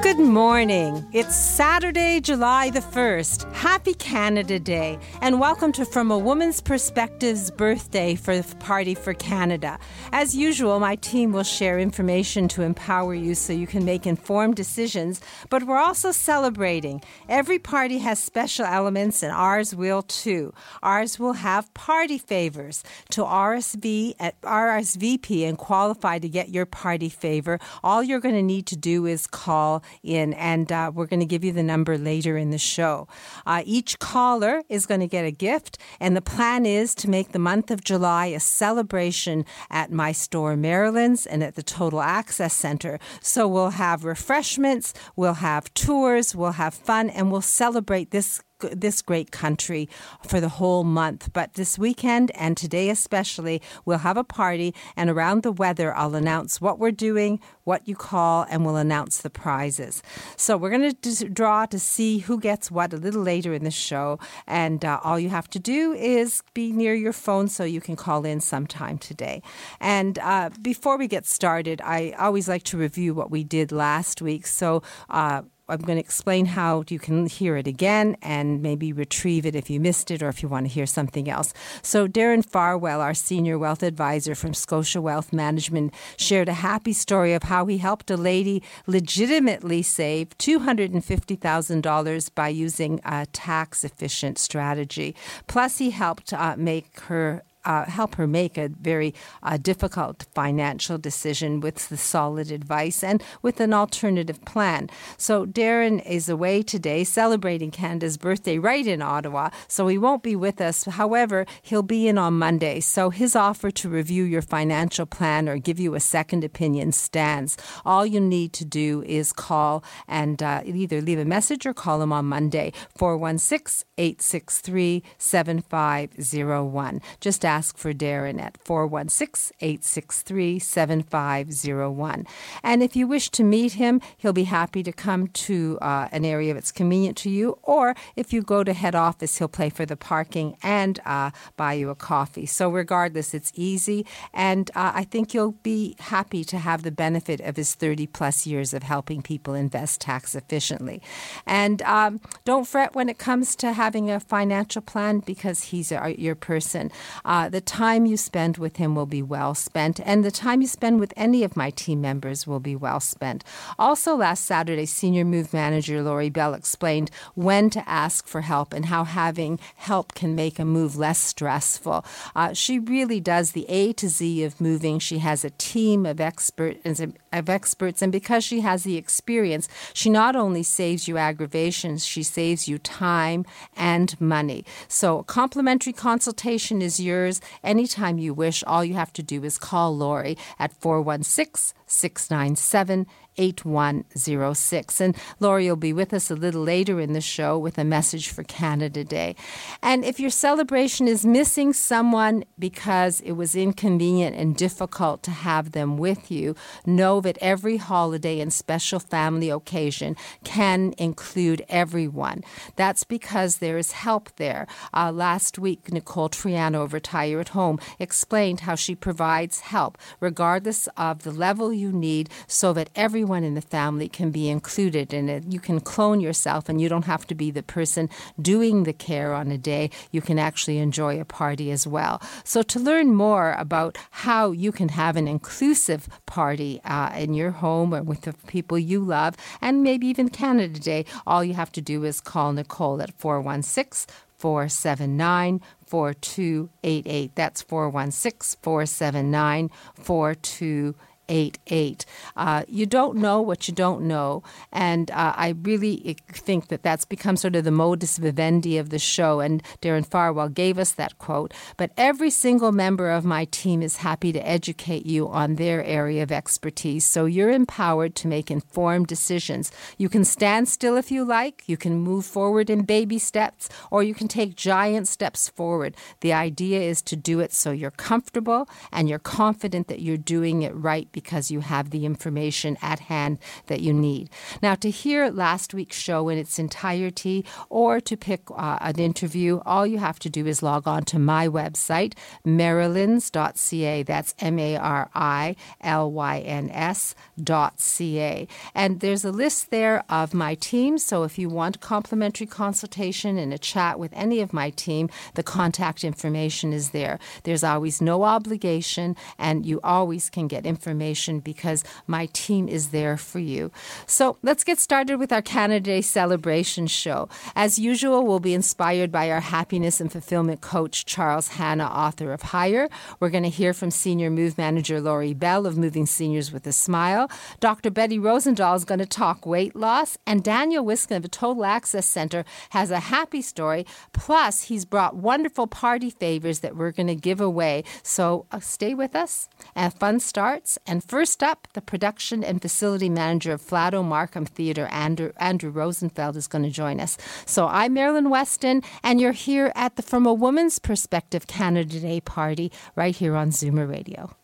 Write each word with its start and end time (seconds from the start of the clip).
Good 0.00 0.20
morning. 0.20 1.04
It's 1.12 1.34
Saturday, 1.34 2.20
July 2.20 2.70
the 2.70 2.80
1st. 2.80 3.52
Happy 3.52 3.94
Canada 3.94 4.60
Day, 4.60 4.96
and 5.20 5.40
welcome 5.40 5.72
to 5.72 5.84
From 5.84 6.12
a 6.12 6.18
Woman's 6.18 6.60
Perspective's 6.60 7.50
birthday 7.50 8.14
for 8.14 8.40
Party 8.60 8.94
for 8.94 9.12
Canada. 9.12 9.76
As 10.12 10.36
usual, 10.36 10.78
my 10.78 10.94
team 10.96 11.32
will 11.32 11.42
share 11.42 11.80
information 11.80 12.46
to 12.48 12.62
empower 12.62 13.12
you 13.12 13.34
so 13.34 13.52
you 13.52 13.66
can 13.66 13.84
make 13.84 14.06
informed 14.06 14.54
decisions, 14.54 15.20
but 15.50 15.64
we're 15.64 15.76
also 15.76 16.12
celebrating. 16.12 17.02
Every 17.28 17.58
party 17.58 17.98
has 17.98 18.20
special 18.20 18.66
elements, 18.66 19.24
and 19.24 19.32
ours 19.32 19.74
will 19.74 20.02
too. 20.02 20.54
Ours 20.80 21.18
will 21.18 21.34
have 21.34 21.74
party 21.74 22.18
favors. 22.18 22.84
To 23.10 23.24
RSV 23.24 24.14
at 24.20 24.40
RSVP 24.42 25.48
and 25.48 25.58
qualify 25.58 26.20
to 26.20 26.28
get 26.28 26.50
your 26.50 26.66
party 26.66 27.08
favor, 27.08 27.58
all 27.82 28.02
you're 28.02 28.20
going 28.20 28.36
to 28.36 28.42
need 28.42 28.66
to 28.66 28.76
do 28.76 29.04
is 29.04 29.26
call 29.26 29.82
in, 30.02 30.32
and 30.34 30.70
uh, 30.72 30.90
we're 30.94 31.06
going 31.06 31.20
to 31.20 31.26
give 31.26 31.44
you 31.44 31.52
the 31.52 31.62
number 31.62 31.98
later 31.98 32.36
in 32.36 32.50
the 32.50 32.58
show. 32.58 33.08
Uh, 33.46 33.62
each 33.64 33.98
caller 33.98 34.62
is 34.68 34.86
going 34.86 35.00
to 35.00 35.06
get 35.06 35.24
a 35.24 35.30
gift, 35.30 35.78
and 36.00 36.16
the 36.16 36.22
plan 36.22 36.66
is 36.66 36.94
to 36.96 37.10
make 37.10 37.32
the 37.32 37.38
month 37.38 37.70
of 37.70 37.84
July 37.84 38.26
a 38.26 38.40
celebration 38.40 39.44
at 39.70 39.92
my 39.92 40.12
store, 40.12 40.56
Marilyn's, 40.56 41.26
and 41.26 41.42
at 41.42 41.54
the 41.54 41.62
Total 41.62 42.00
Access 42.00 42.54
Center. 42.54 42.98
So 43.20 43.46
we'll 43.46 43.70
have 43.70 44.04
refreshments, 44.04 44.94
we'll 45.16 45.34
have 45.34 45.72
tours, 45.74 46.34
we'll 46.34 46.52
have 46.52 46.74
fun, 46.74 47.10
and 47.10 47.30
we'll 47.30 47.40
celebrate 47.40 48.10
this 48.10 48.42
this 48.60 49.02
great 49.02 49.30
country 49.30 49.88
for 50.26 50.40
the 50.40 50.48
whole 50.48 50.84
month. 50.84 51.30
But 51.32 51.54
this 51.54 51.78
weekend 51.78 52.30
and 52.34 52.56
today 52.56 52.90
especially, 52.90 53.62
we'll 53.84 53.98
have 53.98 54.16
a 54.16 54.24
party, 54.24 54.74
and 54.96 55.10
around 55.10 55.42
the 55.42 55.52
weather, 55.52 55.94
I'll 55.94 56.14
announce 56.14 56.60
what 56.60 56.78
we're 56.78 56.90
doing, 56.90 57.40
what 57.64 57.86
you 57.86 57.94
call, 57.94 58.46
and 58.50 58.64
we'll 58.64 58.76
announce 58.76 59.18
the 59.18 59.30
prizes. 59.30 60.02
So 60.36 60.56
we're 60.56 60.70
going 60.70 60.94
to 60.94 61.28
draw 61.28 61.66
to 61.66 61.78
see 61.78 62.18
who 62.18 62.40
gets 62.40 62.70
what 62.70 62.92
a 62.92 62.96
little 62.96 63.22
later 63.22 63.52
in 63.52 63.64
the 63.64 63.70
show, 63.70 64.18
and 64.46 64.84
uh, 64.84 65.00
all 65.02 65.18
you 65.18 65.28
have 65.28 65.48
to 65.50 65.58
do 65.58 65.92
is 65.92 66.42
be 66.54 66.72
near 66.72 66.94
your 66.94 67.12
phone 67.12 67.48
so 67.48 67.64
you 67.64 67.80
can 67.80 67.96
call 67.96 68.24
in 68.24 68.40
sometime 68.40 68.98
today. 68.98 69.42
And 69.80 70.18
uh, 70.18 70.50
before 70.62 70.96
we 70.98 71.08
get 71.08 71.26
started, 71.26 71.80
I 71.84 72.14
always 72.18 72.48
like 72.48 72.64
to 72.64 72.78
review 72.78 73.14
what 73.14 73.30
we 73.30 73.44
did 73.44 73.72
last 73.72 74.22
week. 74.22 74.46
So. 74.46 74.82
Uh, 75.08 75.42
I'm 75.68 75.80
going 75.80 75.96
to 75.96 76.04
explain 76.04 76.46
how 76.46 76.84
you 76.88 76.98
can 76.98 77.26
hear 77.26 77.56
it 77.56 77.66
again 77.66 78.16
and 78.22 78.62
maybe 78.62 78.92
retrieve 78.92 79.44
it 79.44 79.54
if 79.54 79.68
you 79.68 79.80
missed 79.80 80.10
it 80.10 80.22
or 80.22 80.28
if 80.28 80.42
you 80.42 80.48
want 80.48 80.66
to 80.66 80.72
hear 80.72 80.86
something 80.86 81.28
else. 81.28 81.52
So, 81.82 82.08
Darren 82.08 82.44
Farwell, 82.44 83.00
our 83.00 83.14
senior 83.14 83.58
wealth 83.58 83.82
advisor 83.82 84.34
from 84.34 84.54
Scotia 84.54 85.00
Wealth 85.00 85.32
Management, 85.32 85.92
shared 86.16 86.48
a 86.48 86.54
happy 86.54 86.92
story 86.92 87.34
of 87.34 87.44
how 87.44 87.66
he 87.66 87.78
helped 87.78 88.10
a 88.10 88.16
lady 88.16 88.62
legitimately 88.86 89.82
save 89.82 90.36
$250,000 90.38 92.34
by 92.34 92.48
using 92.48 93.00
a 93.04 93.26
tax 93.26 93.84
efficient 93.84 94.38
strategy. 94.38 95.14
Plus, 95.46 95.78
he 95.78 95.90
helped 95.90 96.32
uh, 96.32 96.54
make 96.56 97.00
her 97.00 97.42
uh, 97.68 97.84
help 97.84 98.14
her 98.16 98.26
make 98.26 98.56
a 98.56 98.68
very 98.68 99.14
uh, 99.42 99.58
difficult 99.58 100.26
financial 100.34 100.96
decision 100.98 101.60
with 101.60 101.88
the 101.90 101.96
solid 101.96 102.50
advice 102.50 103.04
and 103.04 103.22
with 103.42 103.60
an 103.60 103.74
alternative 103.74 104.42
plan. 104.46 104.88
So 105.18 105.46
Darren 105.46 106.04
is 106.06 106.28
away 106.30 106.62
today 106.62 107.04
celebrating 107.04 107.70
Canada's 107.70 108.16
birthday 108.16 108.58
right 108.58 108.86
in 108.86 109.02
Ottawa, 109.02 109.50
so 109.68 109.86
he 109.86 109.98
won't 109.98 110.22
be 110.22 110.34
with 110.34 110.60
us. 110.60 110.84
However, 110.84 111.44
he'll 111.60 111.82
be 111.82 112.08
in 112.08 112.16
on 112.16 112.38
Monday. 112.38 112.80
So 112.80 113.10
his 113.10 113.36
offer 113.36 113.70
to 113.70 113.88
review 113.88 114.24
your 114.24 114.42
financial 114.42 115.04
plan 115.04 115.48
or 115.48 115.58
give 115.58 115.78
you 115.78 115.94
a 115.94 116.00
second 116.00 116.44
opinion 116.44 116.92
stands. 116.92 117.58
All 117.84 118.06
you 118.06 118.20
need 118.20 118.54
to 118.54 118.64
do 118.64 119.02
is 119.06 119.32
call 119.32 119.84
and 120.06 120.42
uh, 120.42 120.62
either 120.64 121.02
leave 121.02 121.18
a 121.18 121.26
message 121.26 121.66
or 121.66 121.74
call 121.74 122.00
him 122.00 122.12
on 122.14 122.24
Monday, 122.24 122.72
416 122.96 123.86
863 123.98 125.02
7501. 125.18 127.02
Just 127.20 127.44
ask 127.44 127.57
for 127.62 127.92
Darren 127.92 128.40
at 128.40 128.58
416 128.64 129.56
863 129.60 130.58
7501. 130.58 132.26
And 132.62 132.82
if 132.82 132.96
you 132.96 133.06
wish 133.06 133.30
to 133.30 133.44
meet 133.44 133.74
him, 133.74 134.00
he'll 134.16 134.32
be 134.32 134.44
happy 134.44 134.82
to 134.82 134.92
come 134.92 135.28
to 135.28 135.78
uh, 135.80 136.08
an 136.12 136.24
area 136.24 136.54
that's 136.54 136.72
convenient 136.72 137.16
to 137.18 137.30
you. 137.30 137.58
Or 137.62 137.94
if 138.16 138.32
you 138.32 138.42
go 138.42 138.64
to 138.64 138.72
head 138.72 138.94
office, 138.94 139.38
he'll 139.38 139.48
pay 139.48 139.70
for 139.70 139.86
the 139.86 139.96
parking 139.96 140.56
and 140.62 141.00
uh, 141.04 141.30
buy 141.56 141.74
you 141.74 141.90
a 141.90 141.94
coffee. 141.94 142.46
So, 142.46 142.70
regardless, 142.70 143.34
it's 143.34 143.52
easy. 143.54 144.06
And 144.32 144.70
uh, 144.74 144.92
I 144.94 145.04
think 145.04 145.34
you'll 145.34 145.52
be 145.62 145.96
happy 145.98 146.44
to 146.44 146.58
have 146.58 146.82
the 146.82 146.90
benefit 146.90 147.40
of 147.40 147.56
his 147.56 147.74
30 147.74 148.06
plus 148.08 148.46
years 148.46 148.72
of 148.74 148.82
helping 148.82 149.22
people 149.22 149.54
invest 149.54 150.00
tax 150.00 150.34
efficiently. 150.34 151.02
And 151.46 151.82
um, 151.82 152.20
don't 152.44 152.66
fret 152.66 152.94
when 152.94 153.08
it 153.08 153.18
comes 153.18 153.56
to 153.56 153.72
having 153.72 154.10
a 154.10 154.20
financial 154.20 154.82
plan 154.82 155.20
because 155.20 155.64
he's 155.64 155.92
your 156.16 156.34
person. 156.34 156.90
Uh, 157.24 157.37
uh, 157.38 157.48
the 157.48 157.60
time 157.60 158.04
you 158.04 158.16
spend 158.16 158.58
with 158.58 158.78
him 158.78 158.96
will 158.96 159.06
be 159.06 159.22
well 159.22 159.54
spent, 159.54 160.00
and 160.04 160.24
the 160.24 160.30
time 160.32 160.60
you 160.60 160.66
spend 160.66 160.98
with 160.98 161.14
any 161.16 161.44
of 161.44 161.56
my 161.56 161.70
team 161.70 162.00
members 162.00 162.48
will 162.48 162.58
be 162.58 162.74
well 162.74 162.98
spent. 162.98 163.44
Also, 163.78 164.16
last 164.16 164.44
Saturday, 164.44 164.84
Senior 164.86 165.24
Move 165.24 165.52
Manager 165.52 166.02
Lori 166.02 166.30
Bell 166.30 166.52
explained 166.52 167.12
when 167.36 167.70
to 167.70 167.88
ask 167.88 168.26
for 168.26 168.40
help 168.40 168.72
and 168.72 168.86
how 168.86 169.04
having 169.04 169.60
help 169.76 170.16
can 170.16 170.34
make 170.34 170.58
a 170.58 170.64
move 170.64 170.96
less 170.96 171.20
stressful. 171.20 172.04
Uh, 172.34 172.52
she 172.52 172.80
really 172.80 173.20
does 173.20 173.52
the 173.52 173.66
A 173.68 173.92
to 173.92 174.08
Z 174.08 174.42
of 174.42 174.60
moving. 174.60 174.98
She 174.98 175.18
has 175.18 175.44
a 175.44 175.50
team 175.50 176.06
of 176.06 176.20
experts 176.20 177.00
of 177.32 177.48
experts, 177.48 178.02
and 178.02 178.10
because 178.10 178.42
she 178.42 178.62
has 178.62 178.82
the 178.82 178.96
experience, 178.96 179.68
she 179.94 180.10
not 180.10 180.34
only 180.34 180.64
saves 180.64 181.06
you 181.06 181.18
aggravations, 181.18 182.04
she 182.04 182.24
saves 182.24 182.66
you 182.66 182.78
time 182.78 183.44
and 183.76 184.20
money. 184.20 184.64
So, 184.88 185.20
a 185.20 185.24
complimentary 185.24 185.92
consultation 185.92 186.82
is 186.82 186.98
yours 186.98 187.27
anytime 187.62 188.18
you 188.18 188.34
wish. 188.34 188.64
All 188.64 188.84
you 188.84 188.94
have 188.94 189.12
to 189.14 189.22
do 189.22 189.44
is 189.44 189.58
call 189.58 189.96
Lori 189.96 190.36
at 190.58 190.72
416 190.80 191.74
697 191.88 193.06
8106. 193.38 195.00
And 195.00 195.16
Lori 195.40 195.68
will 195.68 195.76
be 195.76 195.92
with 195.92 196.12
us 196.12 196.30
a 196.30 196.34
little 196.34 196.62
later 196.62 197.00
in 197.00 197.12
the 197.12 197.20
show 197.20 197.56
with 197.56 197.78
a 197.78 197.84
message 197.84 198.28
for 198.28 198.42
Canada 198.42 199.04
Day. 199.04 199.36
And 199.82 200.04
if 200.04 200.20
your 200.20 200.30
celebration 200.30 201.08
is 201.08 201.24
missing 201.24 201.72
someone 201.72 202.44
because 202.58 203.20
it 203.20 203.32
was 203.32 203.54
inconvenient 203.54 204.36
and 204.36 204.56
difficult 204.56 205.22
to 205.22 205.30
have 205.30 205.72
them 205.72 205.96
with 205.96 206.30
you, 206.30 206.56
know 206.84 207.20
that 207.20 207.38
every 207.40 207.76
holiday 207.76 208.40
and 208.40 208.52
special 208.52 208.98
family 208.98 209.50
occasion 209.50 210.16
can 210.44 210.94
include 210.98 211.64
everyone. 211.68 212.42
That's 212.76 213.04
because 213.04 213.58
there 213.58 213.78
is 213.78 213.92
help 213.92 214.34
there. 214.36 214.66
Uh, 214.92 215.12
last 215.12 215.58
week, 215.58 215.92
Nicole 215.92 216.28
Triano, 216.28 216.84
of 216.84 216.92
Retire 216.92 217.40
at 217.40 217.50
Home, 217.50 217.78
explained 217.98 218.60
how 218.60 218.74
she 218.74 218.94
provides 218.94 219.60
help 219.60 219.96
regardless 220.20 220.88
of 220.96 221.22
the 221.22 221.30
level 221.30 221.72
you 221.78 221.92
need 221.92 222.28
so 222.46 222.72
that 222.72 222.90
everyone 222.94 223.44
in 223.44 223.54
the 223.54 223.62
family 223.62 224.08
can 224.08 224.30
be 224.30 224.48
included 224.48 225.14
in 225.14 225.28
it. 225.28 225.44
You 225.48 225.60
can 225.60 225.80
clone 225.80 226.20
yourself 226.20 226.68
and 226.68 226.80
you 226.80 226.88
don't 226.88 227.04
have 227.04 227.26
to 227.28 227.34
be 227.34 227.50
the 227.50 227.62
person 227.62 228.10
doing 228.40 228.84
the 228.84 228.92
care 228.92 229.32
on 229.32 229.50
a 229.50 229.58
day. 229.58 229.90
You 230.10 230.20
can 230.20 230.38
actually 230.38 230.78
enjoy 230.78 231.20
a 231.20 231.24
party 231.24 231.70
as 231.70 231.86
well. 231.86 232.20
So, 232.44 232.62
to 232.62 232.78
learn 232.78 233.14
more 233.14 233.52
about 233.58 233.96
how 234.10 234.50
you 234.50 234.72
can 234.72 234.90
have 234.90 235.16
an 235.16 235.28
inclusive 235.28 236.08
party 236.26 236.80
uh, 236.84 237.12
in 237.16 237.34
your 237.34 237.52
home 237.52 237.94
or 237.94 238.02
with 238.02 238.22
the 238.22 238.34
people 238.46 238.78
you 238.78 239.00
love, 239.00 239.36
and 239.60 239.82
maybe 239.82 240.06
even 240.06 240.28
Canada 240.28 240.80
Day, 240.80 241.04
all 241.26 241.44
you 241.44 241.54
have 241.54 241.72
to 241.72 241.80
do 241.80 242.04
is 242.04 242.20
call 242.20 242.52
Nicole 242.52 243.00
at 243.02 243.12
416 243.18 244.06
479 244.38 245.60
4288. 245.86 247.34
That's 247.34 247.62
416 247.62 248.58
479 248.62 249.70
4288. 249.94 251.08
888. 251.28 252.04
Uh, 252.36 252.64
you 252.68 252.86
don't 252.86 253.16
know 253.16 253.40
what 253.40 253.68
you 253.68 253.74
don't 253.74 254.02
know. 254.02 254.42
And 254.72 255.10
uh, 255.10 255.34
I 255.36 255.54
really 255.62 256.16
think 256.32 256.68
that 256.68 256.82
that's 256.82 257.04
become 257.04 257.36
sort 257.36 257.56
of 257.56 257.64
the 257.64 257.70
modus 257.70 258.18
vivendi 258.18 258.78
of 258.78 258.90
the 258.90 258.98
show. 258.98 259.40
And 259.40 259.62
Darren 259.80 260.06
Farwell 260.06 260.48
gave 260.48 260.78
us 260.78 260.92
that 260.92 261.18
quote. 261.18 261.52
But 261.76 261.92
every 261.96 262.30
single 262.30 262.72
member 262.72 263.10
of 263.10 263.24
my 263.24 263.44
team 263.46 263.82
is 263.82 263.98
happy 263.98 264.32
to 264.32 264.48
educate 264.48 265.06
you 265.06 265.28
on 265.28 265.56
their 265.56 265.84
area 265.84 266.22
of 266.22 266.32
expertise. 266.32 267.04
So 267.04 267.26
you're 267.26 267.50
empowered 267.50 268.14
to 268.16 268.28
make 268.28 268.50
informed 268.50 269.06
decisions. 269.06 269.70
You 269.96 270.08
can 270.08 270.24
stand 270.24 270.68
still 270.68 270.96
if 270.96 271.10
you 271.10 271.24
like, 271.24 271.64
you 271.66 271.76
can 271.76 271.98
move 271.98 272.24
forward 272.24 272.70
in 272.70 272.82
baby 272.82 273.18
steps, 273.18 273.68
or 273.90 274.02
you 274.02 274.14
can 274.14 274.28
take 274.28 274.54
giant 274.54 275.08
steps 275.08 275.48
forward. 275.48 275.96
The 276.20 276.32
idea 276.32 276.80
is 276.80 277.02
to 277.02 277.16
do 277.16 277.40
it 277.40 277.52
so 277.52 277.70
you're 277.70 277.90
comfortable 277.90 278.68
and 278.92 279.08
you're 279.08 279.18
confident 279.18 279.88
that 279.88 280.00
you're 280.00 280.16
doing 280.16 280.62
it 280.62 280.74
right 280.74 281.10
because 281.18 281.50
you 281.50 281.58
have 281.58 281.90
the 281.90 282.06
information 282.06 282.78
at 282.80 283.00
hand 283.12 283.38
that 283.66 283.80
you 283.80 283.92
need. 283.92 284.30
Now, 284.62 284.76
to 284.76 284.88
hear 284.88 285.30
last 285.30 285.74
week's 285.74 285.98
show 285.98 286.28
in 286.28 286.38
its 286.38 286.60
entirety 286.60 287.44
or 287.68 288.00
to 288.08 288.16
pick 288.16 288.42
uh, 288.54 288.78
an 288.80 289.00
interview, 289.00 289.60
all 289.66 289.84
you 289.84 289.98
have 289.98 290.20
to 290.20 290.30
do 290.30 290.46
is 290.46 290.62
log 290.62 290.86
on 290.86 291.02
to 291.06 291.18
my 291.18 291.48
website, 291.48 292.12
marilyns.ca. 292.46 294.04
That's 294.04 294.32
M 294.38 294.60
A 294.60 294.76
R 294.76 295.10
I 295.12 295.56
L 295.80 296.12
Y 296.12 296.38
N 296.38 296.70
S.ca. 296.70 298.46
And 298.76 299.00
there's 299.00 299.24
a 299.24 299.32
list 299.32 299.70
there 299.70 300.04
of 300.08 300.34
my 300.34 300.54
team. 300.54 300.98
So 300.98 301.24
if 301.24 301.36
you 301.36 301.48
want 301.48 301.80
complimentary 301.80 302.46
consultation 302.46 303.38
and 303.38 303.52
a 303.52 303.58
chat 303.58 303.98
with 303.98 304.12
any 304.14 304.40
of 304.40 304.52
my 304.52 304.70
team, 304.70 305.10
the 305.34 305.42
contact 305.42 306.04
information 306.04 306.72
is 306.72 306.90
there. 306.90 307.18
There's 307.42 307.64
always 307.64 308.00
no 308.00 308.22
obligation, 308.22 309.16
and 309.36 309.66
you 309.66 309.80
always 309.82 310.30
can 310.30 310.46
get 310.46 310.64
information 310.64 311.07
because 311.40 311.84
my 312.06 312.26
team 312.32 312.68
is 312.68 312.88
there 312.88 313.16
for 313.16 313.38
you. 313.38 313.70
So 314.06 314.36
let's 314.42 314.64
get 314.64 314.78
started 314.78 315.18
with 315.18 315.32
our 315.32 315.42
Canada 315.42 315.80
Day 315.80 316.00
celebration 316.02 316.86
show. 316.86 317.28
As 317.54 317.78
usual, 317.78 318.26
we'll 318.26 318.40
be 318.40 318.54
inspired 318.54 319.10
by 319.10 319.30
our 319.30 319.40
happiness 319.40 320.00
and 320.00 320.10
fulfillment 320.10 320.60
coach, 320.60 321.04
Charles 321.04 321.48
Hanna, 321.48 321.84
author 321.84 322.32
of 322.32 322.42
Higher. 322.42 322.88
We're 323.20 323.30
going 323.30 323.44
to 323.44 323.48
hear 323.48 323.72
from 323.72 323.90
Senior 323.90 324.30
Move 324.30 324.58
Manager 324.58 325.00
Lori 325.00 325.34
Bell 325.34 325.66
of 325.66 325.76
Moving 325.76 326.06
Seniors 326.06 326.52
with 326.52 326.66
a 326.66 326.72
Smile. 326.72 327.30
Dr. 327.60 327.90
Betty 327.90 328.18
Rosendahl 328.18 328.76
is 328.76 328.84
going 328.84 328.98
to 328.98 329.06
talk 329.06 329.46
weight 329.46 329.74
loss, 329.74 330.18
and 330.26 330.42
Daniel 330.42 330.84
Wiskin 330.84 331.16
of 331.16 331.22
the 331.22 331.28
Total 331.28 331.64
Access 331.64 332.06
Center 332.06 332.44
has 332.70 332.90
a 332.90 333.00
happy 333.00 333.42
story. 333.42 333.86
Plus, 334.12 334.64
he's 334.64 334.84
brought 334.84 335.16
wonderful 335.16 335.66
party 335.66 336.10
favors 336.10 336.60
that 336.60 336.76
we're 336.76 336.92
going 336.92 337.06
to 337.06 337.14
give 337.14 337.40
away. 337.40 337.84
So 338.02 338.46
uh, 338.50 338.60
stay 338.60 338.94
with 338.94 339.14
us. 339.14 339.48
And 339.74 339.92
fun 339.92 340.20
starts. 340.20 340.78
And 340.86 340.97
first 341.04 341.42
up, 341.42 341.68
the 341.74 341.82
production 341.82 342.42
and 342.42 342.62
facility 342.62 343.08
manager 343.08 343.52
of 343.52 343.62
Flato 343.62 344.04
Markham 344.04 344.46
Theatre, 344.46 344.86
Andrew, 344.86 345.32
Andrew 345.38 345.70
Rosenfeld, 345.70 346.36
is 346.36 346.46
going 346.46 346.64
to 346.64 346.70
join 346.70 347.00
us. 347.00 347.16
So 347.46 347.66
I'm 347.66 347.94
Marilyn 347.94 348.30
Weston, 348.30 348.82
and 349.02 349.20
you're 349.20 349.32
here 349.32 349.72
at 349.74 349.96
the 349.96 350.02
From 350.02 350.26
a 350.26 350.32
Woman's 350.32 350.78
Perspective 350.78 351.46
Canada 351.46 352.00
Day 352.00 352.20
party 352.20 352.72
right 352.96 353.14
here 353.14 353.36
on 353.36 353.50
Zoomer 353.50 353.88
Radio. 353.88 354.34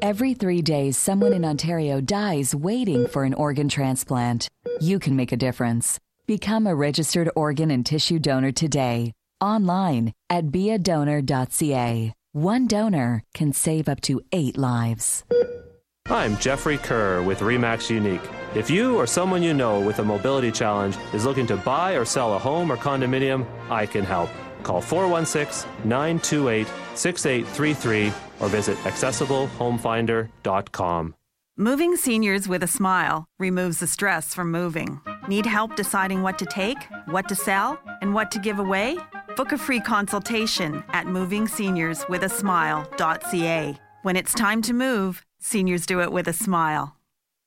Every 0.00 0.34
three 0.34 0.62
days, 0.62 0.98
someone 0.98 1.32
in 1.32 1.44
Ontario 1.44 2.00
dies 2.00 2.54
waiting 2.54 3.06
for 3.06 3.24
an 3.24 3.34
organ 3.34 3.68
transplant. 3.68 4.48
You 4.80 4.98
can 4.98 5.14
make 5.14 5.30
a 5.32 5.36
difference. 5.36 5.98
Become 6.26 6.66
a 6.66 6.74
registered 6.74 7.30
organ 7.36 7.70
and 7.70 7.86
tissue 7.86 8.18
donor 8.18 8.52
today, 8.52 9.12
online 9.40 10.12
at 10.28 10.46
beadonor.ca. 10.46 12.12
One 12.32 12.66
donor 12.66 13.22
can 13.34 13.52
save 13.52 13.88
up 13.88 14.00
to 14.02 14.22
eight 14.32 14.56
lives. 14.56 15.22
I'm 16.12 16.36
Jeffrey 16.36 16.76
Kerr 16.76 17.22
with 17.22 17.40
Remax 17.40 17.88
Unique. 17.88 18.20
If 18.54 18.68
you 18.68 18.98
or 18.98 19.06
someone 19.06 19.42
you 19.42 19.54
know 19.54 19.80
with 19.80 19.98
a 19.98 20.04
mobility 20.04 20.52
challenge 20.52 20.98
is 21.14 21.24
looking 21.24 21.46
to 21.46 21.56
buy 21.56 21.92
or 21.92 22.04
sell 22.04 22.34
a 22.34 22.38
home 22.38 22.70
or 22.70 22.76
condominium, 22.76 23.46
I 23.70 23.86
can 23.86 24.04
help. 24.04 24.28
Call 24.62 24.82
416 24.82 25.66
928 25.84 26.66
6833 26.94 28.12
or 28.40 28.50
visit 28.50 28.76
accessiblehomefinder.com. 28.80 31.14
Moving 31.56 31.96
seniors 31.96 32.46
with 32.46 32.62
a 32.62 32.68
smile 32.68 33.24
removes 33.38 33.78
the 33.78 33.86
stress 33.86 34.34
from 34.34 34.50
moving. 34.50 35.00
Need 35.28 35.46
help 35.46 35.76
deciding 35.76 36.22
what 36.22 36.38
to 36.40 36.44
take, 36.44 36.76
what 37.06 37.26
to 37.30 37.34
sell, 37.34 37.80
and 38.02 38.12
what 38.12 38.30
to 38.32 38.38
give 38.38 38.58
away? 38.58 38.98
Book 39.34 39.52
a 39.52 39.58
free 39.58 39.80
consultation 39.80 40.84
at 40.90 41.06
movingseniorswithasmile.ca. 41.06 43.80
When 44.02 44.16
it's 44.16 44.34
time 44.34 44.60
to 44.62 44.72
move, 44.74 45.22
seniors 45.42 45.84
do 45.84 46.00
it 46.00 46.10
with 46.10 46.28
a 46.28 46.32
smile. 46.32 46.96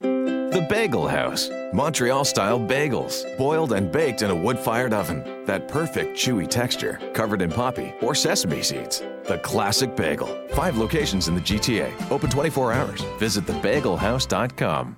The 0.02 0.66
Bagel 0.70 1.08
House. 1.08 1.50
Montreal 1.74 2.24
style 2.24 2.60
bagels, 2.60 3.26
boiled 3.38 3.74
and 3.74 3.92
baked 3.92 4.22
in 4.22 4.30
a 4.32 4.36
wood 4.36 4.58
fired 4.58 4.94
oven. 4.94 5.44
That 5.46 5.68
perfect 5.68 6.18
chewy 6.18 6.48
texture, 6.50 7.00
covered 7.14 7.42
in 7.42 7.52
poppy 7.52 7.94
or 8.02 8.16
sesame 8.16 8.62
seeds. 8.62 9.00
The 9.24 9.40
classic 9.44 9.96
bagel. 9.98 10.30
Five 10.54 10.78
locations 10.78 11.28
in 11.28 11.36
the 11.36 11.42
GTA, 11.42 12.12
open 12.12 12.30
24 12.30 12.72
hours. 12.72 13.02
Visit 13.20 13.46
thebagelhouse.com. 13.46 14.98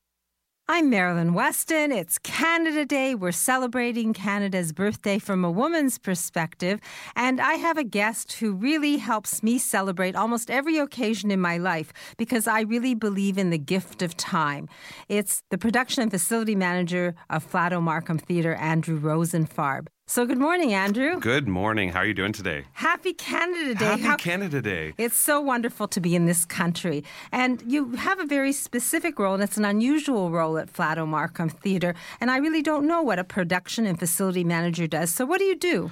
I'm 0.73 0.89
Marilyn 0.89 1.33
Weston. 1.33 1.91
It's 1.91 2.17
Canada 2.17 2.85
Day. 2.85 3.13
We're 3.13 3.33
celebrating 3.33 4.13
Canada's 4.13 4.71
birthday 4.71 5.19
from 5.19 5.43
a 5.43 5.51
woman's 5.51 5.97
perspective. 5.97 6.79
And 7.13 7.41
I 7.41 7.55
have 7.55 7.77
a 7.77 7.83
guest 7.83 8.31
who 8.31 8.53
really 8.53 8.95
helps 8.95 9.43
me 9.43 9.57
celebrate 9.57 10.15
almost 10.15 10.49
every 10.49 10.77
occasion 10.77 11.29
in 11.29 11.41
my 11.41 11.57
life 11.57 11.91
because 12.15 12.47
I 12.47 12.61
really 12.61 12.95
believe 12.95 13.37
in 13.37 13.49
the 13.49 13.57
gift 13.57 14.01
of 14.01 14.15
time. 14.15 14.69
It's 15.09 15.43
the 15.49 15.57
production 15.57 16.03
and 16.03 16.09
facility 16.09 16.55
manager 16.55 17.15
of 17.29 17.45
Flato 17.45 17.81
Markham 17.81 18.17
Theatre, 18.17 18.55
Andrew 18.55 18.97
Rosenfarb. 18.97 19.87
So, 20.11 20.25
good 20.25 20.39
morning, 20.39 20.73
Andrew. 20.73 21.21
Good 21.21 21.47
morning. 21.47 21.87
How 21.93 21.99
are 21.99 22.05
you 22.05 22.13
doing 22.13 22.33
today? 22.33 22.65
Happy 22.73 23.13
Canada 23.13 23.73
Day. 23.75 23.85
Happy 23.85 24.01
How, 24.01 24.17
Canada 24.17 24.61
Day. 24.61 24.93
It's 24.97 25.15
so 25.15 25.39
wonderful 25.39 25.87
to 25.87 26.01
be 26.01 26.17
in 26.17 26.25
this 26.25 26.43
country. 26.43 27.05
And 27.31 27.63
you 27.65 27.91
have 27.91 28.19
a 28.19 28.25
very 28.25 28.51
specific 28.51 29.17
role, 29.17 29.35
and 29.35 29.41
it's 29.41 29.55
an 29.55 29.63
unusual 29.63 30.29
role 30.29 30.57
at 30.57 30.67
Flato 30.67 31.07
Markham 31.07 31.47
Theatre. 31.47 31.95
And 32.19 32.29
I 32.29 32.39
really 32.39 32.61
don't 32.61 32.85
know 32.85 33.01
what 33.01 33.19
a 33.19 33.23
production 33.23 33.85
and 33.85 33.97
facility 33.97 34.43
manager 34.43 34.85
does. 34.85 35.11
So, 35.11 35.25
what 35.25 35.39
do 35.39 35.45
you 35.45 35.55
do? 35.55 35.91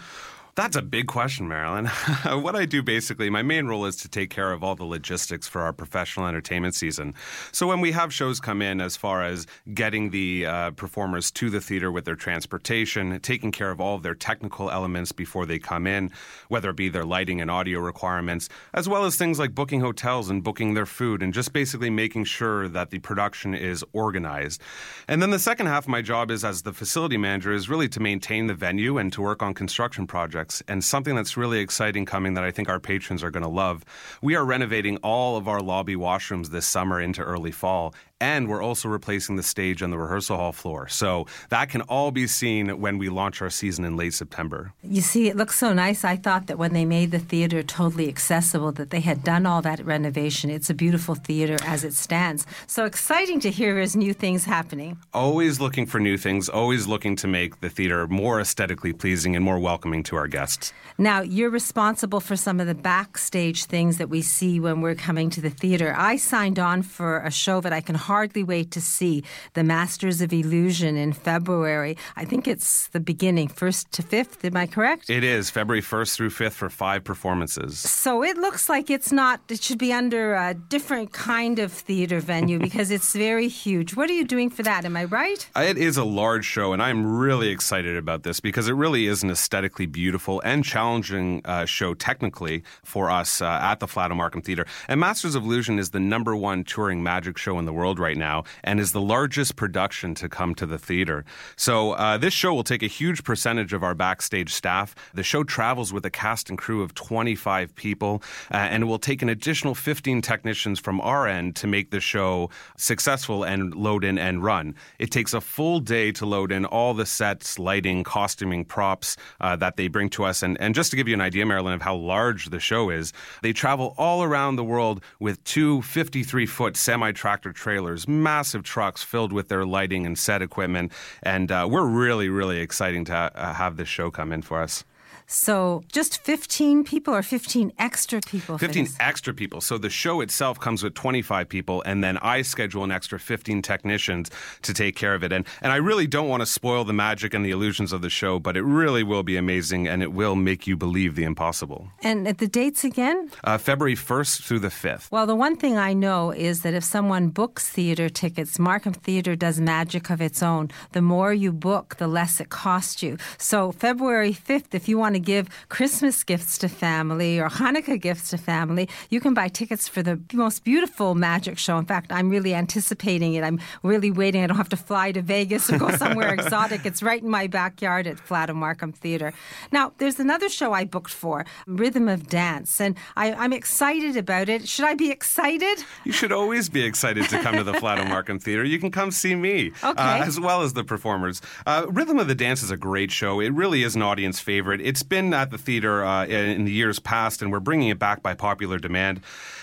That's 0.60 0.76
a 0.76 0.82
big 0.82 1.08
question, 1.08 1.48
Marilyn. 1.48 1.86
what 2.26 2.54
I 2.54 2.66
do 2.66 2.84
basically, 2.84 3.30
my 3.30 3.42
main 3.42 3.68
role 3.68 3.86
is 3.86 3.96
to 3.96 4.10
take 4.10 4.30
care 4.30 4.52
of 4.52 4.62
all 4.62 4.76
the 4.76 4.84
logistics 4.84 5.48
for 5.48 5.62
our 5.62 5.72
professional 5.72 6.28
entertainment 6.28 6.76
season. 6.76 7.14
So 7.54 7.66
when 7.66 7.80
we 7.80 7.94
have 7.94 8.14
shows 8.14 8.42
come 8.42 8.62
in, 8.62 8.82
as 8.82 8.98
far 8.98 9.24
as 9.24 9.48
getting 9.74 10.10
the 10.10 10.46
uh, 10.46 10.72
performers 10.72 11.32
to 11.32 11.50
the 11.50 11.62
theater 11.62 11.94
with 11.94 12.04
their 12.04 12.18
transportation, 12.18 13.18
taking 13.22 13.54
care 13.54 13.72
of 13.72 13.80
all 13.80 13.96
of 13.96 14.04
their 14.04 14.16
technical 14.16 14.70
elements 14.70 15.14
before 15.14 15.46
they 15.46 15.60
come 15.60 15.88
in, 15.88 16.12
whether 16.50 16.72
it 16.72 16.76
be 16.76 16.90
their 16.90 17.06
lighting 17.06 17.40
and 17.40 17.50
audio 17.50 17.80
requirements, 17.80 18.50
as 18.74 18.90
well 18.90 19.06
as 19.06 19.16
things 19.16 19.40
like 19.40 19.56
booking 19.56 19.80
hotels 19.80 20.30
and 20.30 20.44
booking 20.44 20.74
their 20.74 20.86
food, 20.86 21.24
and 21.24 21.34
just 21.34 21.54
basically 21.54 21.90
making 21.90 22.26
sure 22.26 22.68
that 22.68 22.90
the 22.90 23.00
production 23.00 23.56
is 23.56 23.82
organized. 23.94 24.62
And 25.08 25.22
then 25.22 25.30
the 25.30 25.40
second 25.40 25.68
half 25.68 25.86
of 25.86 25.90
my 25.90 26.02
job 26.02 26.30
is 26.30 26.44
as 26.44 26.64
the 26.64 26.74
facility 26.74 27.16
manager 27.16 27.54
is 27.54 27.70
really 27.70 27.88
to 27.88 28.02
maintain 28.02 28.48
the 28.48 28.54
venue 28.54 28.98
and 28.98 29.14
to 29.14 29.22
work 29.22 29.42
on 29.42 29.54
construction 29.54 30.06
projects 30.06 30.49
and 30.68 30.84
something 30.84 31.16
that's 31.16 31.38
really 31.38 31.60
exciting 31.60 32.06
coming 32.06 32.34
that 32.34 32.44
I 32.44 32.52
think 32.52 32.70
our 32.70 32.80
patrons 32.80 33.24
are 33.24 33.32
going 33.32 33.44
to 33.44 33.50
love. 33.50 33.86
We 34.22 34.36
are 34.36 34.46
renovating 34.46 34.98
all 34.98 35.38
of 35.38 35.48
our 35.48 35.62
lobby 35.62 35.96
washrooms 35.96 36.48
this 36.48 36.66
summer 36.66 37.00
into 37.00 37.22
early 37.22 37.52
fall, 37.52 37.94
and 38.22 38.48
we're 38.48 38.62
also 38.62 38.90
replacing 38.90 39.36
the 39.36 39.44
stage 39.44 39.82
on 39.82 39.92
the 39.92 39.98
rehearsal 39.98 40.38
hall 40.38 40.52
floor. 40.52 40.88
So 40.88 41.28
that 41.50 41.70
can 41.70 41.82
all 41.84 42.12
be 42.12 42.28
seen 42.28 42.80
when 42.80 42.98
we 42.98 43.10
launch 43.10 43.42
our 43.42 43.50
season 43.50 43.86
in 43.86 43.96
late 43.96 44.14
September. 44.14 44.74
You 44.84 45.02
see, 45.02 45.30
it 45.30 45.36
looks 45.36 45.58
so 45.58 45.74
nice. 45.74 46.04
I 46.04 46.16
thought 46.16 46.48
that 46.48 46.58
when 46.58 46.74
they 46.74 46.86
made 46.86 47.12
the 47.12 47.20
theater 47.20 47.64
totally 47.64 48.10
accessible, 48.10 48.72
that 48.74 48.90
they 48.90 49.00
had 49.00 49.24
done 49.24 49.46
all 49.46 49.62
that 49.62 49.86
renovation. 49.86 50.50
It's 50.50 50.70
a 50.70 50.74
beautiful 50.74 51.16
theater 51.16 51.58
as 51.64 51.84
it 51.84 51.94
stands. 51.94 52.46
So 52.68 52.86
exciting 52.86 53.40
to 53.42 53.52
hear 53.52 53.74
there's 53.74 53.96
new 53.96 54.14
things 54.14 54.46
happening. 54.46 54.98
Always 55.14 55.60
looking 55.60 55.86
for 55.86 56.00
new 56.00 56.18
things, 56.18 56.50
always 56.50 56.88
looking 56.88 57.16
to 57.18 57.28
make 57.28 57.62
the 57.62 57.70
theater 57.70 58.08
more 58.08 58.40
aesthetically 58.42 58.94
pleasing 58.94 59.36
and 59.36 59.46
more 59.46 59.60
welcoming 59.60 60.04
to 60.04 60.16
our 60.16 60.28
guests. 60.28 60.74
Now, 60.98 61.22
you're 61.22 61.50
responsible 61.50 62.20
for 62.20 62.36
some 62.36 62.60
of 62.60 62.68
the 62.68 62.76
backstage 62.76 63.66
things 63.66 63.98
that 63.98 64.10
we 64.10 64.22
see 64.22 64.60
when 64.60 64.82
we're 64.82 64.96
coming 64.96 65.30
to 65.32 65.42
the 65.42 65.50
theater. 65.50 65.96
I 65.98 66.18
signed 66.18 66.60
on 66.60 66.82
for 66.82 67.20
a 67.20 67.32
show 67.32 67.62
that 67.62 67.72
I 67.72 67.82
can 67.82 67.96
hardly 68.10 68.44
wait 68.44 68.72
to 68.72 68.82
see 68.82 69.24
the 69.54 69.64
Masters 69.64 70.20
of 70.20 70.34
Illusion 70.34 70.98
in 70.98 71.14
February. 71.14 71.96
I 72.16 72.26
think 72.26 72.48
it's 72.48 72.88
the 72.88 73.00
beginning, 73.00 73.50
1st 73.50 73.92
to 73.92 74.02
5th. 74.02 74.44
Am 74.44 74.58
I 74.58 74.66
correct? 74.66 75.12
It 75.12 75.24
is 75.24 75.52
February 75.52 75.84
1st 75.84 76.16
through 76.16 76.32
5th 76.32 76.54
for 76.54 76.72
five 76.72 77.04
performances. 77.04 77.78
So 77.78 78.24
it 78.24 78.36
looks 78.36 78.68
like 78.68 78.90
it's 78.90 79.12
not, 79.12 79.42
it 79.48 79.62
should 79.62 79.78
be 79.78 79.94
under 79.94 80.34
a 80.34 80.56
different 80.56 81.14
kind 81.14 81.60
of 81.60 81.72
theater 81.72 82.20
venue 82.20 82.58
because 82.68 82.90
it's 82.90 83.14
very 83.14 83.48
huge. 83.48 83.96
What 83.96 84.10
are 84.10 84.18
you 84.22 84.26
doing 84.26 84.50
for 84.50 84.64
that? 84.64 84.86
Am 84.86 84.98
I 84.98 85.04
right? 85.04 85.48
It 85.56 85.78
is 85.78 85.96
a 85.98 86.04
large 86.04 86.46
show, 86.46 86.74
and 86.74 86.82
I'm 86.82 87.06
really 87.06 87.50
excited 87.50 87.96
about 87.96 88.24
this 88.24 88.40
because 88.40 88.68
it 88.68 88.74
really 88.74 89.06
is 89.06 89.22
an 89.22 89.30
aesthetically 89.30 89.86
beautiful 89.86 90.42
and 90.44 90.66
challenging 90.66 91.44
uh, 91.46 91.66
show 91.66 91.94
technically 91.94 92.64
for 92.84 93.12
us 93.12 93.40
uh, 93.40 93.46
at 93.72 93.80
the 93.80 93.86
Flato 93.86 94.16
Markham 94.16 94.42
Theater. 94.42 94.66
And 94.88 95.00
Masters 95.00 95.36
of 95.36 95.44
Illusion 95.44 95.78
is 95.78 95.92
the 95.92 96.00
number 96.00 96.36
one 96.36 96.64
touring 96.64 97.04
magic 97.04 97.38
show 97.38 97.60
in 97.60 97.66
the 97.66 97.74
world 97.74 97.99
right 98.00 98.18
now 98.18 98.44
and 98.64 98.80
is 98.80 98.92
the 98.92 99.02
largest 99.02 99.56
production 99.56 100.16
to 100.16 100.30
come 100.30 100.56
to 100.56 100.66
the 100.66 100.78
theater. 100.78 101.26
So 101.56 101.92
uh, 101.92 102.18
this 102.18 102.34
show 102.34 102.54
will 102.54 102.64
take 102.64 102.84
a 102.84 102.88
huge 102.88 103.24
percentage 103.24 103.74
of 103.74 103.84
our 103.84 103.96
backstage 103.96 104.54
staff. 104.54 104.96
The 105.14 105.24
show 105.24 105.44
travels 105.44 105.92
with 105.92 106.06
a 106.06 106.10
cast 106.10 106.50
and 106.50 106.58
crew 106.58 106.82
of 106.82 106.94
25 106.94 107.76
people, 107.76 108.22
uh, 108.52 108.58
and 108.58 108.88
will 108.88 109.00
take 109.00 109.22
an 109.22 109.30
additional 109.30 109.76
15 109.76 110.22
technicians 110.22 110.80
from 110.80 111.02
our 111.02 111.28
end 111.28 111.56
to 111.58 111.68
make 111.68 111.92
the 111.92 112.00
show 112.00 112.50
successful 112.78 113.44
and 113.44 113.76
load 113.76 114.04
in 114.04 114.18
and 114.18 114.44
run. 114.44 114.76
It 115.00 115.12
takes 115.12 115.34
a 115.34 115.42
full 115.42 115.80
day 115.80 116.12
to 116.14 116.26
load 116.26 116.52
in 116.52 116.66
all 116.66 116.94
the 116.94 117.06
sets, 117.06 117.60
lighting, 117.60 118.04
costuming, 118.04 118.66
props 118.66 119.18
uh, 119.42 119.56
that 119.58 119.76
they 119.76 119.88
bring 119.88 120.10
to 120.12 120.24
us. 120.24 120.44
And, 120.44 120.60
and 120.62 120.76
just 120.76 120.92
to 120.92 120.98
give 120.98 121.08
you 121.08 121.14
an 121.14 121.22
idea, 121.22 121.46
Marilyn, 121.46 121.74
of 121.74 121.82
how 121.82 121.96
large 121.96 122.50
the 122.50 122.60
show 122.60 122.90
is, 122.90 123.12
they 123.42 123.54
travel 123.54 123.96
all 123.98 124.24
around 124.24 124.56
the 124.56 124.64
world 124.64 125.04
with 125.20 125.44
two 125.44 125.82
53 125.82 126.46
foot 126.46 126.78
semi 126.78 127.12
tractor 127.12 127.52
trailers, 127.52 127.89
massive 128.08 128.64
trucks 128.64 129.04
filled 129.04 129.34
with 129.34 129.48
their 129.48 129.66
lighting 129.66 130.06
and 130.06 130.18
set 130.18 130.42
equipment. 130.42 130.92
And 131.24 131.52
uh, 131.52 131.68
we're 131.70 131.86
really, 131.86 132.30
really 132.30 132.60
exciting 132.60 133.06
to 133.06 133.14
uh, 133.14 133.54
have 133.54 133.78
this 133.78 133.90
show 133.90 134.12
come 134.12 134.32
in 134.32 134.42
for 134.42 134.62
us. 134.62 134.84
So 135.32 135.84
just 135.92 136.24
15 136.24 136.84
people 136.84 137.14
or 137.14 137.22
15 137.22 137.72
extra 137.78 138.20
people? 138.20 138.58
15 138.58 138.88
extra 139.00 139.32
people. 139.32 139.62
So 139.62 139.78
the 139.78 139.90
show 139.90 140.22
itself 140.22 140.60
comes 140.60 140.82
with 140.82 140.96
25 140.96 141.48
people, 141.48 141.84
and 141.86 142.04
then 142.04 142.18
I 142.18 142.42
schedule 142.42 142.84
an 142.84 142.92
extra 142.92 143.20
15 143.20 143.62
technicians 143.62 144.32
to 144.64 144.74
take 144.74 144.96
care 144.96 145.14
of 145.14 145.24
it. 145.24 145.32
And, 145.32 145.46
and 145.62 145.72
I 145.72 145.76
really 145.76 146.08
don't 146.08 146.30
want 146.30 146.42
to 146.42 146.48
spoil 146.48 146.84
the 146.84 146.94
magic 146.94 147.36
and 147.36 147.46
the 147.46 147.52
illusions 147.52 147.94
of 147.94 148.02
the 148.02 148.10
show, 148.10 148.40
but 148.40 148.58
it 148.58 148.64
really 148.64 149.04
will 149.04 149.22
be 149.22 149.38
amazing 149.38 149.88
and 149.88 150.02
it 150.02 150.14
will 150.14 150.34
make 150.36 150.66
you 150.66 150.76
believe 150.76 151.14
the 151.14 151.26
impossible. 151.26 151.90
And 152.02 152.28
at 152.28 152.40
the 152.40 152.48
dates 152.48 152.84
again? 152.84 153.30
Uh, 153.44 153.60
February 153.60 153.96
1st 153.96 154.42
through 154.42 154.60
the 154.60 154.70
5th. 154.70 155.12
Well, 155.12 155.28
the 155.28 155.36
one 155.36 155.56
thing 155.56 155.78
I 155.78 155.94
know 155.94 156.32
is 156.32 156.64
that 156.64 156.74
if 156.74 156.84
someone 156.84 157.30
books 157.30 157.70
theater 157.70 158.10
tickets, 158.10 158.58
Markham 158.58 158.94
Theater 158.94 159.36
does 159.36 159.62
magic 159.62 160.10
of 160.10 160.22
its 160.22 160.42
own. 160.42 160.72
The 160.94 161.04
more 161.04 161.32
you 161.34 161.52
book, 161.52 161.98
the 161.98 162.08
less 162.08 162.40
it 162.40 162.50
costs 162.50 163.04
you. 163.04 163.18
So 163.38 163.72
February 163.72 164.34
5th, 164.34 164.74
if 164.74 164.90
you 164.90 164.98
want 164.98 165.14
to 165.14 165.19
to 165.20 165.26
give 165.26 165.50
Christmas 165.70 166.24
gifts 166.24 166.58
to 166.60 166.70
family 166.70 167.40
or 167.40 167.50
Hanukkah 167.50 168.00
gifts 168.00 168.30
to 168.30 168.38
family, 168.38 168.90
you 169.10 169.20
can 169.20 169.34
buy 169.34 169.48
tickets 169.48 169.88
for 169.88 170.02
the 170.02 170.20
most 170.34 170.64
beautiful 170.64 171.16
magic 171.16 171.58
show. 171.58 171.78
In 171.78 171.86
fact, 171.86 172.12
I'm 172.12 172.30
really 172.30 172.54
anticipating 172.54 173.34
it. 173.34 173.44
I'm 173.44 173.60
really 173.84 174.12
waiting. 174.12 174.44
I 174.44 174.48
don't 174.48 174.58
have 174.58 174.70
to 174.70 174.78
fly 174.78 175.12
to 175.12 175.22
Vegas 175.22 175.72
or 175.72 175.78
go 175.78 175.92
somewhere 175.98 176.34
exotic. 176.34 176.86
It's 176.86 177.04
right 177.04 177.22
in 177.22 177.30
my 177.30 177.48
backyard 177.48 178.08
at 178.08 178.18
Flato 178.18 178.56
Markham 178.56 178.92
Theater. 178.92 179.34
Now, 179.72 179.94
there's 179.98 180.20
another 180.20 180.50
show 180.50 180.74
I 180.74 180.86
booked 180.86 181.12
for, 181.12 181.46
Rhythm 181.68 182.08
of 182.08 182.28
Dance, 182.28 182.80
and 182.80 182.96
I, 183.16 183.46
am 183.46 183.54
excited 183.54 184.16
about 184.18 184.50
it. 184.50 184.68
Should 184.68 184.86
I 184.86 184.94
be 184.96 185.12
excited? 185.12 185.84
You 186.04 186.12
should 186.12 186.32
always 186.32 186.70
be 186.70 186.84
excited 186.84 187.30
to 187.30 187.42
come 187.42 187.56
to 187.56 187.64
the 187.64 187.74
Flato 187.82 188.08
Markham 188.08 188.40
Theater. 188.40 188.64
You 188.64 188.80
can 188.80 188.92
come 188.92 189.12
see 189.12 189.36
me, 189.36 189.72
uh, 189.84 189.92
okay. 189.92 190.02
uh, 190.02 190.26
as 190.26 190.40
well 190.40 190.62
as 190.62 190.74
the 190.74 190.84
performers. 190.84 191.42
Uh, 191.66 191.86
Rhythm 191.90 192.20
of 192.20 192.28
the 192.28 192.36
Dance 192.36 192.64
is 192.64 192.72
a 192.72 192.78
great 192.78 193.12
show. 193.12 193.40
It 193.40 193.54
really 193.54 193.84
is 193.84 193.96
an 193.96 194.02
audience 194.02 194.40
favorite. 194.40 194.82
It's 194.82 195.04
been 195.10 195.34
at 195.34 195.52
the 195.52 195.58
theater 195.58 196.06
uh, 196.06 196.26
in 196.26 196.66
the 196.66 196.72
years 196.72 197.00
past, 197.00 197.42
and 197.42 197.52
we're 197.52 197.60
bringing 197.60 197.90
it 197.90 198.00
back 198.00 198.24
by 198.24 198.34
popular 198.34 198.78
demand. 198.78 199.22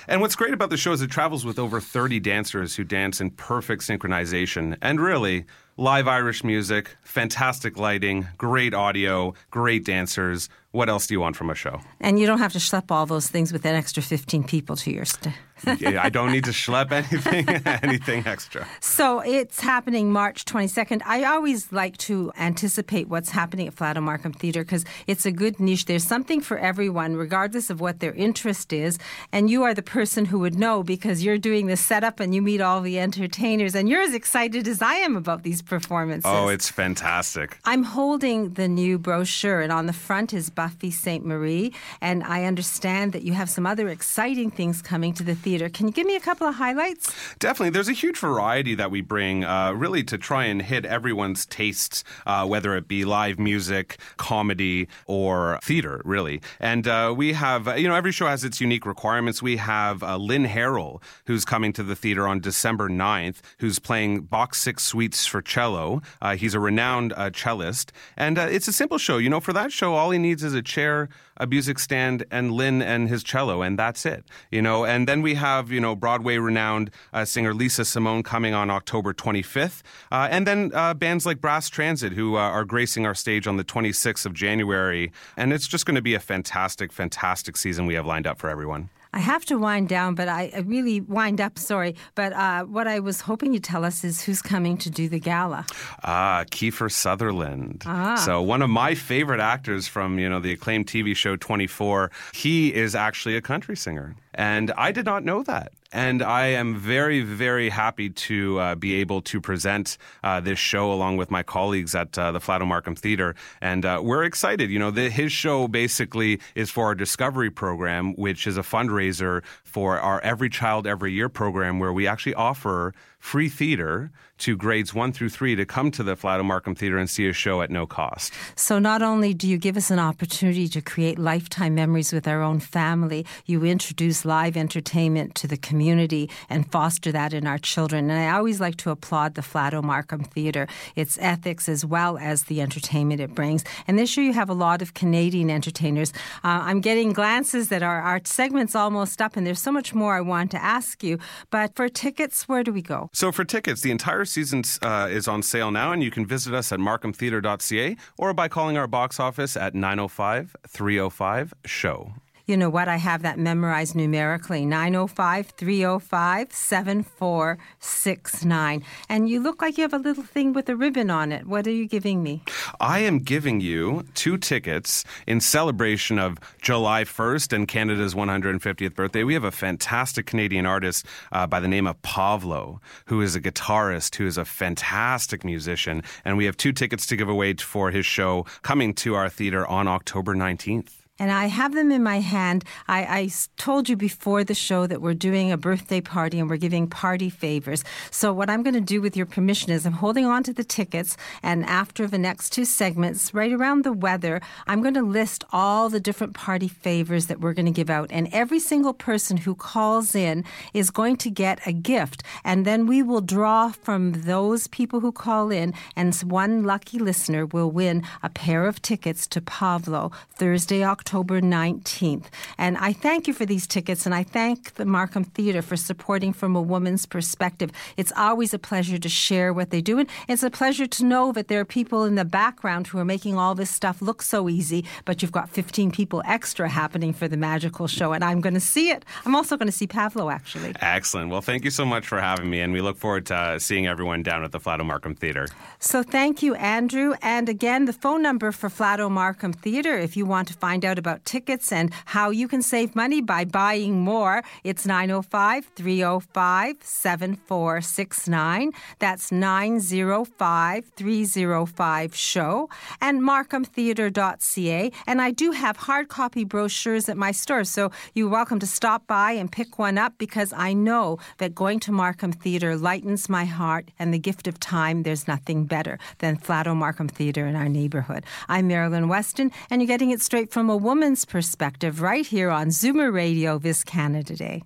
And 0.09 0.21
what's 0.21 0.37
great 0.37 0.53
about 0.53 0.71
the 0.71 0.77
show 0.77 0.93
is 0.93 1.01
it 1.01 1.11
travels 1.11 1.45
with 1.45 1.59
over 1.59 1.81
30 1.81 2.21
dancers 2.21 2.77
who 2.77 2.85
dance 2.85 3.21
in 3.21 3.31
perfect 3.31 3.83
synchronization. 3.83 4.77
And 4.83 5.01
really, 5.01 5.47
live 5.77 6.09
Irish 6.09 6.43
music, 6.43 6.97
fantastic 7.03 7.79
lighting, 7.79 8.29
great 8.39 8.75
audio, 8.75 9.35
great 9.51 9.85
dancers. 9.85 10.49
What 10.77 10.91
else 10.91 11.07
do 11.07 11.15
you 11.15 11.21
want 11.21 11.37
from 11.37 11.49
a 11.49 11.55
show? 11.55 11.81
And 12.03 12.19
you 12.21 12.27
don't 12.27 12.39
have 12.39 12.53
to 12.53 12.59
schlep 12.59 12.91
all 12.91 13.07
those 13.07 13.29
things 13.29 13.51
with 13.51 13.65
an 13.65 13.75
extra 13.75 14.03
15 14.03 14.45
people 14.45 14.77
to 14.77 14.91
your 14.91 15.07
st- 15.07 15.33
yeah, 15.79 16.03
I 16.03 16.11
don't 16.11 16.33
need 16.33 16.45
to 16.45 16.51
schlep 16.63 16.93
anything 16.93 17.49
anything 17.83 18.27
extra. 18.27 18.67
So 18.81 19.21
it's 19.21 19.61
happening 19.61 20.13
March 20.13 20.45
22nd. 20.45 21.03
I 21.05 21.25
always 21.25 21.73
like 21.73 21.97
to 21.99 22.33
anticipate 22.39 23.09
what's 23.09 23.31
happening 23.31 23.67
at 23.67 23.75
Flato 23.75 24.03
Markham 24.03 24.33
Theatre 24.33 24.65
because 24.65 24.85
it's 25.07 25.25
a 25.25 25.33
good 25.33 25.59
niche. 25.59 25.87
There's 25.87 26.05
something 26.05 26.41
for 26.41 26.59
everyone, 26.59 27.17
regardless 27.17 27.71
of 27.71 27.81
what 27.81 28.01
their 28.01 28.13
interest 28.13 28.73
is. 28.73 28.99
And 29.33 29.49
you 29.49 29.63
are 29.63 29.75
the 29.75 29.83
person 29.83 30.27
who 30.27 30.39
would 30.41 30.57
know 30.57 30.83
because 30.83 31.25
you're 31.25 31.39
doing 31.39 31.67
the 31.67 31.77
setup 31.77 32.21
and 32.21 32.35
you 32.35 32.43
meet 32.43 32.61
all 32.61 32.81
the 32.81 32.99
entertainers 32.99 33.75
and 33.75 33.89
you're 33.89 34.03
as 34.03 34.15
excited 34.15 34.69
as 34.69 34.83
I 34.83 34.97
am 34.97 35.17
about 35.17 35.43
these 35.43 35.63
performances. 35.63 36.31
Oh, 36.31 36.49
it's 36.49 36.69
fantastic. 36.69 37.59
I'm 37.65 37.83
holding 37.83 38.55
the 38.55 38.69
new 38.69 38.99
brochure 38.99 39.61
and 39.61 39.73
on 39.73 39.87
the 39.87 39.93
front 39.93 40.35
is 40.35 40.51
Buffy 40.67 40.91
Sainte-Marie. 40.91 41.73
And 42.01 42.25
I 42.25 42.43
understand 42.43 43.13
that 43.13 43.23
you 43.23 43.35
have 43.35 43.49
some 43.49 43.69
other 43.69 43.89
exciting 43.89 44.51
things 44.51 44.83
coming 44.83 45.15
to 45.15 45.23
the 45.23 45.37
theater. 45.37 45.69
Can 45.69 45.87
you 45.87 45.93
give 45.93 46.09
me 46.09 46.17
a 46.17 46.21
couple 46.21 46.45
of 46.45 46.57
highlights? 46.57 47.15
Definitely. 47.39 47.71
There's 47.71 47.89
a 47.89 47.93
huge 47.93 48.19
variety 48.19 48.75
that 48.75 48.91
we 48.91 49.01
bring, 49.01 49.45
uh, 49.45 49.75
really 49.75 50.03
to 50.03 50.19
try 50.19 50.47
and 50.47 50.61
hit 50.61 50.85
everyone's 50.85 51.47
tastes, 51.47 52.03
uh, 52.27 52.45
whether 52.49 52.75
it 52.75 52.89
be 52.89 53.05
live 53.05 53.39
music, 53.39 53.99
comedy, 54.17 54.89
or 55.07 55.61
theater, 55.63 56.03
really. 56.05 56.41
And 56.59 56.89
uh, 56.89 57.15
we 57.17 57.35
have, 57.35 57.69
uh, 57.69 57.75
you 57.75 57.87
know, 57.87 57.95
every 57.95 58.11
show 58.11 58.27
has 58.27 58.43
its 58.43 58.61
unique 58.61 58.87
requirements. 58.87 59.41
We 59.41 59.59
have 59.59 60.03
uh, 60.03 60.17
Lynn 60.17 60.47
Harrell, 60.47 61.01
who's 61.27 61.45
coming 61.45 61.73
to 61.75 61.85
the 61.85 61.95
theater 61.95 62.27
on 62.27 62.41
December 62.41 62.89
9th, 62.89 63.37
who's 63.61 63.79
playing 63.79 64.23
Bach 64.23 64.53
Six 64.57 64.83
Suites 64.83 65.27
for 65.27 65.41
cello. 65.41 66.03
Uh, 66.21 66.35
he's 66.35 66.55
a 66.55 66.61
renowned 66.61 67.13
cellist. 67.13 67.93
And 68.17 68.37
it's 68.37 68.67
a 68.67 68.73
simple 68.73 68.99
show. 68.99 69.19
You 69.19 69.31
know, 69.31 69.39
for 69.39 69.53
that 69.53 69.71
show, 69.71 69.95
all 69.95 70.11
he 70.11 70.19
needs 70.19 70.43
is 70.43 70.56
a 70.57 70.63
chair, 70.63 71.09
a 71.37 71.47
music 71.47 71.79
stand, 71.79 72.25
and 72.31 72.51
Lynn 72.53 72.83
and 72.83 73.09
his 73.09 73.23
cello, 73.23 73.63
and 73.63 73.79
that's 73.79 74.05
it. 74.05 74.25
You 74.51 74.63
know, 74.63 74.85
and 74.85 75.07
then 75.07 75.23
we 75.23 75.35
have, 75.35 75.71
you 75.71 75.81
know, 75.81 75.95
Broadway 75.95 76.39
renowned 76.39 76.91
uh, 77.13 77.25
singer 77.25 77.55
Lisa 77.55 77.85
Simone 77.85 78.23
coming 78.23 78.55
on 78.55 78.71
October 78.71 79.15
25th. 79.15 79.83
Uh, 80.11 80.29
and 80.31 80.47
then 80.47 80.73
uh, 80.75 80.95
bands 80.95 81.27
like 81.27 81.41
Brass 81.41 81.69
Transit, 81.69 82.13
who 82.13 82.37
uh, 82.37 82.41
are 82.41 82.65
gracing 82.65 83.07
our 83.07 83.15
stage 83.15 83.47
on 83.47 83.57
the 83.57 83.65
26th 83.65 84.27
of 84.27 84.35
January. 84.35 85.13
And 85.37 85.53
it's 85.53 85.69
just 85.69 85.87
going 85.87 85.95
to 85.95 86.03
be 86.03 86.15
a 86.15 86.21
fantastic, 86.21 86.93
fantastic 86.93 87.57
season 87.57 87.87
we 87.87 87.95
have 87.95 88.07
lined 88.07 88.27
up 88.27 88.39
for 88.39 88.49
everyone. 88.49 88.91
I 89.17 89.21
have 89.21 89.47
to 89.47 89.57
wind 89.57 89.89
down, 89.89 90.15
but 90.15 90.29
I, 90.29 90.53
I 90.55 90.59
really 90.59 91.01
wind 91.01 91.41
up. 91.41 91.59
Sorry, 91.59 91.97
but 92.15 92.35
uh, 92.35 92.65
what 92.65 92.87
I 92.87 93.01
was 93.01 93.23
hoping 93.23 93.55
you'd 93.55 93.65
tell 93.65 93.83
us 93.83 94.05
is 94.05 94.21
who's 94.21 94.43
coming 94.43 94.77
to 94.77 94.91
do 94.91 95.09
the 95.09 95.19
gala. 95.19 95.65
Ah, 96.05 96.45
Kiefer 96.51 96.93
Sutherland. 96.93 97.85
Ah. 97.87 98.17
So 98.17 98.43
one 98.43 98.61
of 98.61 98.69
my 98.69 98.95
favorite 98.95 99.41
actors 99.41 99.89
from 99.89 100.19
you 100.19 100.29
know 100.29 100.39
the 100.39 100.53
acclaimed 100.53 100.87
TV 100.87 101.17
show 101.17 101.35
24. 101.35 102.11
He 102.35 102.75
is 102.75 102.95
actually 102.95 103.37
a 103.39 103.41
country 103.41 103.75
singer. 103.75 104.15
And 104.37 104.71
I 104.77 104.93
did 104.93 105.07
not 105.07 105.25
know 105.25 105.43
that. 105.45 105.73
And 105.93 106.23
I 106.23 106.49
am 106.49 106.77
very, 106.77 107.23
very 107.23 107.71
happy 107.71 108.11
to 108.11 108.59
uh, 108.59 108.75
be 108.75 108.97
able 108.97 109.23
to 109.23 109.41
present 109.41 109.97
uh, 110.23 110.41
this 110.41 110.59
show 110.59 110.93
along 110.93 111.17
with 111.17 111.31
my 111.31 111.43
colleagues 111.43 111.95
at 111.95 112.19
uh, 112.19 112.33
the 112.33 112.39
Flato 112.39 112.67
Markham 112.67 112.95
Theater. 112.95 113.35
And 113.63 113.87
uh, 113.87 114.03
we're 114.05 114.25
excited. 114.25 114.69
You 114.69 114.79
know, 114.79 114.91
the, 114.91 115.09
his 115.09 115.33
show 115.33 115.69
basically 115.69 116.39
is 116.55 116.71
for 116.71 116.85
our 116.85 116.95
Discovery 116.95 117.51
program, 117.51 118.15
which 118.17 118.47
is 118.47 118.59
a 118.59 118.63
fundraiser 118.63 119.43
for 119.65 119.99
our 119.99 120.21
Every 120.21 120.51
Child 120.51 120.87
Every 120.87 121.13
Year 121.13 121.31
program, 121.31 121.79
where 121.79 121.93
we 121.93 122.07
actually 122.07 122.35
offer 122.35 122.93
free 123.19 123.49
theater 123.49 124.11
to 124.39 124.57
grades 124.57 124.93
one 124.93 125.13
through 125.13 125.31
three 125.31 125.57
to 125.57 125.65
come 125.65 125.91
to 125.93 126.03
the 126.03 126.17
Flato 126.17 126.45
Markham 126.45 126.75
Theater 126.75 126.99
and 126.99 127.09
see 127.09 127.29
a 127.29 127.33
show 127.33 127.63
at 127.63 127.71
no 127.71 127.87
cost. 127.87 128.33
So 128.55 128.79
not 128.79 129.03
only 129.03 129.35
do 129.35 129.49
you 129.49 129.59
give 129.59 129.77
us 129.77 129.91
an 129.91 129.99
opportunity 129.99 130.69
to 130.69 130.83
create 130.83 131.19
lifetime 131.19 131.75
memories 131.75 132.13
with 132.13 132.29
our 132.29 132.43
own 132.43 132.61
family, 132.61 133.25
you 133.47 133.65
introduce 133.65 134.25
live 134.25 134.57
entertainment 134.57 135.35
to 135.37 135.47
the 135.47 135.57
community 135.57 136.31
and 136.51 136.71
foster 136.71 137.11
that 137.13 137.33
in 137.33 137.47
our 137.47 137.59
children. 137.59 138.11
And 138.11 138.19
I 138.19 138.37
always 138.37 138.61
like 138.61 138.77
to 138.79 138.91
applaud 138.91 139.35
the 139.35 139.43
Flato 139.43 139.83
Markham 139.83 140.25
Theater, 140.25 140.67
its 140.95 141.19
ethics 141.21 141.69
as 141.69 141.85
well 141.85 142.19
as 142.19 142.45
the 142.45 142.61
entertainment 142.61 143.21
it 143.21 143.35
brings. 143.35 143.65
And 143.87 143.99
this 143.99 144.17
year 144.17 144.27
you 144.27 144.33
have 144.35 144.51
a 144.51 144.55
lot 144.55 144.83
of 144.83 144.95
Canadian 144.95 145.51
entertainers. 145.51 146.13
Uh, 146.45 146.61
I'm 146.63 146.81
getting 146.81 147.13
glances 147.13 147.69
that 147.71 147.83
our, 147.83 148.01
our 148.01 148.21
segment's 148.25 148.75
almost 148.75 149.23
up, 149.23 149.37
and 149.37 149.47
there's 149.47 149.61
so 149.61 149.73
much 149.73 149.95
more 149.95 150.15
I 150.15 150.21
want 150.21 150.51
to 150.51 150.63
ask 150.63 151.03
you. 151.03 151.19
But 151.51 151.75
for 151.75 151.89
tickets, 151.89 152.49
where 152.49 152.63
do 152.63 152.73
we 152.73 152.83
go? 152.83 153.09
So 153.13 153.33
for 153.33 153.45
tickets, 153.45 153.81
the 153.81 153.91
entire 153.91 154.26
season 154.27 154.63
uh, 154.83 155.09
is 155.11 155.29
on 155.29 155.43
sale 155.43 155.71
now, 155.71 155.93
and 155.93 156.03
you 156.03 156.11
can 156.11 156.27
visit 156.27 156.55
us 156.55 156.73
at 156.73 156.79
markhamtheatre.ca 156.79 157.97
or 158.19 158.35
by 158.35 158.49
calling 158.49 158.77
our 158.77 158.87
box 158.87 159.19
office 159.21 159.57
at 159.57 159.75
905 159.75 160.57
305 160.69 161.55
SHOW. 161.65 162.13
You 162.49 162.57
know 162.57 162.71
what? 162.71 162.87
I 162.87 162.99
have 162.99 163.23
that 163.23 163.41
memorized 163.41 163.97
numerically 163.97 164.65
905 164.65 165.49
305 165.49 166.53
7469. 166.53 168.85
And 169.09 169.29
you 169.29 169.43
look 169.43 169.61
like 169.61 169.77
you 169.77 169.83
have 169.83 169.93
a 169.93 169.99
little 169.99 170.23
thing 170.23 170.53
with 170.53 170.69
a 170.69 170.77
ribbon 170.77 171.11
on 171.11 171.33
it. 171.33 171.49
What 171.49 171.67
are 171.67 171.73
you 171.73 171.89
giving 171.89 172.23
me? 172.23 172.45
I 172.79 173.01
am 173.01 173.19
giving 173.19 173.61
you 173.61 174.05
two 174.15 174.39
tickets 174.39 175.03
in 175.27 175.41
celebration 175.41 176.21
of 176.21 176.39
July 176.63 177.03
1st 177.03 177.53
and 177.53 177.67
Canada's 177.67 178.15
150th 178.15 178.95
birthday. 178.95 179.25
We 179.25 179.35
have 179.35 179.43
a 179.43 179.51
fantastic 179.51 180.27
Canadian 180.27 180.67
artist 180.67 181.05
uh, 181.33 181.49
by 181.49 181.59
the 181.59 181.67
name 181.67 181.89
of 181.89 182.01
Pavlo, 182.03 182.81
who 183.07 183.23
is 183.23 183.35
a 183.35 183.41
guitarist, 183.41 184.15
who 184.15 184.27
is 184.29 184.39
a 184.39 184.45
fantastic 184.45 185.45
musician. 185.45 186.05
And 186.25 186.37
we 186.37 186.45
have 186.45 186.57
two 186.57 186.73
tickets 186.73 187.07
to 187.07 187.17
give 187.17 187.29
away 187.29 187.55
for 187.55 187.91
his 187.91 188.07
show 188.07 188.47
coming 188.63 188.95
to 188.95 189.17
our 189.17 189.29
theater 189.29 189.67
on 189.67 189.89
October 189.89 190.37
19th 190.37 191.06
and 191.19 191.33
I 191.33 191.47
have 191.47 191.75
them 191.75 191.91
in 191.91 192.03
my 192.03 192.21
hand. 192.21 192.65
I, 192.89 193.01
I, 193.05 193.31
told 193.57 193.89
you 193.89 193.97
before 193.97 194.45
the 194.45 194.55
show 194.55 194.87
that 194.87 195.01
we're 195.01 195.15
doing 195.15 195.51
a 195.51 195.57
birthday 195.57 196.01
party 196.01 196.39
and 196.39 196.49
we're 196.49 196.57
giving 196.57 196.87
party 196.87 197.31
favors. 197.31 197.85
So, 198.11 198.33
what 198.33 198.51
I'm 198.51 198.63
going 198.63 198.75
to 198.75 198.81
do 198.81 199.01
with 199.01 199.17
your 199.17 199.27
permission 199.27 199.73
is 199.73 199.87
I'm 199.87 199.95
holding 199.95 200.27
on 200.27 200.43
to 200.45 200.53
the 200.53 200.65
tickets, 200.65 201.17
and 201.43 201.65
after 201.65 202.07
the 202.07 202.19
next 202.19 202.51
two 202.51 202.65
segments, 202.65 203.33
right 203.33 203.53
around 203.53 203.85
the 203.85 203.93
weather, 203.93 204.41
I'm 204.67 204.83
going 204.83 204.95
to 204.95 205.03
list 205.03 205.45
all 205.53 205.89
the 205.89 206.01
different 206.01 206.35
party 206.35 206.69
favors 206.69 207.27
that 207.27 207.41
we're 207.41 207.55
going 207.55 207.67
to 207.67 207.73
give 207.73 207.91
out. 207.91 208.11
And 208.13 208.29
every 208.33 208.61
single 208.61 208.95
person 208.95 209.39
who 209.39 209.55
calls 209.55 210.15
in 210.15 210.45
is 210.75 210.91
going 210.91 211.17
to 211.19 211.31
get 211.31 211.67
a 211.67 211.73
gift. 211.73 212.23
And 212.45 212.65
then 212.65 212.87
we 212.87 213.03
will 213.03 213.23
draw 213.23 213.71
from 213.71 214.13
those 214.13 214.67
people 214.67 215.01
who 215.01 215.13
call 215.13 215.51
in, 215.51 215.73
and 215.97 216.15
one 216.17 216.65
lucky 216.65 216.99
listener 216.99 217.47
will 217.47 217.71
win 217.71 218.03
a 218.23 218.29
pair 218.29 218.67
of 218.67 218.83
tickets 218.83 219.27
to 219.29 219.41
Pavlo 219.41 220.13
Thursday, 220.35 220.85
October. 220.85 221.06
October 221.07 221.41
19th. 221.41 222.25
And 222.59 222.77
I 222.79 222.93
thank 222.93 223.29
you 223.29 223.33
for 223.33 223.47
these 223.47 223.65
tickets, 223.65 224.07
and 224.07 224.15
I 224.15 224.25
thank 224.25 224.75
the 224.75 224.85
Markham 224.85 225.23
Theatre 225.23 225.63
for 225.63 225.77
supporting 225.77 226.33
from 226.33 226.57
a 226.57 226.61
woman's 226.61 227.07
perspective. 227.07 227.71
It's 227.97 228.13
always 228.17 228.53
a 228.53 228.59
pleasure 228.59 228.99
to 228.99 229.09
share 229.09 229.53
what 229.53 229.71
they 229.71 229.81
do, 229.81 230.01
and 230.01 230.09
it's 230.27 230.43
a 230.43 230.51
pleasure 230.51 230.89
to 230.89 231.05
know 231.05 231.31
that 231.31 231.47
there 231.47 231.61
are 231.61 231.65
people 231.65 232.03
in 232.03 232.17
the 232.17 232.25
background 232.25 232.89
who 232.89 232.99
are 232.99 233.05
making 233.05 233.39
all 233.39 233.55
this 233.55 233.71
stuff 233.71 234.03
look 234.03 234.21
so 234.21 234.49
easy, 234.49 234.85
but 235.05 235.23
you've 235.23 235.31
got 235.31 235.49
15 235.49 235.93
people 235.93 236.25
extra 236.27 236.69
happening 236.69 237.13
for 237.13 237.29
the 237.29 237.37
magical 237.37 237.87
show, 237.87 238.13
and 238.13 238.25
I'm 238.25 238.41
going 238.41 238.55
to 238.55 238.67
see 238.75 238.91
it. 238.91 239.05
I'm 239.25 239.37
also 239.37 239.57
going 239.57 239.69
to 239.69 239.77
see 239.77 239.87
Pavlo, 239.87 240.29
actually. 240.29 240.75
Excellent. 240.81 241.31
Well, 241.31 241.41
thank 241.41 241.63
you 241.63 241.71
so 241.71 241.85
much 241.85 242.09
for 242.09 242.21
having 242.21 242.51
me, 242.51 242.59
and 242.63 242.73
we 242.73 242.81
look 242.81 242.97
forward 242.97 243.27
to 243.27 243.37
uh, 243.37 243.59
seeing 243.61 243.87
everyone 243.87 244.25
down 244.25 244.43
at 244.43 244.51
the 244.51 244.59
Flato 244.59 244.85
Markham 244.85 245.15
Theatre. 245.15 245.47
So 245.79 246.03
thank 246.03 246.43
you, 246.43 246.57
Andrew. 246.57 247.15
And 247.23 247.49
again, 247.49 247.85
the 247.85 247.93
phone 247.93 248.23
number 248.23 248.51
for 248.51 248.69
Flato 248.69 249.09
Markham 249.09 249.53
Theatre, 249.53 249.97
if 249.97 250.17
you 250.17 250.27
want 250.27 250.49
to 250.49 250.55
find 250.55 250.85
out 250.85 250.96
about 250.99 251.25
tickets 251.25 251.73
and 251.73 251.93
how 252.07 252.31
you 252.31 252.49
can 252.49 252.63
save 252.63 252.95
money 252.97 253.21
by 253.21 253.45
buying 253.45 254.01
more. 254.01 254.43
It's 254.65 254.87
905 254.87 255.67
305 255.77 256.77
7469. 256.81 258.73
That's 258.99 259.33
905 259.33 260.85
305 260.97 262.15
show 262.15 262.69
and 263.01 263.21
markhamtheatre.ca. 263.21 264.93
And 265.07 265.23
I 265.23 265.31
do 265.31 265.51
have 265.53 265.77
hard 265.77 266.09
copy 266.09 266.45
brochures 266.45 267.09
at 267.09 267.17
my 267.17 267.33
store, 267.33 267.65
so 267.65 267.91
you're 268.15 268.29
welcome 268.29 268.59
to 268.61 268.67
stop 268.67 269.07
by 269.07 269.33
and 269.33 269.51
pick 269.51 269.79
one 269.79 269.99
up 269.99 270.15
because 270.19 270.53
I 270.53 270.73
know 270.73 271.19
that 271.39 271.55
going 271.55 271.81
to 271.81 271.93
Markham 271.93 272.33
Theatre 272.33 272.77
lightens 272.77 273.29
my 273.29 273.45
heart 273.45 273.91
and 273.99 274.13
the 274.13 274.19
gift 274.19 274.47
of 274.47 274.59
time. 274.61 275.03
There's 275.03 275.29
nothing 275.29 275.65
better 275.65 275.99
than 276.19 276.37
Flato 276.37 276.75
Markham 276.77 277.09
Theatre 277.09 277.47
in 277.47 277.57
our 277.57 277.69
neighborhood. 277.69 278.25
I'm 278.49 278.69
Marilyn 278.69 279.09
Weston, 279.09 279.51
and 279.71 279.81
you're 279.81 279.87
getting 279.87 280.11
it 280.11 280.21
straight 280.21 280.51
from 280.51 280.71
a 280.71 280.77
woman's 280.87 281.25
perspective 281.25 282.01
right 282.01 282.25
here 282.25 282.49
on 282.49 282.69
Zoomer 282.69 283.13
Radio 283.13 283.59
this 283.59 283.83
Canada 283.83 284.37
Day. 284.37 284.63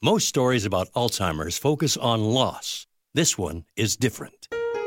Most 0.00 0.28
stories 0.28 0.64
about 0.64 0.92
Alzheimer's 0.92 1.58
focus 1.58 1.96
on 1.96 2.22
loss. 2.22 2.86
This 3.12 3.36
one 3.36 3.64
is 3.74 3.96
different. 3.96 4.46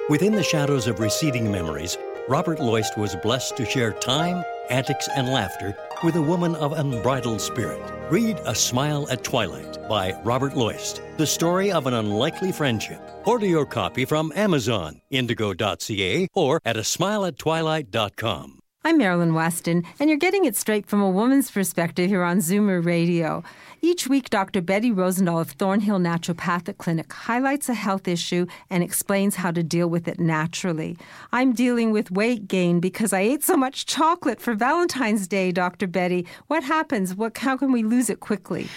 Within 0.10 0.32
the 0.32 0.44
shadows 0.44 0.88
of 0.88 1.02
receding 1.02 1.52
memories, 1.52 1.98
Robert 2.30 2.62
Loist 2.62 2.98
was 2.98 3.18
blessed 3.18 3.58
to 3.58 3.66
share 3.66 3.92
time, 3.92 4.46
antics, 4.70 5.10
and 5.14 5.28
laughter 5.28 5.76
with 6.06 6.16
a 6.16 6.22
woman 6.22 6.56
of 6.56 6.72
unbridled 6.72 7.42
spirit. 7.42 7.84
Read 8.10 8.40
A 8.46 8.56
Smile 8.56 9.10
at 9.10 9.26
Twilight 9.26 9.78
by 9.90 10.14
Robert 10.24 10.56
Loist, 10.56 11.02
the 11.18 11.28
story 11.28 11.70
of 11.70 11.86
an 11.86 11.94
unlikely 11.94 12.54
friendship. 12.54 13.02
Order 13.26 13.46
your 13.48 13.66
copy 13.66 14.06
from 14.06 14.32
Amazon, 14.36 15.02
indigo.ca, 15.10 16.30
or 16.34 16.62
at 16.64 16.78
a 16.78 16.88
smileattwilight.com. 16.96 18.60
I'm 18.88 19.00
Marilyn 19.00 19.34
Weston, 19.34 19.84
and 20.00 20.12
you're 20.12 20.20
getting 20.20 20.46
it 20.46 20.56
straight 20.56 20.86
from 20.86 21.02
a 21.02 21.10
woman's 21.10 21.50
perspective 21.50 22.08
here 22.08 22.22
on 22.22 22.38
Zoomer 22.38 22.86
Radio. 22.86 23.44
Each 23.82 24.08
week, 24.08 24.30
Dr. 24.30 24.62
Betty 24.62 24.92
Rosendahl 24.92 25.42
of 25.42 25.50
Thornhill 25.50 25.98
Naturopathic 25.98 26.78
Clinic 26.78 27.12
highlights 27.12 27.68
a 27.68 27.74
health 27.74 28.08
issue 28.08 28.46
and 28.70 28.84
explains 28.84 29.38
how 29.38 29.50
to 29.50 29.64
deal 29.64 29.88
with 29.88 30.08
it 30.08 30.20
naturally. 30.20 30.98
I'm 31.32 31.54
dealing 31.54 31.94
with 31.94 32.12
weight 32.12 32.48
gain 32.48 32.80
because 32.80 33.12
I 33.12 33.22
ate 33.22 33.44
so 33.44 33.58
much 33.58 33.88
chocolate 33.88 34.40
for 34.40 34.54
Valentine's 34.54 35.28
Day, 35.28 35.52
Dr. 35.52 35.88
Betty. 35.88 36.28
What 36.46 36.64
happens? 36.64 37.16
What, 37.16 37.36
how 37.40 37.58
can 37.58 37.72
we 37.72 37.82
lose 37.82 38.12
it 38.12 38.20
quickly? 38.20 38.68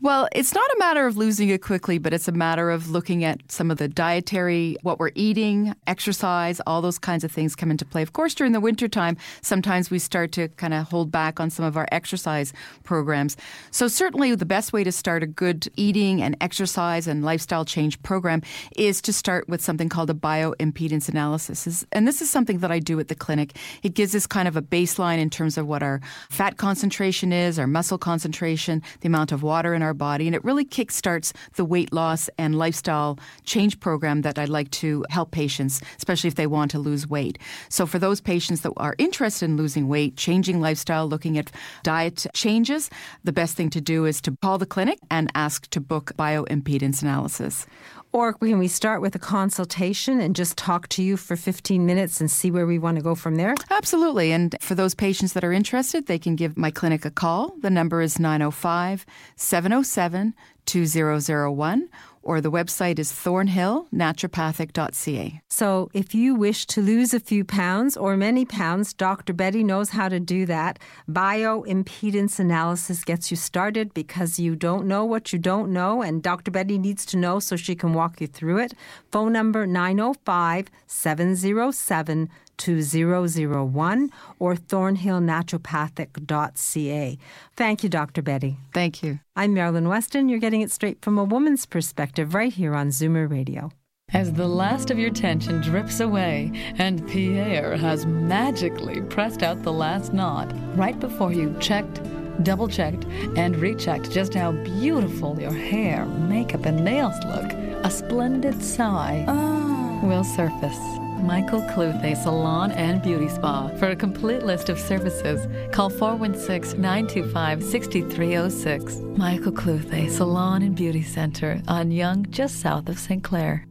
Well, 0.00 0.28
it's 0.32 0.54
not 0.54 0.70
a 0.70 0.76
matter 0.78 1.08
of 1.08 1.16
losing 1.16 1.48
it 1.48 1.60
quickly, 1.60 1.98
but 1.98 2.14
it's 2.14 2.28
a 2.28 2.32
matter 2.32 2.70
of 2.70 2.88
looking 2.88 3.24
at 3.24 3.50
some 3.50 3.68
of 3.68 3.78
the 3.78 3.88
dietary, 3.88 4.76
what 4.82 5.00
we're 5.00 5.10
eating, 5.16 5.74
exercise, 5.88 6.60
all 6.68 6.80
those 6.80 7.00
kinds 7.00 7.24
of 7.24 7.32
things 7.32 7.56
come 7.56 7.68
into 7.68 7.84
play. 7.84 8.02
Of 8.02 8.12
course, 8.12 8.32
during 8.32 8.52
the 8.52 8.60
wintertime, 8.60 9.16
sometimes 9.58 9.90
we 9.90 9.98
start 9.98 10.30
to 10.30 10.46
kind 10.50 10.72
of 10.72 10.88
hold 10.88 11.10
back 11.10 11.40
on 11.40 11.50
some 11.50 11.64
of 11.64 11.76
our 11.76 11.88
exercise 11.90 12.52
programs. 12.84 13.36
So, 13.72 13.88
certainly, 13.88 14.32
the 14.36 14.46
best 14.46 14.72
way 14.72 14.84
to 14.84 14.92
start 14.92 15.24
a 15.24 15.26
good 15.26 15.66
eating 15.74 16.22
and 16.22 16.36
exercise 16.40 17.08
and 17.08 17.24
lifestyle 17.24 17.64
change 17.64 18.00
program 18.04 18.42
is 18.76 19.02
to 19.02 19.12
start 19.12 19.48
with 19.48 19.60
something 19.60 19.88
called 19.88 20.10
a 20.10 20.14
bioimpedance 20.14 21.08
analysis. 21.08 21.84
And 21.90 22.06
this 22.06 22.22
is 22.22 22.30
something 22.30 22.58
that 22.58 22.70
I 22.70 22.78
do 22.78 23.00
at 23.00 23.08
the 23.08 23.16
clinic. 23.16 23.56
It 23.82 23.94
gives 23.94 24.14
us 24.14 24.28
kind 24.28 24.46
of 24.46 24.56
a 24.56 24.62
baseline 24.62 25.18
in 25.18 25.28
terms 25.28 25.58
of 25.58 25.66
what 25.66 25.82
our 25.82 26.00
fat 26.30 26.56
concentration 26.56 27.32
is, 27.32 27.58
our 27.58 27.66
muscle 27.66 27.98
concentration, 27.98 28.80
the 29.00 29.08
amount 29.08 29.32
of 29.32 29.42
water 29.42 29.74
in 29.74 29.82
our 29.82 29.94
body. 29.94 30.28
And 30.28 30.36
it 30.36 30.44
really 30.44 30.64
kickstarts 30.64 31.32
the 31.56 31.64
weight 31.64 31.92
loss 31.92 32.30
and 32.38 32.56
lifestyle 32.56 33.18
change 33.42 33.80
program 33.80 34.22
that 34.22 34.38
I'd 34.38 34.48
like 34.48 34.70
to 34.82 35.04
help 35.10 35.32
patients, 35.32 35.82
especially 35.96 36.28
if 36.28 36.36
they 36.36 36.46
want 36.46 36.70
to 36.70 36.78
lose 36.78 37.08
weight. 37.08 37.38
So 37.68 37.86
for 37.86 37.98
those 37.98 38.20
patients 38.20 38.60
that 38.60 38.72
are 38.76 38.94
interested 38.98 39.47
in 39.48 39.56
losing 39.56 39.88
weight, 39.88 40.16
changing 40.16 40.60
lifestyle, 40.60 41.08
looking 41.08 41.36
at 41.38 41.50
diet 41.82 42.26
changes, 42.34 42.90
the 43.24 43.32
best 43.32 43.56
thing 43.56 43.70
to 43.70 43.80
do 43.80 44.04
is 44.04 44.20
to 44.20 44.36
call 44.42 44.58
the 44.58 44.66
clinic 44.66 44.98
and 45.10 45.30
ask 45.34 45.68
to 45.70 45.80
book 45.80 46.12
bioimpedance 46.16 47.02
analysis. 47.02 47.66
Or 48.12 48.32
can 48.32 48.58
we 48.58 48.68
start 48.68 49.02
with 49.02 49.14
a 49.14 49.18
consultation 49.18 50.18
and 50.20 50.34
just 50.34 50.56
talk 50.56 50.88
to 50.88 51.02
you 51.02 51.18
for 51.18 51.36
15 51.36 51.84
minutes 51.84 52.20
and 52.20 52.30
see 52.30 52.50
where 52.50 52.66
we 52.66 52.78
want 52.78 52.96
to 52.96 53.02
go 53.02 53.14
from 53.14 53.34
there? 53.34 53.54
Absolutely. 53.70 54.32
And 54.32 54.56
for 54.60 54.74
those 54.74 54.94
patients 54.94 55.34
that 55.34 55.44
are 55.44 55.52
interested, 55.52 56.06
they 56.06 56.18
can 56.18 56.34
give 56.34 56.56
my 56.56 56.70
clinic 56.70 57.04
a 57.04 57.10
call. 57.10 57.54
The 57.60 57.70
number 57.70 58.00
is 58.00 58.18
905 58.18 59.04
707 59.36 60.34
2001 60.64 61.88
or 62.28 62.40
the 62.42 62.50
website 62.50 62.98
is 62.98 63.10
thornhillnaturopathic.ca. 63.10 65.40
So 65.48 65.88
if 65.94 66.14
you 66.14 66.34
wish 66.34 66.66
to 66.66 66.82
lose 66.82 67.14
a 67.14 67.20
few 67.20 67.42
pounds 67.42 67.96
or 67.96 68.18
many 68.18 68.44
pounds, 68.44 68.92
Dr. 68.92 69.32
Betty 69.32 69.64
knows 69.64 69.88
how 69.90 70.10
to 70.10 70.20
do 70.20 70.44
that. 70.44 70.78
Bioimpedance 71.10 72.38
analysis 72.38 73.02
gets 73.02 73.30
you 73.30 73.38
started 73.38 73.94
because 73.94 74.38
you 74.38 74.56
don't 74.56 74.86
know 74.86 75.06
what 75.06 75.32
you 75.32 75.38
don't 75.38 75.72
know, 75.72 76.02
and 76.02 76.22
Dr. 76.22 76.50
Betty 76.50 76.76
needs 76.76 77.06
to 77.06 77.16
know 77.16 77.40
so 77.40 77.56
she 77.56 77.74
can 77.74 77.94
walk 77.94 78.20
you 78.20 78.26
through 78.26 78.58
it. 78.58 78.74
Phone 79.10 79.32
number 79.32 79.66
905 79.66 80.66
707 80.86 82.28
2001 82.58 84.10
or 84.38 84.54
thornhillnaturopathic.ca. 84.54 87.18
Thank 87.56 87.82
you, 87.82 87.88
Dr. 87.88 88.22
Betty. 88.22 88.58
Thank 88.74 89.02
you. 89.02 89.20
I'm 89.34 89.54
Marilyn 89.54 89.88
Weston. 89.88 90.28
You're 90.28 90.38
getting 90.38 90.60
it 90.60 90.70
straight 90.70 91.00
from 91.00 91.16
a 91.16 91.24
woman's 91.24 91.64
perspective 91.64 92.34
right 92.34 92.52
here 92.52 92.74
on 92.74 92.88
Zoomer 92.88 93.30
Radio. 93.30 93.70
As 94.14 94.32
the 94.32 94.48
last 94.48 94.90
of 94.90 94.98
your 94.98 95.10
tension 95.10 95.60
drips 95.60 96.00
away 96.00 96.50
and 96.78 97.06
Pierre 97.08 97.76
has 97.76 98.06
magically 98.06 99.02
pressed 99.02 99.42
out 99.42 99.62
the 99.62 99.72
last 99.72 100.14
knot 100.14 100.50
right 100.76 100.98
before 100.98 101.30
you 101.30 101.54
checked, 101.60 102.00
double 102.42 102.68
checked, 102.68 103.04
and 103.36 103.56
rechecked 103.56 104.10
just 104.10 104.32
how 104.32 104.52
beautiful 104.52 105.38
your 105.38 105.52
hair, 105.52 106.06
makeup, 106.06 106.64
and 106.64 106.82
nails 106.84 107.16
look, 107.26 107.52
a 107.84 107.90
splendid 107.90 108.64
sigh 108.64 109.26
oh. 109.28 110.00
will 110.02 110.24
surface. 110.24 111.07
Michael 111.20 111.62
Cluthe 111.62 112.16
Salon 112.16 112.72
and 112.72 113.02
Beauty 113.02 113.28
Spa. 113.28 113.68
For 113.78 113.88
a 113.88 113.96
complete 113.96 114.42
list 114.42 114.68
of 114.68 114.78
services, 114.78 115.46
call 115.72 115.90
416 115.90 116.80
925 116.80 117.62
6306. 117.62 118.96
Michael 119.16 119.52
Cluthe 119.52 120.10
Salon 120.10 120.62
and 120.62 120.74
Beauty 120.74 121.02
Center 121.02 121.60
on 121.68 121.90
Yonge, 121.90 122.30
just 122.30 122.60
south 122.60 122.88
of 122.88 122.98
St. 122.98 123.22
Clair. 123.22 123.66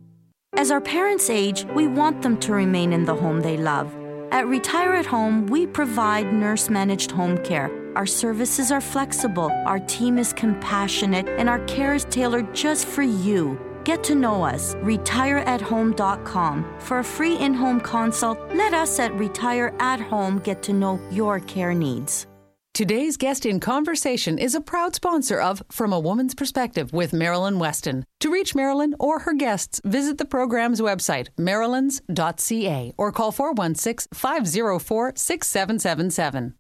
As 0.56 0.72
our 0.72 0.82
parents 0.82 1.30
age, 1.30 1.66
we 1.76 1.88
want 1.88 2.22
them 2.22 2.38
to 2.40 2.52
remain 2.52 2.92
in 2.92 3.06
the 3.06 3.16
home 3.16 3.42
they 3.42 3.58
love. 3.58 3.96
At 4.32 4.48
Retire 4.48 4.94
at 4.94 5.06
Home, 5.06 5.48
we 5.48 5.66
provide 5.68 6.34
nurse 6.34 6.70
managed 6.70 7.12
home 7.12 7.38
care 7.44 7.72
Our 7.96 8.06
services 8.06 8.72
are 8.72 8.82
flexible, 8.82 9.50
our 9.66 9.80
team 9.80 10.18
is 10.18 10.34
compassionate, 10.34 11.28
and 11.30 11.50
our 11.50 11.60
care 11.66 11.94
is 11.96 12.06
tailored 12.06 12.54
just 12.54 12.86
for 12.88 13.04
you. 13.04 13.58
Get 13.88 14.04
to 14.04 14.16
know 14.16 14.44
us. 14.44 14.76
RetireAtHome.com. 14.76 16.76
For 16.80 17.00
a 17.00 17.04
free 17.06 17.38
in 17.38 17.54
home 17.54 17.80
consult, 17.80 18.38
let 18.54 18.74
us 18.74 19.00
at 19.00 19.14
Retire 19.14 19.74
at 19.80 20.02
Home 20.02 20.40
get 20.40 20.62
to 20.64 20.74
know 20.74 21.00
your 21.10 21.40
care 21.40 21.74
needs. 21.74 22.28
Today's 22.74 23.16
guest 23.16 23.46
in 23.46 23.62
conversation 23.62 24.40
is 24.40 24.56
a 24.56 24.60
proud 24.60 24.94
sponsor 24.94 25.40
of 25.40 25.64
From 25.72 25.94
a 25.94 26.00
Woman's 26.02 26.36
Perspective 26.36 26.92
with 26.92 27.14
Marilyn 27.14 27.60
Weston. 27.60 28.04
To 28.20 28.30
reach 28.30 28.54
Marilyn 28.54 28.94
or 29.00 29.20
her 29.20 29.34
guests, 29.34 29.80
visit 29.86 30.18
the 30.18 30.26
program's 30.26 30.82
website, 30.82 31.30
marilyns.ca, 31.40 32.94
or 32.98 33.12
call 33.14 33.32
416 33.32 34.10
504 34.14 35.14
6777. 35.16 36.56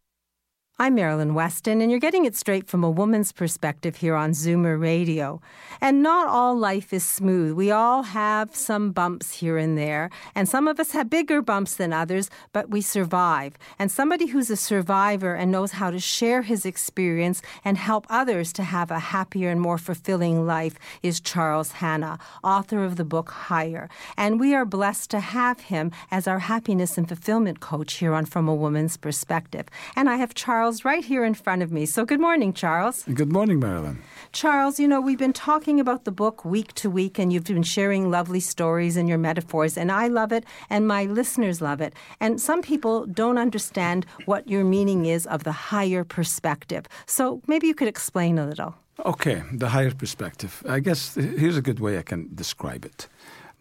I'm 0.80 0.94
Marilyn 0.94 1.34
Weston, 1.34 1.82
and 1.82 1.90
you're 1.90 2.00
getting 2.00 2.26
it 2.26 2.36
straight 2.36 2.68
from 2.68 2.84
a 2.84 2.92
woman's 2.92 3.32
perspective 3.32 3.96
here 3.96 4.13
on 4.13 4.34
Zoomer 4.34 4.80
Radio. 4.80 5.42
And 5.82 6.04
not 6.04 6.28
all 6.28 6.56
life 6.56 6.94
is 6.94 7.04
smooth. 7.04 7.54
We 7.54 7.72
all 7.72 8.04
have 8.04 8.56
some 8.56 8.92
bumps 8.92 9.34
here 9.40 9.58
and 9.58 9.76
there, 9.76 10.12
and 10.36 10.48
some 10.48 10.68
of 10.68 10.80
us 10.80 10.92
have 10.92 11.10
bigger 11.10 11.42
bumps 11.42 11.78
than 11.78 11.94
others, 11.94 12.30
but 12.54 12.70
we 12.70 12.82
survive. 12.82 13.58
And 13.80 13.92
somebody 13.92 14.28
who's 14.28 14.52
a 14.52 14.56
survivor 14.56 15.34
and 15.34 15.52
knows 15.52 15.72
how 15.72 15.90
to 15.90 16.00
share 16.00 16.44
his 16.44 16.63
experience 16.63 17.42
and 17.66 17.76
help 17.76 18.06
others 18.08 18.54
to 18.54 18.63
have 18.63 18.92
a 18.92 19.00
happier 19.00 19.50
and 19.50 19.60
more 19.60 19.80
fulfilling 19.80 20.46
life 20.46 20.78
is 21.02 21.20
Charles 21.20 21.72
Hanna, 21.72 22.20
author 22.44 22.84
of 22.84 22.98
the 22.98 23.04
book 23.04 23.32
Higher. 23.32 23.90
And 24.16 24.40
we 24.40 24.54
are 24.54 24.63
blessed 24.63 25.10
to 25.10 25.22
have 25.22 25.60
him 25.60 25.92
as 26.12 26.28
our 26.28 26.38
happiness 26.38 27.00
and 27.00 27.08
fulfillment 27.08 27.62
coach 27.62 27.94
here 27.94 28.13
on 28.13 28.26
From 28.26 28.48
a 28.48 28.54
Woman's 28.54 28.96
Perspective. 28.96 29.66
And 29.96 30.08
I 30.08 30.18
have 30.18 30.36
Charles 30.36 30.66
Charles 30.67 30.84
right 30.84 31.06
here 31.06 31.23
in 31.23 31.34
front 31.34 31.62
of 31.63 31.71
me. 31.71 31.86
So, 31.86 32.03
good 32.03 32.19
morning, 32.19 32.51
Charles. 32.51 33.03
Good 33.13 33.32
morning, 33.32 33.58
Marilyn. 33.58 34.01
Charles, 34.34 34.82
you 34.82 34.86
know, 34.86 34.99
we've 34.99 35.17
been 35.17 35.32
talking 35.32 35.80
about 35.80 36.03
the 36.03 36.12
book 36.12 36.43
week 36.43 36.73
to 36.73 36.89
week, 36.89 37.17
and 37.17 37.32
you've 37.32 37.45
been 37.45 37.63
sharing 37.63 38.12
lovely 38.12 38.41
stories 38.41 38.97
and 38.97 39.08
your 39.08 39.17
metaphors, 39.17 39.77
and 39.77 39.89
I 39.93 40.08
love 40.08 40.34
it, 40.34 40.43
and 40.69 40.86
my 40.86 41.06
listeners 41.06 41.62
love 41.62 41.80
it. 41.80 41.93
And 42.19 42.41
some 42.41 42.62
people 42.62 43.06
don't 43.06 43.38
understand 43.38 44.06
what 44.25 44.49
your 44.49 44.65
meaning 44.65 45.06
is 45.06 45.25
of 45.27 45.45
the 45.45 45.53
higher 45.53 46.03
perspective. 46.03 46.84
So, 47.06 47.41
maybe 47.47 47.67
you 47.67 47.73
could 47.73 47.88
explain 47.88 48.38
a 48.38 48.45
little. 48.45 48.75
Okay, 49.06 49.43
the 49.53 49.69
higher 49.69 49.93
perspective. 49.93 50.62
I 50.67 50.82
guess 50.82 51.15
here's 51.15 51.56
a 51.56 51.62
good 51.62 51.80
way 51.80 51.97
I 51.97 52.03
can 52.03 52.30
describe 52.36 52.84
it 52.84 53.08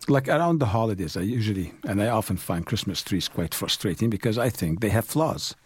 like 0.09 0.29
around 0.29 0.61
the 0.61 0.67
holidays, 0.67 1.17
I 1.17 1.23
usually 1.23 1.73
and 1.89 2.01
I 2.01 2.09
often 2.09 2.37
find 2.37 2.65
Christmas 2.65 3.03
trees 3.03 3.29
quite 3.29 3.55
frustrating 3.55 4.11
because 4.11 4.39
I 4.39 4.51
think 4.51 4.81
they 4.81 4.91
have 4.91 5.05
flaws. 5.05 5.57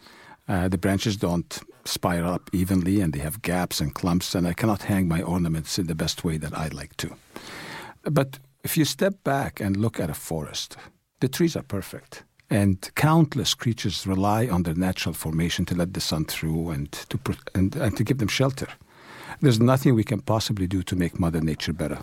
Uh, 0.49 0.69
the 0.69 0.79
branches 0.79 1.17
don't 1.17 1.61
spiral 1.85 2.35
up 2.35 2.51
evenly 2.53 3.01
and 3.01 3.13
they 3.13 3.21
have 3.21 3.43
gaps 3.43 3.81
and 3.81 3.95
clumps, 3.95 4.35
and 4.35 4.47
I 4.47 4.53
cannot 4.53 4.83
hang 4.83 5.09
my 5.09 5.23
ornaments 5.23 5.79
in 5.79 5.87
the 5.87 5.95
best 5.95 6.25
way 6.25 6.39
that 6.39 6.57
I'd 6.57 6.75
like 6.75 6.97
to. 6.99 7.15
But 8.03 8.39
if 8.65 8.77
you 8.77 8.85
step 8.85 9.23
back 9.25 9.61
and 9.61 9.77
look 9.77 10.01
at 10.01 10.11
a 10.11 10.15
forest, 10.15 10.77
the 11.21 11.29
trees 11.29 11.57
are 11.57 11.63
perfect. 11.63 12.25
And 12.51 12.91
countless 12.97 13.55
creatures 13.55 14.07
rely 14.07 14.49
on 14.49 14.65
their 14.65 14.75
natural 14.75 15.15
formation 15.15 15.65
to 15.67 15.75
let 15.75 15.95
the 15.95 16.01
sun 16.01 16.25
through 16.25 16.71
and 16.71 16.91
to, 16.93 17.19
and, 17.55 17.77
and 17.77 17.97
to 17.97 18.05
give 18.05 18.19
them 18.19 18.29
shelter. 18.29 18.67
There's 19.41 19.61
nothing 19.61 19.95
we 19.95 20.05
can 20.05 20.21
possibly 20.21 20.67
do 20.67 20.83
to 20.83 20.97
make 20.97 21.21
Mother 21.21 21.41
Nature 21.41 21.73
better. 21.73 22.01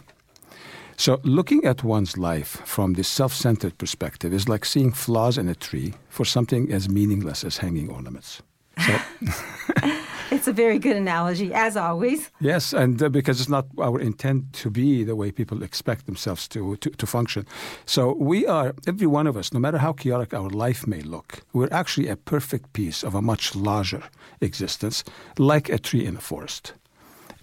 So, 1.00 1.20
looking 1.24 1.64
at 1.64 1.84
one's 1.84 2.18
life 2.18 2.62
from 2.66 2.94
this 2.94 3.08
self 3.08 3.32
centered 3.32 3.78
perspective 3.78 4.34
is 4.34 4.50
like 4.50 4.66
seeing 4.66 4.92
flaws 4.92 5.38
in 5.38 5.48
a 5.48 5.54
tree 5.54 5.94
for 6.10 6.26
something 6.26 6.74
as 6.74 6.90
meaningless 6.90 7.44
as 7.44 7.58
hanging 7.58 7.92
ornaments. 7.92 8.42
So 8.80 9.00
it's 10.32 10.48
a 10.48 10.54
very 10.54 10.80
good 10.80 10.96
analogy, 10.96 11.54
as 11.54 11.78
always. 11.78 12.32
Yes, 12.40 12.74
and 12.74 13.02
uh, 13.02 13.10
because 13.10 13.40
it's 13.40 13.50
not 13.50 13.68
our 13.80 14.00
intent 14.00 14.54
to 14.54 14.72
be 14.72 15.04
the 15.04 15.16
way 15.16 15.32
people 15.32 15.62
expect 15.62 16.08
themselves 16.08 16.48
to, 16.48 16.78
to, 16.78 16.90
to 16.90 17.06
function. 17.06 17.46
So, 17.86 18.14
we 18.14 18.48
are, 18.48 18.74
every 18.88 19.08
one 19.08 19.28
of 19.28 19.38
us, 19.38 19.54
no 19.54 19.60
matter 19.60 19.78
how 19.78 19.94
chaotic 19.94 20.34
our 20.34 20.50
life 20.50 20.88
may 20.88 21.02
look, 21.02 21.44
we're 21.54 21.72
actually 21.72 22.08
a 22.08 22.16
perfect 22.16 22.74
piece 22.74 23.04
of 23.04 23.14
a 23.14 23.22
much 23.22 23.56
larger 23.56 24.02
existence, 24.42 25.04
like 25.38 25.70
a 25.70 25.78
tree 25.78 26.08
in 26.08 26.16
a 26.16 26.22
forest. 26.22 26.74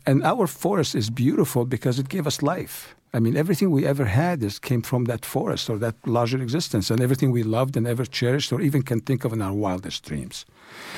And 0.06 0.24
our 0.24 0.48
forest 0.48 0.96
is 0.96 1.08
beautiful 1.08 1.64
because 1.64 2.00
it 2.00 2.08
gave 2.08 2.26
us 2.26 2.42
life. 2.42 2.93
I 3.14 3.20
mean, 3.20 3.36
everything 3.36 3.70
we 3.70 3.86
ever 3.86 4.06
had 4.06 4.42
is, 4.42 4.58
came 4.58 4.82
from 4.82 5.04
that 5.04 5.24
forest 5.24 5.70
or 5.70 5.78
that 5.78 5.94
larger 6.04 6.42
existence, 6.42 6.90
and 6.90 7.00
everything 7.00 7.30
we 7.30 7.44
loved 7.44 7.76
and 7.76 7.86
ever 7.86 8.04
cherished 8.04 8.52
or 8.52 8.60
even 8.60 8.82
can 8.82 9.00
think 9.00 9.24
of 9.24 9.32
in 9.32 9.40
our 9.40 9.54
wildest 9.54 10.02
dreams. 10.04 10.44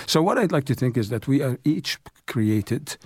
So, 0.07 0.23
what 0.23 0.39
I'd 0.39 0.51
like 0.51 0.65
to 0.65 0.75
think 0.75 0.97
is 0.97 1.11
that 1.11 1.29
we 1.29 1.43
are 1.43 1.59
each 1.63 1.99
created 2.27 2.97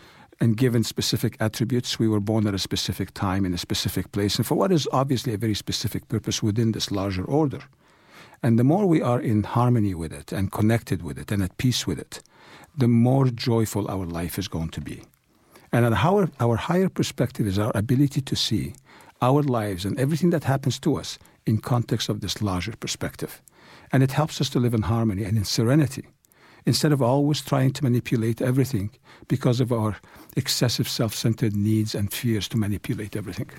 and 0.40 0.56
given 0.56 0.84
specific 0.84 1.36
attributes. 1.40 1.98
We 1.98 2.06
were 2.06 2.20
born 2.20 2.46
at 2.46 2.54
a 2.54 2.58
specific 2.58 3.12
time 3.12 3.44
in 3.44 3.52
a 3.52 3.58
specific 3.58 4.12
place, 4.12 4.36
and 4.36 4.46
for 4.46 4.54
what 4.54 4.70
is 4.70 4.86
obviously 4.92 5.34
a 5.34 5.38
very 5.38 5.54
specific 5.54 6.08
purpose 6.08 6.40
within 6.40 6.70
this 6.70 6.92
larger 6.92 7.24
order. 7.24 7.62
And 8.44 8.60
the 8.60 8.64
more 8.64 8.86
we 8.86 9.02
are 9.02 9.20
in 9.20 9.42
harmony 9.42 9.92
with 9.92 10.12
it 10.12 10.30
and 10.30 10.52
connected 10.52 11.02
with 11.02 11.18
it 11.18 11.32
and 11.32 11.42
at 11.42 11.58
peace 11.58 11.84
with 11.84 11.98
it, 11.98 12.22
the 12.78 12.88
more 12.88 13.26
joyful 13.26 13.90
our 13.90 14.06
life 14.06 14.38
is 14.38 14.46
going 14.46 14.70
to 14.70 14.80
be. 14.80 15.02
And 15.72 15.84
our, 15.94 16.30
our 16.38 16.56
higher 16.56 16.88
perspective 16.88 17.46
is 17.46 17.58
our 17.58 17.72
ability 17.74 18.20
to 18.20 18.36
see 18.36 18.74
our 19.22 19.42
lives 19.42 19.84
and 19.84 19.98
everything 19.98 20.30
that 20.30 20.44
happens 20.44 20.78
to 20.80 20.96
us 20.96 21.18
in 21.46 21.58
context 21.58 22.08
of 22.08 22.20
this 22.20 22.42
larger 22.42 22.74
perspective. 22.76 23.42
And 23.92 24.02
it 24.02 24.12
helps 24.12 24.40
us 24.40 24.50
to 24.50 24.60
live 24.60 24.74
in 24.74 24.82
harmony 24.82 25.24
and 25.24 25.36
in 25.36 25.44
serenity 25.44 26.06
instead 26.66 26.92
of 26.92 27.02
always 27.02 27.40
trying 27.40 27.72
to 27.72 27.84
manipulate 27.84 28.42
everything 28.42 28.90
because 29.28 29.60
of 29.60 29.72
our 29.72 29.96
excessive 30.36 30.88
self 30.88 31.14
centered 31.14 31.56
needs 31.56 31.94
and 31.94 32.12
fears 32.12 32.48
to 32.48 32.56
manipulate 32.56 33.16
everything. 33.16 33.50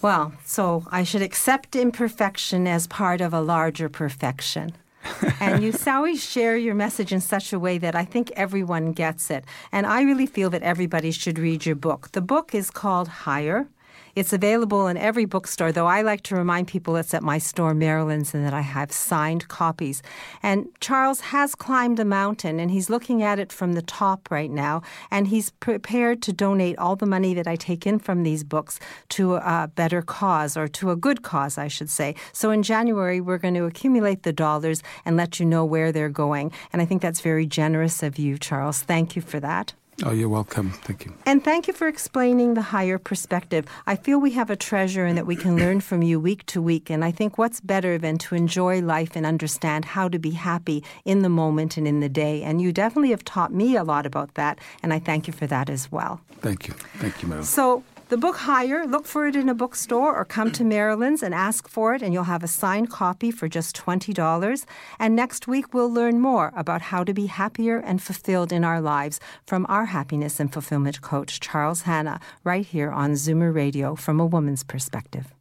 Well, 0.00 0.32
so 0.44 0.84
I 0.90 1.02
should 1.02 1.22
accept 1.22 1.74
imperfection 1.74 2.66
as 2.66 2.86
part 2.86 3.20
of 3.20 3.34
a 3.34 3.40
larger 3.40 3.88
perfection. 3.88 4.72
and 5.40 5.62
you 5.62 5.72
always 5.86 6.22
share 6.22 6.56
your 6.56 6.74
message 6.74 7.12
in 7.12 7.20
such 7.20 7.52
a 7.52 7.58
way 7.58 7.78
that 7.78 7.94
I 7.94 8.04
think 8.04 8.30
everyone 8.36 8.92
gets 8.92 9.30
it. 9.30 9.44
And 9.72 9.86
I 9.86 10.02
really 10.02 10.26
feel 10.26 10.50
that 10.50 10.62
everybody 10.62 11.10
should 11.10 11.38
read 11.38 11.66
your 11.66 11.76
book. 11.76 12.12
The 12.12 12.20
book 12.20 12.54
is 12.54 12.70
called 12.70 13.08
Higher 13.08 13.68
it's 14.14 14.32
available 14.32 14.86
in 14.86 14.96
every 14.96 15.24
bookstore, 15.24 15.72
though 15.72 15.86
I 15.86 16.02
like 16.02 16.22
to 16.22 16.36
remind 16.36 16.68
people 16.68 16.96
it's 16.96 17.14
at 17.14 17.22
my 17.22 17.38
store, 17.38 17.74
Marilyns, 17.74 18.34
and 18.34 18.44
that 18.44 18.54
I 18.54 18.60
have 18.60 18.92
signed 18.92 19.48
copies. 19.48 20.02
And 20.42 20.68
Charles 20.80 21.20
has 21.20 21.54
climbed 21.54 22.00
a 22.00 22.04
mountain, 22.04 22.60
and 22.60 22.70
he's 22.70 22.90
looking 22.90 23.22
at 23.22 23.38
it 23.38 23.52
from 23.52 23.74
the 23.74 23.82
top 23.82 24.30
right 24.30 24.50
now, 24.50 24.82
and 25.10 25.28
he's 25.28 25.50
prepared 25.50 26.22
to 26.22 26.32
donate 26.32 26.78
all 26.78 26.96
the 26.96 27.06
money 27.06 27.34
that 27.34 27.46
I 27.46 27.56
take 27.56 27.86
in 27.86 27.98
from 27.98 28.22
these 28.22 28.44
books 28.44 28.80
to 29.10 29.34
a 29.36 29.70
better 29.74 30.02
cause, 30.02 30.56
or 30.56 30.68
to 30.68 30.90
a 30.90 30.96
good 30.96 31.22
cause, 31.22 31.58
I 31.58 31.68
should 31.68 31.90
say. 31.90 32.14
So 32.32 32.50
in 32.50 32.62
January, 32.62 33.20
we're 33.20 33.38
going 33.38 33.54
to 33.54 33.64
accumulate 33.64 34.22
the 34.22 34.32
dollars 34.32 34.82
and 35.04 35.16
let 35.16 35.38
you 35.40 35.46
know 35.46 35.64
where 35.64 35.92
they're 35.92 36.08
going. 36.08 36.52
And 36.72 36.82
I 36.82 36.84
think 36.84 37.02
that's 37.02 37.20
very 37.20 37.46
generous 37.46 38.02
of 38.02 38.18
you, 38.18 38.38
Charles. 38.38 38.82
Thank 38.82 39.16
you 39.16 39.22
for 39.22 39.40
that. 39.40 39.74
Oh, 40.04 40.12
you're 40.12 40.28
welcome. 40.28 40.70
Thank 40.70 41.06
you. 41.06 41.12
And 41.26 41.42
thank 41.42 41.66
you 41.66 41.74
for 41.74 41.88
explaining 41.88 42.54
the 42.54 42.62
higher 42.62 42.98
perspective. 42.98 43.66
I 43.86 43.96
feel 43.96 44.20
we 44.20 44.30
have 44.32 44.48
a 44.48 44.54
treasure 44.54 45.04
and 45.04 45.18
that 45.18 45.26
we 45.26 45.34
can 45.34 45.56
learn 45.56 45.80
from 45.80 46.02
you 46.02 46.20
week 46.20 46.46
to 46.46 46.62
week. 46.62 46.88
And 46.88 47.04
I 47.04 47.10
think 47.10 47.36
what's 47.36 47.60
better 47.60 47.98
than 47.98 48.16
to 48.18 48.36
enjoy 48.36 48.80
life 48.80 49.16
and 49.16 49.26
understand 49.26 49.84
how 49.84 50.08
to 50.08 50.18
be 50.18 50.30
happy 50.30 50.84
in 51.04 51.22
the 51.22 51.28
moment 51.28 51.76
and 51.76 51.88
in 51.88 51.98
the 51.98 52.08
day. 52.08 52.42
And 52.44 52.62
you 52.62 52.72
definitely 52.72 53.10
have 53.10 53.24
taught 53.24 53.52
me 53.52 53.74
a 53.74 53.82
lot 53.82 54.06
about 54.06 54.34
that. 54.34 54.60
And 54.84 54.94
I 54.94 55.00
thank 55.00 55.26
you 55.26 55.32
for 55.32 55.48
that 55.48 55.68
as 55.68 55.90
well. 55.90 56.20
Thank 56.40 56.68
you. 56.68 56.74
Thank 56.98 57.20
you, 57.20 57.28
Meryl. 57.28 57.44
So, 57.44 57.82
the 58.08 58.16
book 58.16 58.36
Higher, 58.36 58.86
look 58.86 59.06
for 59.06 59.26
it 59.26 59.36
in 59.36 59.48
a 59.48 59.54
bookstore 59.54 60.16
or 60.16 60.24
come 60.24 60.50
to 60.52 60.64
Marilyn's 60.64 61.22
and 61.22 61.34
ask 61.34 61.68
for 61.68 61.94
it, 61.94 62.02
and 62.02 62.14
you'll 62.14 62.24
have 62.24 62.42
a 62.42 62.48
signed 62.48 62.90
copy 62.90 63.30
for 63.30 63.48
just 63.48 63.76
$20. 63.76 64.64
And 64.98 65.14
next 65.14 65.46
week, 65.46 65.74
we'll 65.74 65.92
learn 65.92 66.20
more 66.20 66.52
about 66.56 66.82
how 66.82 67.04
to 67.04 67.12
be 67.12 67.26
happier 67.26 67.78
and 67.78 68.02
fulfilled 68.02 68.52
in 68.52 68.64
our 68.64 68.80
lives 68.80 69.20
from 69.46 69.66
our 69.68 69.86
happiness 69.86 70.40
and 70.40 70.52
fulfillment 70.52 71.02
coach, 71.02 71.40
Charles 71.40 71.82
Hanna, 71.82 72.20
right 72.44 72.64
here 72.64 72.90
on 72.90 73.12
Zoomer 73.12 73.54
Radio 73.54 73.94
from 73.94 74.20
a 74.20 74.26
woman's 74.26 74.62
perspective. 74.62 75.34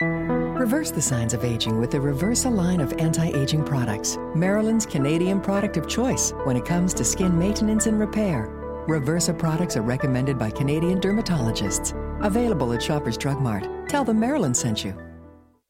Reverse 0.00 0.90
the 0.90 1.02
signs 1.02 1.34
of 1.34 1.44
aging 1.44 1.80
with 1.80 1.90
the 1.90 1.98
Reversa 1.98 2.54
line 2.54 2.80
of 2.80 2.92
anti 2.94 3.28
aging 3.28 3.64
products, 3.64 4.16
Marilyn's 4.34 4.86
Canadian 4.86 5.40
product 5.40 5.76
of 5.76 5.88
choice 5.88 6.32
when 6.44 6.56
it 6.56 6.64
comes 6.64 6.94
to 6.94 7.04
skin 7.04 7.38
maintenance 7.38 7.86
and 7.86 7.98
repair. 7.98 8.57
Reversa 8.88 9.38
products 9.38 9.76
are 9.76 9.82
recommended 9.82 10.38
by 10.38 10.50
Canadian 10.50 10.98
dermatologists. 10.98 11.92
Available 12.24 12.72
at 12.72 12.82
Shoppers 12.82 13.18
Drug 13.18 13.38
Mart. 13.38 13.68
Tell 13.86 14.02
them 14.02 14.18
Marilyn 14.18 14.54
sent 14.54 14.82
you. 14.82 14.94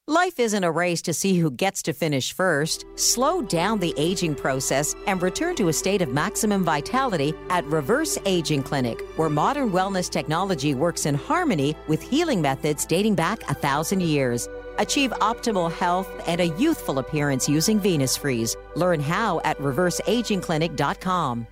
Life 0.06 0.38
isn't 0.38 0.62
a 0.62 0.70
race 0.70 1.02
to 1.02 1.12
see 1.12 1.36
who 1.36 1.50
gets 1.50 1.82
to 1.82 1.92
finish 1.92 2.32
first. 2.32 2.86
Slow 2.94 3.42
down 3.42 3.80
the 3.80 3.92
aging 3.96 4.36
process 4.36 4.94
and 5.08 5.20
return 5.20 5.56
to 5.56 5.66
a 5.66 5.72
state 5.72 6.00
of 6.00 6.10
maximum 6.10 6.62
vitality 6.62 7.34
at 7.50 7.64
Reverse 7.64 8.18
Aging 8.24 8.62
Clinic, 8.62 9.00
where 9.16 9.28
modern 9.28 9.72
wellness 9.72 10.08
technology 10.08 10.74
works 10.76 11.04
in 11.04 11.16
harmony 11.16 11.74
with 11.88 12.00
healing 12.00 12.40
methods 12.40 12.86
dating 12.86 13.16
back 13.16 13.42
a 13.50 13.54
thousand 13.54 14.00
years. 14.00 14.48
Achieve 14.78 15.10
optimal 15.10 15.72
health 15.72 16.08
and 16.28 16.40
a 16.40 16.56
youthful 16.56 17.00
appearance 17.00 17.48
using 17.48 17.80
Venus 17.80 18.16
Freeze. 18.16 18.56
Learn 18.76 19.00
how 19.00 19.40
at 19.40 19.58
reverseagingclinic.com. 19.58 21.48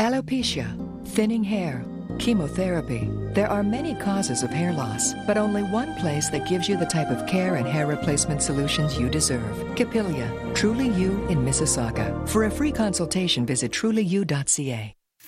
Alopecia, 0.00 0.66
thinning 1.08 1.44
hair, 1.44 1.84
chemotherapy. 2.18 3.06
There 3.34 3.50
are 3.50 3.62
many 3.62 3.94
causes 3.94 4.42
of 4.42 4.48
hair 4.48 4.72
loss, 4.72 5.12
but 5.26 5.36
only 5.36 5.62
one 5.62 5.94
place 5.96 6.30
that 6.30 6.48
gives 6.48 6.70
you 6.70 6.78
the 6.78 6.86
type 6.86 7.10
of 7.10 7.26
care 7.26 7.56
and 7.56 7.66
hair 7.66 7.86
replacement 7.86 8.40
solutions 8.40 8.98
you 8.98 9.10
deserve. 9.10 9.76
Capilia, 9.76 10.32
Truly 10.54 10.88
You 10.88 11.26
in 11.26 11.44
Mississauga. 11.44 12.26
For 12.26 12.44
a 12.44 12.50
free 12.50 12.72
consultation, 12.72 13.44
visit 13.44 13.72
trulyu.ca. 13.72 14.94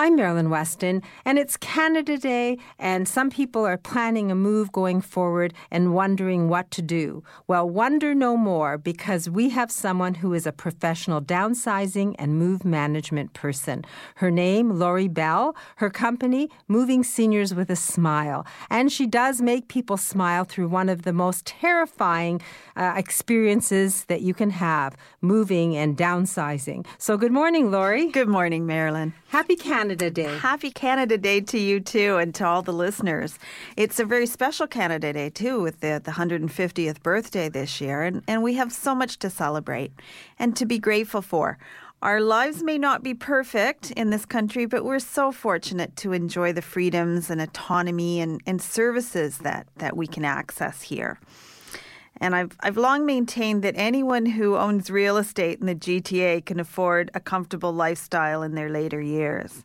I'm 0.00 0.14
Marilyn 0.14 0.48
Weston, 0.48 1.02
and 1.24 1.40
it's 1.40 1.56
Canada 1.56 2.18
Day, 2.18 2.58
and 2.78 3.08
some 3.08 3.30
people 3.30 3.66
are 3.66 3.76
planning 3.76 4.30
a 4.30 4.36
move 4.36 4.70
going 4.70 5.00
forward 5.00 5.52
and 5.72 5.92
wondering 5.92 6.48
what 6.48 6.70
to 6.70 6.82
do. 6.82 7.24
Well, 7.48 7.68
wonder 7.68 8.14
no 8.14 8.36
more 8.36 8.78
because 8.78 9.28
we 9.28 9.48
have 9.48 9.72
someone 9.72 10.14
who 10.14 10.34
is 10.34 10.46
a 10.46 10.52
professional 10.52 11.20
downsizing 11.20 12.14
and 12.16 12.38
move 12.38 12.64
management 12.64 13.32
person. 13.32 13.84
Her 14.14 14.30
name, 14.30 14.78
Lori 14.78 15.08
Bell, 15.08 15.56
her 15.78 15.90
company, 15.90 16.48
Moving 16.68 17.02
Seniors 17.02 17.52
with 17.52 17.68
a 17.68 17.74
Smile. 17.74 18.46
And 18.70 18.92
she 18.92 19.04
does 19.04 19.42
make 19.42 19.66
people 19.66 19.96
smile 19.96 20.44
through 20.44 20.68
one 20.68 20.88
of 20.88 21.02
the 21.02 21.12
most 21.12 21.44
terrifying 21.44 22.40
uh, 22.76 22.92
experiences 22.96 24.04
that 24.04 24.20
you 24.20 24.32
can 24.32 24.50
have 24.50 24.96
moving 25.20 25.76
and 25.76 25.96
downsizing. 25.96 26.86
So, 26.98 27.16
good 27.16 27.32
morning, 27.32 27.72
Lori. 27.72 28.06
Good 28.06 28.28
morning, 28.28 28.64
Marilyn. 28.64 29.12
Happy 29.30 29.56
Canada 29.56 29.87
Day. 29.94 30.36
Happy 30.38 30.70
Canada 30.70 31.18
Day 31.18 31.40
to 31.40 31.58
you 31.58 31.80
too 31.80 32.16
and 32.16 32.34
to 32.34 32.46
all 32.46 32.62
the 32.62 32.72
listeners. 32.72 33.38
It's 33.76 33.98
a 33.98 34.04
very 34.04 34.26
special 34.26 34.66
Canada 34.66 35.12
Day 35.12 35.30
too 35.30 35.60
with 35.60 35.80
the, 35.80 36.00
the 36.02 36.12
150th 36.12 37.02
birthday 37.02 37.48
this 37.48 37.80
year 37.80 38.02
and, 38.02 38.22
and 38.26 38.42
we 38.42 38.54
have 38.54 38.72
so 38.72 38.94
much 38.94 39.18
to 39.20 39.30
celebrate 39.30 39.92
and 40.38 40.56
to 40.56 40.66
be 40.66 40.78
grateful 40.78 41.22
for. 41.22 41.58
Our 42.00 42.20
lives 42.20 42.62
may 42.62 42.78
not 42.78 43.02
be 43.02 43.12
perfect 43.12 43.90
in 43.90 44.10
this 44.10 44.24
country, 44.24 44.66
but 44.66 44.84
we're 44.84 45.00
so 45.00 45.32
fortunate 45.32 45.96
to 45.96 46.12
enjoy 46.12 46.52
the 46.52 46.62
freedoms 46.62 47.28
and 47.28 47.40
autonomy 47.40 48.20
and, 48.20 48.40
and 48.46 48.62
services 48.62 49.38
that, 49.38 49.66
that 49.78 49.96
we 49.96 50.06
can 50.06 50.24
access 50.24 50.82
here. 50.82 51.18
And 52.20 52.34
I've, 52.34 52.56
I've 52.60 52.76
long 52.76 53.06
maintained 53.06 53.62
that 53.62 53.74
anyone 53.76 54.26
who 54.26 54.56
owns 54.56 54.90
real 54.90 55.16
estate 55.16 55.60
in 55.60 55.66
the 55.66 55.74
GTA 55.74 56.44
can 56.44 56.58
afford 56.58 57.10
a 57.14 57.20
comfortable 57.20 57.72
lifestyle 57.72 58.42
in 58.42 58.54
their 58.54 58.68
later 58.68 59.00
years. 59.00 59.64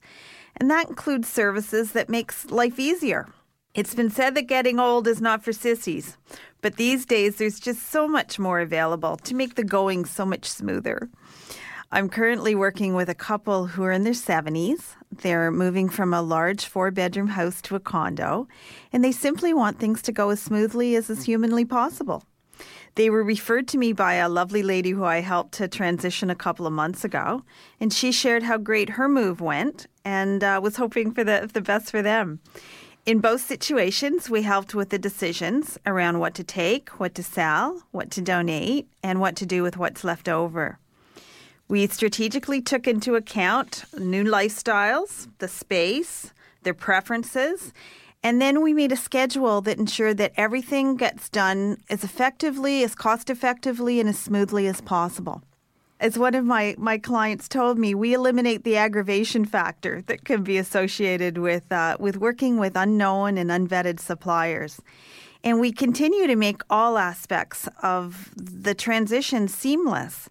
And 0.57 0.69
that 0.69 0.89
includes 0.89 1.27
services 1.27 1.93
that 1.93 2.09
makes 2.09 2.51
life 2.51 2.79
easier. 2.79 3.27
It's 3.73 3.95
been 3.95 4.11
said 4.11 4.35
that 4.35 4.43
getting 4.43 4.79
old 4.79 5.07
is 5.07 5.19
not 5.19 5.43
for 5.43 5.51
sissies, 5.51 6.15
but 6.61 6.75
these 6.75 7.07
days 7.07 7.37
there's 7.37 7.59
just 7.59 7.89
so 7.89 8.07
much 8.07 8.37
more 8.37 8.59
available 8.59 9.17
to 9.17 9.33
make 9.33 9.55
the 9.55 9.63
going 9.63 10.05
so 10.05 10.25
much 10.27 10.45
smoother. 10.45 11.09
I'm 11.91 12.07
currently 12.07 12.53
working 12.53 12.93
with 12.93 13.09
a 13.09 13.15
couple 13.15 13.67
who 13.67 13.83
are 13.83 13.91
in 13.91 14.03
their 14.03 14.13
70s. 14.13 14.95
They're 15.11 15.51
moving 15.51 15.89
from 15.89 16.13
a 16.13 16.21
large 16.21 16.65
four 16.65 16.91
bedroom 16.91 17.27
house 17.27 17.61
to 17.63 17.75
a 17.75 17.79
condo, 17.79 18.47
and 18.91 19.03
they 19.03 19.11
simply 19.11 19.53
want 19.53 19.79
things 19.79 20.03
to 20.03 20.11
go 20.11 20.29
as 20.29 20.39
smoothly 20.39 20.95
as 20.95 21.09
is 21.09 21.23
humanly 21.23 21.65
possible. 21.65 22.23
They 22.95 23.09
were 23.09 23.23
referred 23.23 23.67
to 23.69 23.77
me 23.77 23.91
by 23.91 24.15
a 24.15 24.29
lovely 24.29 24.61
lady 24.61 24.91
who 24.91 25.03
I 25.03 25.21
helped 25.21 25.53
to 25.53 25.67
transition 25.67 26.29
a 26.29 26.35
couple 26.35 26.67
of 26.67 26.73
months 26.73 27.03
ago, 27.03 27.43
and 27.79 27.91
she 27.91 28.11
shared 28.11 28.43
how 28.43 28.57
great 28.57 28.91
her 28.91 29.09
move 29.09 29.41
went 29.41 29.87
and 30.05 30.43
uh, 30.43 30.59
was 30.61 30.75
hoping 30.75 31.11
for 31.11 31.23
the, 31.23 31.49
the 31.51 31.61
best 31.61 31.89
for 31.89 32.03
them. 32.03 32.39
In 33.05 33.19
both 33.19 33.41
situations, 33.41 34.29
we 34.29 34.43
helped 34.43 34.75
with 34.75 34.89
the 34.89 34.99
decisions 34.99 35.77
around 35.85 36.19
what 36.19 36.35
to 36.35 36.43
take, 36.43 36.89
what 36.99 37.15
to 37.15 37.23
sell, 37.23 37.81
what 37.91 38.11
to 38.11 38.21
donate, 38.21 38.87
and 39.01 39.19
what 39.19 39.35
to 39.37 39.45
do 39.45 39.63
with 39.63 39.75
what's 39.75 40.03
left 40.03 40.29
over. 40.29 40.77
We 41.67 41.87
strategically 41.87 42.61
took 42.61 42.87
into 42.87 43.15
account 43.15 43.85
new 43.97 44.23
lifestyles, 44.23 45.27
the 45.39 45.47
space, 45.47 46.31
their 46.61 46.73
preferences, 46.73 47.73
and 48.23 48.41
then 48.41 48.61
we 48.61 48.73
made 48.73 48.93
a 48.93 48.97
schedule 48.97 49.59
that 49.61 49.77
ensured 49.77 50.17
that 50.17 50.31
everything 50.37 50.95
gets 50.95 51.27
done 51.27 51.77
as 51.89 52.05
effectively, 52.05 52.81
as 52.83 52.95
cost 52.95 53.29
effectively, 53.29 53.99
and 53.99 54.07
as 54.07 54.17
smoothly 54.17 54.65
as 54.65 54.79
possible. 54.79 55.43
As 55.99 56.17
one 56.17 56.33
of 56.33 56.45
my, 56.45 56.75
my 56.77 56.97
clients 56.97 57.47
told 57.47 57.77
me, 57.77 57.93
we 57.93 58.13
eliminate 58.13 58.63
the 58.63 58.77
aggravation 58.77 59.45
factor 59.45 60.01
that 60.07 60.25
can 60.25 60.43
be 60.43 60.57
associated 60.57 61.37
with, 61.37 61.69
uh, 61.71 61.97
with 61.99 62.17
working 62.17 62.57
with 62.57 62.75
unknown 62.75 63.37
and 63.37 63.49
unvetted 63.49 63.99
suppliers. 63.99 64.81
And 65.43 65.59
we 65.59 65.73
continue 65.73 66.25
to 66.27 66.37
make 66.37 66.61
all 66.69 66.97
aspects 66.97 67.67
of 67.81 68.31
the 68.35 68.73
transition 68.73 69.49
seamless. 69.49 70.29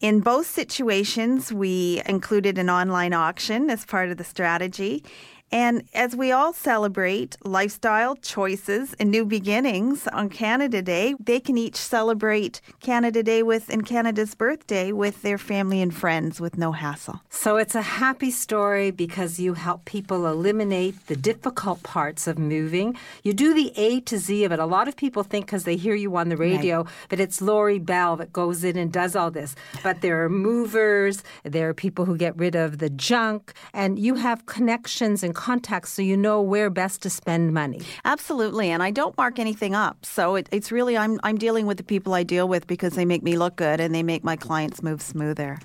In 0.00 0.20
both 0.20 0.46
situations, 0.46 1.52
we 1.52 2.02
included 2.06 2.58
an 2.58 2.70
online 2.70 3.12
auction 3.12 3.70
as 3.70 3.84
part 3.84 4.10
of 4.10 4.16
the 4.16 4.24
strategy. 4.24 5.04
And 5.50 5.84
as 5.94 6.14
we 6.14 6.30
all 6.30 6.52
celebrate 6.52 7.36
lifestyle 7.42 8.16
choices 8.16 8.94
and 9.00 9.10
new 9.10 9.24
beginnings 9.24 10.06
on 10.08 10.28
Canada 10.28 10.82
Day, 10.82 11.14
they 11.18 11.40
can 11.40 11.56
each 11.56 11.76
celebrate 11.76 12.60
Canada 12.80 13.22
Day 13.22 13.42
with 13.42 13.70
and 13.70 13.84
Canada's 13.86 14.34
birthday 14.34 14.92
with 14.92 15.22
their 15.22 15.38
family 15.38 15.80
and 15.80 15.94
friends 15.94 16.40
with 16.40 16.58
no 16.58 16.72
hassle. 16.72 17.20
So 17.30 17.56
it's 17.56 17.74
a 17.74 17.82
happy 17.82 18.30
story 18.30 18.90
because 18.90 19.40
you 19.40 19.54
help 19.54 19.86
people 19.86 20.26
eliminate 20.26 21.06
the 21.06 21.16
difficult 21.16 21.82
parts 21.82 22.26
of 22.26 22.38
moving. 22.38 22.96
You 23.22 23.32
do 23.32 23.54
the 23.54 23.72
A 23.76 24.00
to 24.02 24.18
Z 24.18 24.44
of 24.44 24.52
it. 24.52 24.58
A 24.58 24.66
lot 24.66 24.86
of 24.86 24.96
people 24.96 25.22
think 25.22 25.46
because 25.46 25.64
they 25.64 25.76
hear 25.76 25.94
you 25.94 26.14
on 26.16 26.28
the 26.28 26.36
radio 26.36 26.82
right. 26.82 27.08
that 27.08 27.20
it's 27.20 27.40
Lori 27.40 27.78
Bell 27.78 28.16
that 28.16 28.32
goes 28.32 28.64
in 28.64 28.76
and 28.76 28.92
does 28.92 29.16
all 29.16 29.30
this. 29.30 29.54
But 29.82 30.02
there 30.02 30.22
are 30.22 30.28
movers, 30.28 31.22
there 31.44 31.70
are 31.70 31.74
people 31.74 32.04
who 32.04 32.16
get 32.16 32.36
rid 32.36 32.54
of 32.54 32.78
the 32.78 32.90
junk, 32.90 33.54
and 33.72 33.98
you 33.98 34.16
have 34.16 34.44
connections 34.44 35.22
and 35.22 35.34
contacts 35.38 35.92
so 35.92 36.02
you 36.02 36.16
know 36.16 36.42
where 36.42 36.68
best 36.68 37.00
to 37.02 37.10
spend 37.10 37.54
money. 37.54 37.80
Absolutely, 38.04 38.70
and 38.70 38.82
I 38.82 38.90
don't 38.90 39.16
mark 39.16 39.38
anything 39.38 39.74
up. 39.74 40.04
So 40.04 40.34
it, 40.34 40.48
it's 40.50 40.72
really 40.72 40.96
I'm 40.96 41.20
I'm 41.22 41.38
dealing 41.38 41.64
with 41.66 41.78
the 41.78 41.84
people 41.84 42.12
I 42.12 42.24
deal 42.24 42.48
with 42.48 42.66
because 42.66 42.94
they 42.94 43.04
make 43.04 43.22
me 43.22 43.38
look 43.38 43.54
good 43.56 43.78
and 43.80 43.94
they 43.94 44.02
make 44.02 44.24
my 44.24 44.36
clients 44.36 44.82
move 44.82 45.00
smoother. 45.00 45.58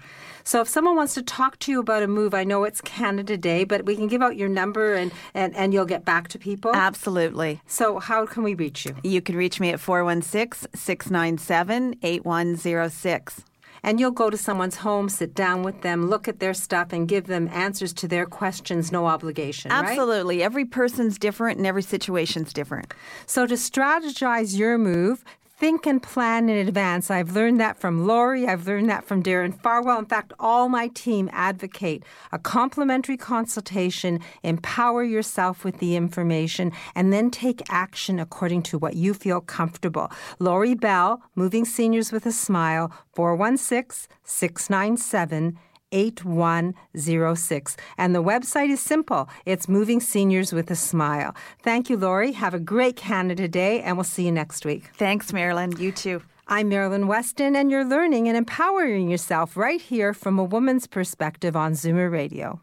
So 0.44 0.62
if 0.62 0.68
someone 0.68 0.96
wants 0.96 1.14
to 1.16 1.24
talk 1.24 1.58
to 1.60 1.72
you 1.72 1.80
about 1.80 2.04
a 2.04 2.08
move, 2.08 2.34
I 2.34 2.44
know 2.44 2.66
it's 2.66 2.82
Canada 2.82 3.38
Day, 3.38 3.64
but 3.64 3.86
we 3.86 3.96
can 3.96 4.08
give 4.08 4.22
out 4.22 4.36
your 4.36 4.50
number 4.50 4.94
and, 4.94 5.12
and, 5.34 5.56
and 5.56 5.74
you'll 5.74 5.86
get 5.86 6.04
back 6.04 6.28
to 6.30 6.38
people. 6.38 6.76
Absolutely. 6.76 7.62
So 7.66 8.00
how 8.00 8.26
can 8.26 8.44
we 8.44 8.54
reach 8.54 8.86
you? 8.86 8.94
You 9.04 9.22
can 9.22 9.38
reach 9.38 9.60
me 9.62 9.70
at 9.70 9.80
416 9.80 10.68
697 10.76 11.96
8106 12.04 13.46
and 13.84 14.00
you'll 14.00 14.12
go 14.12 14.30
to 14.30 14.38
someone's 14.38 14.78
home, 14.78 15.10
sit 15.10 15.36
down 15.36 15.62
with 15.62 15.82
them, 15.82 16.10
look 16.10 16.28
at 16.28 16.40
their 16.40 16.54
stuff, 16.54 16.94
and 16.94 17.08
give 17.08 17.28
them 17.28 17.50
answers 17.50 17.94
to 17.94 18.08
their 18.08 18.26
questions, 18.26 18.92
no 18.92 19.06
obligation. 19.06 19.72
Absolutely. 19.72 20.38
Right? 20.38 20.46
Every 20.46 20.66
person's 20.66 21.18
different 21.18 21.58
and 21.58 21.68
every 21.68 21.84
situation's 21.84 22.54
different. 22.54 22.94
So 23.26 23.46
to 23.46 23.56
strategize 23.56 24.58
your 24.58 24.78
move, 24.78 25.24
think 25.64 25.88
and 25.88 26.04
plan 26.04 26.50
in 26.50 26.68
advance. 26.68 27.10
I've 27.10 27.38
learned 27.38 27.58
that 27.62 27.80
from 27.80 28.06
Lori. 28.06 28.46
I've 28.46 28.68
learned 28.68 28.90
that 28.90 29.06
from 29.06 29.24
Darren 29.24 29.58
Farwell. 29.62 29.98
In 29.98 30.06
fact, 30.06 30.34
all 30.38 30.68
my 30.68 30.90
team 30.90 31.30
advocate 31.32 32.04
a 32.34 32.38
complimentary 32.38 33.16
consultation, 33.16 34.20
empower 34.44 35.06
yourself 35.06 35.64
with 35.64 35.78
the 35.78 35.96
information, 35.96 36.74
and 36.96 37.14
then 37.14 37.32
take 37.32 37.62
action 37.70 38.20
according 38.20 38.64
to 38.64 38.78
what 38.78 38.98
you 38.98 39.14
feel 39.14 39.40
comfortable. 39.40 40.12
Lori 40.38 40.76
Bell, 40.76 41.22
Moving 41.34 41.64
Seniors 41.64 42.12
with 42.12 42.26
a 42.26 42.34
Smile, 42.34 42.92
416 43.14 44.10
697 44.26 45.58
8106. 45.94 47.78
And 47.98 48.14
the 48.14 48.24
website 48.24 48.70
is 48.70 48.82
simple 48.82 49.30
it's 49.46 49.70
Moving 49.70 50.02
Seniors 50.02 50.52
with 50.52 50.70
a 50.72 50.76
Smile. 50.76 51.36
Thank 51.62 51.90
you, 51.90 51.96
Lori. 51.96 52.34
Have 52.34 52.54
a 52.54 52.60
great 52.60 52.98
Canada 52.98 53.48
Day, 53.48 53.82
and 53.82 53.96
we'll 53.96 54.04
see 54.04 54.26
you 54.26 54.32
next 54.32 54.66
week. 54.66 54.90
Thanks, 54.96 55.32
Marilyn. 55.32 55.78
You 55.78 55.92
too. 55.92 56.22
I'm 56.48 56.68
Marilyn 56.68 57.08
Weston, 57.08 57.56
and 57.56 57.72
you're 57.72 57.86
learning 57.86 58.28
and 58.28 58.36
empowering 58.36 59.10
yourself 59.10 59.56
right 59.56 59.82
here 59.82 60.14
from 60.14 60.38
a 60.38 60.44
woman's 60.44 60.88
perspective 60.88 61.56
on 61.56 61.72
Zoomer 61.72 62.12
Radio. 62.12 62.62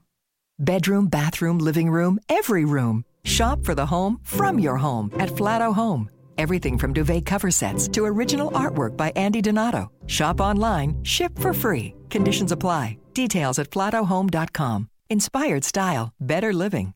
Bedroom, 0.59 1.07
bathroom, 1.07 1.57
living 1.57 1.91
room, 1.91 2.19
every 2.29 2.67
room. 2.67 3.05
Shop 3.25 3.65
for 3.65 3.75
the 3.75 3.87
home 3.87 4.21
from 4.23 4.59
your 4.59 4.77
home 4.77 5.11
at 5.19 5.31
Flato 5.31 5.75
Home. 5.75 6.11
Everything 6.37 6.79
from 6.79 6.93
duvet 6.93 7.25
cover 7.25 7.51
sets 7.51 7.89
to 7.89 8.05
original 8.05 8.51
artwork 8.53 8.97
by 8.97 9.13
Andy 9.17 9.41
Donato. 9.41 9.91
Shop 10.07 10.41
online, 10.41 11.03
ship 11.03 11.39
for 11.39 11.53
free. 11.55 11.95
Conditions 12.11 12.53
apply. 12.53 13.00
Details 13.15 13.59
at 13.59 13.71
flatohome.com. 13.71 14.89
Inspired 15.11 15.65
style, 15.65 16.13
better 16.21 16.53
living. 16.53 16.95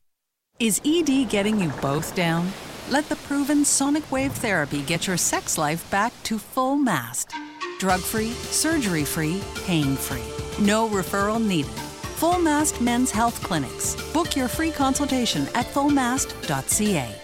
Is 0.61 0.81
ED 0.85 1.29
getting 1.31 1.59
you 1.59 1.71
both 1.83 2.15
down? 2.15 2.53
Let 2.89 3.09
the 3.09 3.17
proven 3.17 3.65
sonic 3.65 4.11
wave 4.13 4.33
therapy 4.33 4.83
get 4.83 5.07
your 5.07 5.17
sex 5.17 5.59
life 5.59 5.89
back 5.91 6.13
to 6.25 6.39
full 6.39 6.77
mast. 6.77 7.35
Drug 7.81 8.01
free, 8.01 8.31
surgery 8.31 9.05
free, 9.05 9.43
pain 9.67 9.97
free. 9.97 10.23
No 10.65 10.89
referral 10.89 11.45
needed. 11.45 11.73
Full 12.21 12.39
Mast 12.39 12.81
Men's 12.81 13.11
Health 13.11 13.43
Clinics. 13.43 13.97
Book 14.13 14.37
your 14.37 14.47
free 14.49 14.71
consultation 14.71 15.49
at 15.55 15.67
fullmast.ca. 15.67 17.24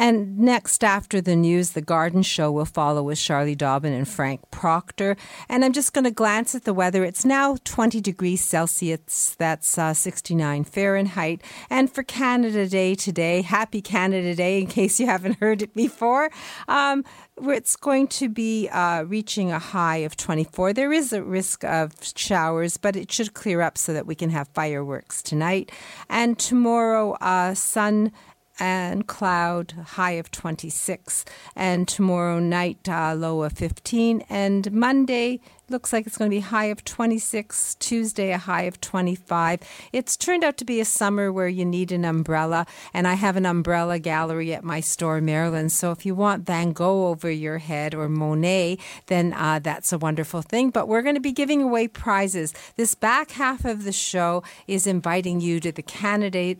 And 0.00 0.38
next, 0.38 0.82
after 0.82 1.20
the 1.20 1.36
news, 1.36 1.72
the 1.72 1.82
garden 1.82 2.22
show 2.22 2.50
will 2.50 2.64
follow 2.64 3.02
with 3.02 3.18
Charlie 3.18 3.54
Dobbin 3.54 3.92
and 3.92 4.08
Frank 4.08 4.50
Proctor. 4.50 5.14
And 5.46 5.62
I'm 5.62 5.74
just 5.74 5.92
going 5.92 6.06
to 6.06 6.10
glance 6.10 6.54
at 6.54 6.64
the 6.64 6.72
weather. 6.72 7.04
It's 7.04 7.26
now 7.26 7.58
20 7.64 8.00
degrees 8.00 8.42
Celsius, 8.42 9.36
that's 9.38 9.76
uh, 9.76 9.92
69 9.92 10.64
Fahrenheit. 10.64 11.42
And 11.68 11.92
for 11.92 12.02
Canada 12.02 12.66
Day 12.66 12.94
today, 12.94 13.42
happy 13.42 13.82
Canada 13.82 14.34
Day, 14.34 14.62
in 14.62 14.68
case 14.68 14.98
you 14.98 15.04
haven't 15.04 15.36
heard 15.40 15.60
it 15.60 15.74
before. 15.74 16.30
Um, 16.66 17.04
it's 17.42 17.76
going 17.76 18.08
to 18.08 18.30
be 18.30 18.68
uh, 18.70 19.02
reaching 19.02 19.50
a 19.52 19.58
high 19.58 19.98
of 19.98 20.16
24. 20.16 20.72
There 20.72 20.92
is 20.94 21.12
a 21.12 21.22
risk 21.22 21.62
of 21.64 21.92
showers, 22.02 22.78
but 22.78 22.96
it 22.96 23.12
should 23.12 23.34
clear 23.34 23.60
up 23.60 23.76
so 23.76 23.92
that 23.92 24.06
we 24.06 24.14
can 24.14 24.30
have 24.30 24.48
fireworks 24.48 25.22
tonight. 25.22 25.70
And 26.08 26.38
tomorrow, 26.38 27.12
uh, 27.20 27.52
sun 27.54 28.12
and 28.60 29.06
cloud, 29.06 29.72
high 29.72 30.12
of 30.12 30.30
26. 30.30 31.24
And 31.56 31.88
tomorrow 31.88 32.38
night, 32.38 32.88
uh, 32.88 33.14
low 33.14 33.42
of 33.42 33.54
15. 33.54 34.22
And 34.28 34.70
Monday, 34.70 35.40
looks 35.70 35.92
like 35.92 36.06
it's 36.06 36.18
going 36.18 36.30
to 36.30 36.36
be 36.36 36.40
high 36.40 36.66
of 36.66 36.84
26 36.84 37.76
tuesday 37.76 38.32
a 38.32 38.38
high 38.38 38.62
of 38.62 38.80
25 38.80 39.60
it's 39.92 40.16
turned 40.16 40.44
out 40.44 40.56
to 40.56 40.64
be 40.64 40.80
a 40.80 40.84
summer 40.84 41.32
where 41.32 41.48
you 41.48 41.64
need 41.64 41.92
an 41.92 42.04
umbrella 42.04 42.66
and 42.92 43.06
i 43.06 43.14
have 43.14 43.36
an 43.36 43.46
umbrella 43.46 43.98
gallery 43.98 44.52
at 44.52 44.64
my 44.64 44.80
store 44.80 45.20
marilyn's. 45.20 45.74
So 45.74 45.92
if 45.92 46.04
you 46.04 46.14
want 46.14 46.46
van 46.46 46.72
gogh 46.72 47.06
over 47.08 47.30
your 47.30 47.58
head 47.58 47.94
or 47.94 48.08
monet 48.08 48.78
then 49.06 49.32
uh, 49.32 49.58
that's 49.58 49.92
a 49.92 49.98
wonderful 49.98 50.42
thing. 50.42 50.70
But 50.70 50.88
we're 50.88 51.02
going 51.02 51.14
to 51.14 51.20
be 51.20 51.32
giving 51.32 51.62
away 51.62 51.88
prizes. 51.88 52.52
This 52.76 52.94
back 52.94 53.32
half 53.32 53.64
of 53.64 53.84
the 53.84 53.92
show 53.92 54.42
is 54.66 54.86
inviting 54.86 55.40
you 55.40 55.60
to 55.60 55.72
the 55.72 55.82
canada 55.82 56.56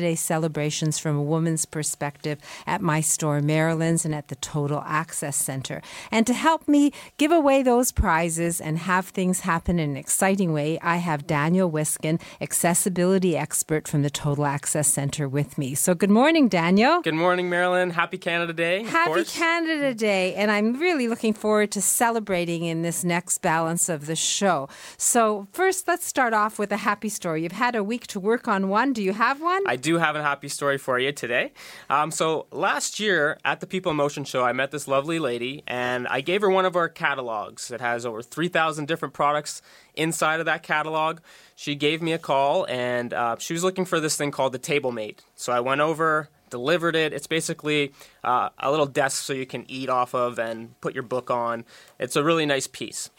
day 0.00 0.14
celebrations 0.14 0.98
from 0.98 1.16
a 1.16 1.22
woman's 1.22 1.64
perspective 1.64 2.38
at 2.66 2.80
my 2.80 3.00
store 3.00 3.40
marilyn's 3.40 4.04
and 4.04 4.14
at 4.14 4.28
the 4.28 4.36
total 4.36 4.82
access 4.86 5.36
center. 5.36 5.82
And 6.10 6.26
to 6.26 6.34
help 6.34 6.66
me 6.66 6.92
give 7.16 7.32
away 7.32 7.62
those 7.62 7.92
prizes 7.92 8.39
and 8.40 8.78
have 8.78 9.08
things 9.08 9.40
happen 9.40 9.78
in 9.78 9.90
an 9.90 9.96
exciting 9.96 10.52
way, 10.52 10.78
I 10.80 10.96
have 10.96 11.26
Daniel 11.26 11.70
Wiskin, 11.70 12.18
accessibility 12.40 13.36
expert 13.36 13.86
from 13.86 14.02
the 14.02 14.08
Total 14.08 14.46
Access 14.46 14.88
Center, 14.88 15.28
with 15.28 15.58
me. 15.58 15.74
So, 15.74 15.94
good 15.94 16.10
morning, 16.10 16.48
Daniel. 16.48 17.02
Good 17.02 17.14
morning, 17.14 17.50
Marilyn. 17.50 17.90
Happy 17.90 18.16
Canada 18.16 18.52
Day. 18.52 18.84
Happy 18.84 19.24
Canada 19.24 19.94
Day. 19.94 20.34
And 20.34 20.50
I'm 20.50 20.74
really 20.74 21.06
looking 21.06 21.34
forward 21.34 21.70
to 21.72 21.82
celebrating 21.82 22.64
in 22.64 22.80
this 22.82 23.04
next 23.04 23.38
balance 23.38 23.88
of 23.88 24.06
the 24.06 24.16
show. 24.16 24.68
So, 24.96 25.48
first, 25.52 25.86
let's 25.86 26.06
start 26.06 26.32
off 26.32 26.58
with 26.58 26.72
a 26.72 26.78
happy 26.78 27.10
story. 27.10 27.42
You've 27.42 27.52
had 27.52 27.76
a 27.76 27.84
week 27.84 28.06
to 28.08 28.20
work 28.20 28.48
on 28.48 28.68
one. 28.68 28.92
Do 28.92 29.02
you 29.02 29.12
have 29.12 29.42
one? 29.42 29.62
I 29.66 29.76
do 29.76 29.98
have 29.98 30.16
a 30.16 30.22
happy 30.22 30.48
story 30.48 30.78
for 30.78 30.98
you 30.98 31.12
today. 31.12 31.52
Um, 31.90 32.10
so, 32.10 32.46
last 32.50 32.98
year 33.00 33.38
at 33.44 33.60
the 33.60 33.66
People 33.66 33.90
in 33.90 33.96
Motion 33.96 34.24
show, 34.24 34.44
I 34.44 34.52
met 34.52 34.70
this 34.70 34.88
lovely 34.88 35.18
lady 35.18 35.62
and 35.66 36.06
I 36.08 36.20
gave 36.20 36.40
her 36.40 36.50
one 36.50 36.64
of 36.64 36.76
our 36.76 36.88
catalogs. 36.88 37.70
It 37.70 37.80
has 37.80 38.06
over 38.06 38.22
3,000 38.30 38.86
different 38.86 39.14
products 39.14 39.62
inside 39.94 40.40
of 40.40 40.46
that 40.46 40.62
catalog. 40.62 41.18
She 41.54 41.74
gave 41.74 42.00
me 42.02 42.12
a 42.12 42.18
call 42.18 42.66
and 42.68 43.12
uh, 43.12 43.36
she 43.38 43.52
was 43.52 43.64
looking 43.64 43.84
for 43.84 44.00
this 44.00 44.16
thing 44.16 44.30
called 44.30 44.52
the 44.52 44.58
Table 44.58 44.92
Mate. 44.92 45.22
So 45.34 45.52
I 45.52 45.60
went 45.60 45.80
over, 45.80 46.28
delivered 46.50 46.96
it. 46.96 47.12
It's 47.12 47.26
basically 47.26 47.92
uh, 48.24 48.50
a 48.58 48.70
little 48.70 48.86
desk 48.86 49.22
so 49.22 49.32
you 49.32 49.46
can 49.46 49.64
eat 49.68 49.88
off 49.88 50.14
of 50.14 50.38
and 50.38 50.78
put 50.80 50.94
your 50.94 51.02
book 51.02 51.30
on. 51.30 51.64
It's 51.98 52.16
a 52.16 52.24
really 52.24 52.46
nice 52.46 52.66
piece. 52.66 53.10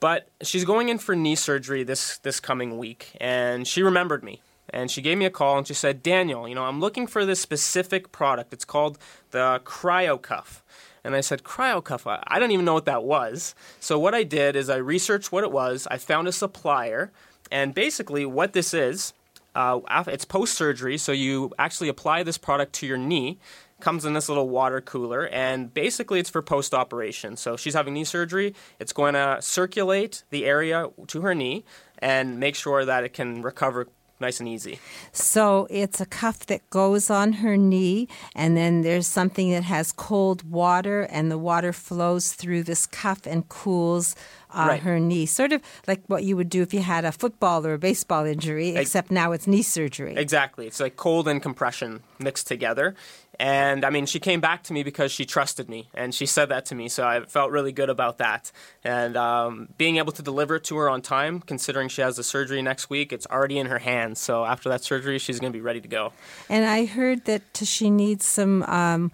But 0.00 0.28
she's 0.42 0.64
going 0.64 0.88
in 0.88 0.98
for 0.98 1.14
knee 1.14 1.36
surgery 1.36 1.84
this, 1.84 2.18
this 2.18 2.40
coming 2.40 2.76
week, 2.76 3.16
and 3.20 3.68
she 3.68 3.82
remembered 3.82 4.24
me. 4.24 4.42
And 4.68 4.90
she 4.90 5.02
gave 5.02 5.18
me 5.18 5.26
a 5.26 5.30
call 5.30 5.58
and 5.58 5.66
she 5.66 5.74
said, 5.74 6.02
Daniel, 6.02 6.48
you 6.48 6.54
know, 6.54 6.64
I'm 6.64 6.80
looking 6.80 7.06
for 7.06 7.26
this 7.26 7.40
specific 7.40 8.10
product. 8.10 8.52
It's 8.52 8.64
called 8.64 8.98
the 9.30 9.60
Cryo 9.64 10.20
Cuff. 10.20 10.64
And 11.04 11.16
I 11.16 11.20
said, 11.20 11.42
CryoCuff, 11.42 12.22
I 12.26 12.38
don't 12.38 12.52
even 12.52 12.64
know 12.64 12.74
what 12.74 12.84
that 12.84 13.04
was. 13.04 13.54
So 13.80 13.98
what 13.98 14.14
I 14.14 14.22
did 14.22 14.54
is 14.54 14.70
I 14.70 14.76
researched 14.76 15.32
what 15.32 15.44
it 15.44 15.50
was. 15.50 15.88
I 15.90 15.98
found 15.98 16.28
a 16.28 16.32
supplier. 16.32 17.10
And 17.50 17.74
basically, 17.74 18.24
what 18.24 18.52
this 18.52 18.72
is, 18.72 19.12
uh, 19.54 19.80
it's 20.06 20.24
post 20.24 20.54
surgery. 20.54 20.96
So 20.98 21.12
you 21.12 21.52
actually 21.58 21.88
apply 21.88 22.22
this 22.22 22.38
product 22.38 22.72
to 22.74 22.86
your 22.86 22.98
knee. 22.98 23.38
Comes 23.80 24.04
in 24.04 24.12
this 24.12 24.28
little 24.28 24.48
water 24.48 24.80
cooler, 24.80 25.26
and 25.26 25.74
basically 25.74 26.20
it's 26.20 26.30
for 26.30 26.40
post 26.40 26.72
operation. 26.72 27.36
So 27.36 27.56
she's 27.56 27.74
having 27.74 27.94
knee 27.94 28.04
surgery. 28.04 28.54
It's 28.78 28.92
going 28.92 29.14
to 29.14 29.38
circulate 29.40 30.22
the 30.30 30.44
area 30.44 30.90
to 31.08 31.20
her 31.22 31.34
knee 31.34 31.64
and 31.98 32.38
make 32.38 32.54
sure 32.54 32.84
that 32.84 33.02
it 33.02 33.12
can 33.12 33.42
recover 33.42 33.88
nice 34.20 34.40
and 34.40 34.48
easy. 34.48 34.78
So 35.12 35.66
it's 35.70 36.00
a 36.00 36.06
cuff 36.06 36.46
that 36.46 36.68
goes 36.70 37.10
on 37.10 37.34
her 37.34 37.56
knee, 37.56 38.08
and 38.34 38.56
then 38.56 38.82
there's 38.82 39.06
something 39.06 39.50
that 39.50 39.64
has 39.64 39.92
cold 39.92 40.48
water, 40.48 41.02
and 41.02 41.30
the 41.30 41.38
water 41.38 41.72
flows 41.72 42.32
through 42.32 42.62
this 42.64 42.86
cuff 42.86 43.26
and 43.26 43.48
cools. 43.48 44.14
Uh, 44.54 44.66
Right. 44.68 44.82
Her 44.82 45.00
knee, 45.00 45.24
sort 45.24 45.50
of 45.52 45.62
like 45.88 46.02
what 46.08 46.24
you 46.24 46.36
would 46.36 46.50
do 46.50 46.60
if 46.60 46.74
you 46.74 46.80
had 46.80 47.06
a 47.06 47.12
football 47.12 47.66
or 47.66 47.72
a 47.72 47.78
baseball 47.78 48.26
injury, 48.26 48.72
Ex- 48.76 48.88
except 48.90 49.10
now 49.10 49.32
it's 49.32 49.46
knee 49.46 49.62
surgery. 49.62 50.14
Exactly. 50.14 50.66
It's 50.66 50.78
like 50.78 50.96
cold 50.96 51.26
and 51.26 51.42
compression 51.42 52.02
mixed 52.18 52.48
together. 52.48 52.94
And 53.38 53.84
I 53.84 53.90
mean, 53.90 54.06
she 54.06 54.20
came 54.20 54.40
back 54.40 54.62
to 54.64 54.72
me 54.72 54.82
because 54.82 55.10
she 55.10 55.24
trusted 55.24 55.68
me, 55.68 55.88
and 55.94 56.14
she 56.14 56.26
said 56.26 56.50
that 56.50 56.66
to 56.66 56.74
me. 56.74 56.88
So 56.88 57.06
I 57.06 57.24
felt 57.24 57.50
really 57.50 57.72
good 57.72 57.88
about 57.88 58.18
that. 58.18 58.52
And 58.84 59.16
um, 59.16 59.68
being 59.78 59.96
able 59.96 60.12
to 60.12 60.22
deliver 60.22 60.56
it 60.56 60.64
to 60.64 60.76
her 60.76 60.88
on 60.88 61.02
time, 61.02 61.40
considering 61.40 61.88
she 61.88 62.02
has 62.02 62.16
the 62.16 62.24
surgery 62.24 62.62
next 62.62 62.90
week, 62.90 63.12
it's 63.12 63.26
already 63.26 63.58
in 63.58 63.66
her 63.66 63.78
hands. 63.78 64.20
So 64.20 64.44
after 64.44 64.68
that 64.68 64.84
surgery, 64.84 65.18
she's 65.18 65.40
going 65.40 65.52
to 65.52 65.56
be 65.56 65.62
ready 65.62 65.80
to 65.80 65.88
go. 65.88 66.12
And 66.48 66.64
I 66.64 66.84
heard 66.84 67.24
that 67.24 67.42
she 67.62 67.90
needs 67.90 68.26
some 68.26 68.62
um, 68.64 69.10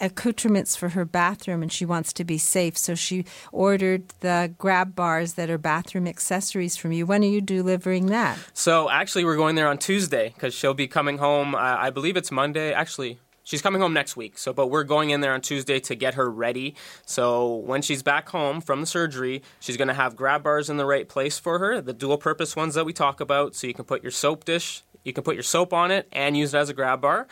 accoutrements 0.00 0.76
for 0.76 0.90
her 0.90 1.04
bathroom 1.04 1.62
and 1.62 1.72
she 1.72 1.84
wants 1.84 2.12
to 2.14 2.24
be 2.24 2.38
safe. 2.38 2.76
So 2.76 2.94
she 2.94 3.24
ordered 3.52 4.08
the 4.20 4.52
grab 4.58 4.94
bars 4.94 5.34
that 5.34 5.50
are 5.50 5.58
bathroom 5.58 6.06
accessories 6.06 6.76
from 6.76 6.92
you. 6.92 7.06
When 7.06 7.22
are 7.22 7.26
you 7.26 7.40
delivering 7.40 8.06
that? 8.06 8.38
So 8.52 8.90
actually, 8.90 9.24
we're 9.24 9.36
going 9.36 9.54
there 9.54 9.68
on 9.68 9.78
Tuesday 9.78 10.32
because 10.34 10.54
she'll 10.54 10.74
be 10.74 10.88
coming 10.88 11.18
home. 11.18 11.54
Uh, 11.54 11.58
I 11.58 11.90
believe 11.90 12.16
it's 12.16 12.30
Monday. 12.30 12.72
Actually, 12.72 13.18
she's 13.48 13.62
coming 13.62 13.80
home 13.80 13.94
next 13.94 14.14
week. 14.14 14.36
So, 14.36 14.52
but 14.52 14.66
we're 14.66 14.84
going 14.84 15.10
in 15.10 15.22
there 15.22 15.32
on 15.32 15.40
Tuesday 15.40 15.80
to 15.80 15.94
get 15.94 16.14
her 16.14 16.30
ready. 16.30 16.74
So 17.06 17.56
when 17.56 17.80
she's 17.80 18.02
back 18.02 18.28
home 18.28 18.60
from 18.60 18.82
the 18.82 18.86
surgery, 18.86 19.42
she's 19.58 19.78
going 19.78 19.88
to 19.88 19.94
have 19.94 20.14
grab 20.14 20.42
bars 20.42 20.68
in 20.68 20.76
the 20.76 20.84
right 20.84 21.08
place 21.08 21.38
for 21.38 21.58
her, 21.58 21.80
the 21.80 21.94
dual-purpose 21.94 22.54
ones 22.54 22.74
that 22.74 22.84
we 22.84 22.92
talk 22.92 23.20
about. 23.20 23.54
So 23.54 23.66
you 23.66 23.74
can 23.74 23.86
put 23.86 24.02
your 24.02 24.12
soap 24.12 24.44
dish, 24.44 24.82
you 25.02 25.14
can 25.14 25.24
put 25.24 25.34
your 25.34 25.42
soap 25.42 25.72
on 25.72 25.90
it, 25.90 26.06
and 26.12 26.36
use 26.36 26.52
it 26.52 26.58
as 26.58 26.68
a 26.68 26.74
grab 26.74 27.00
bar. 27.00 27.26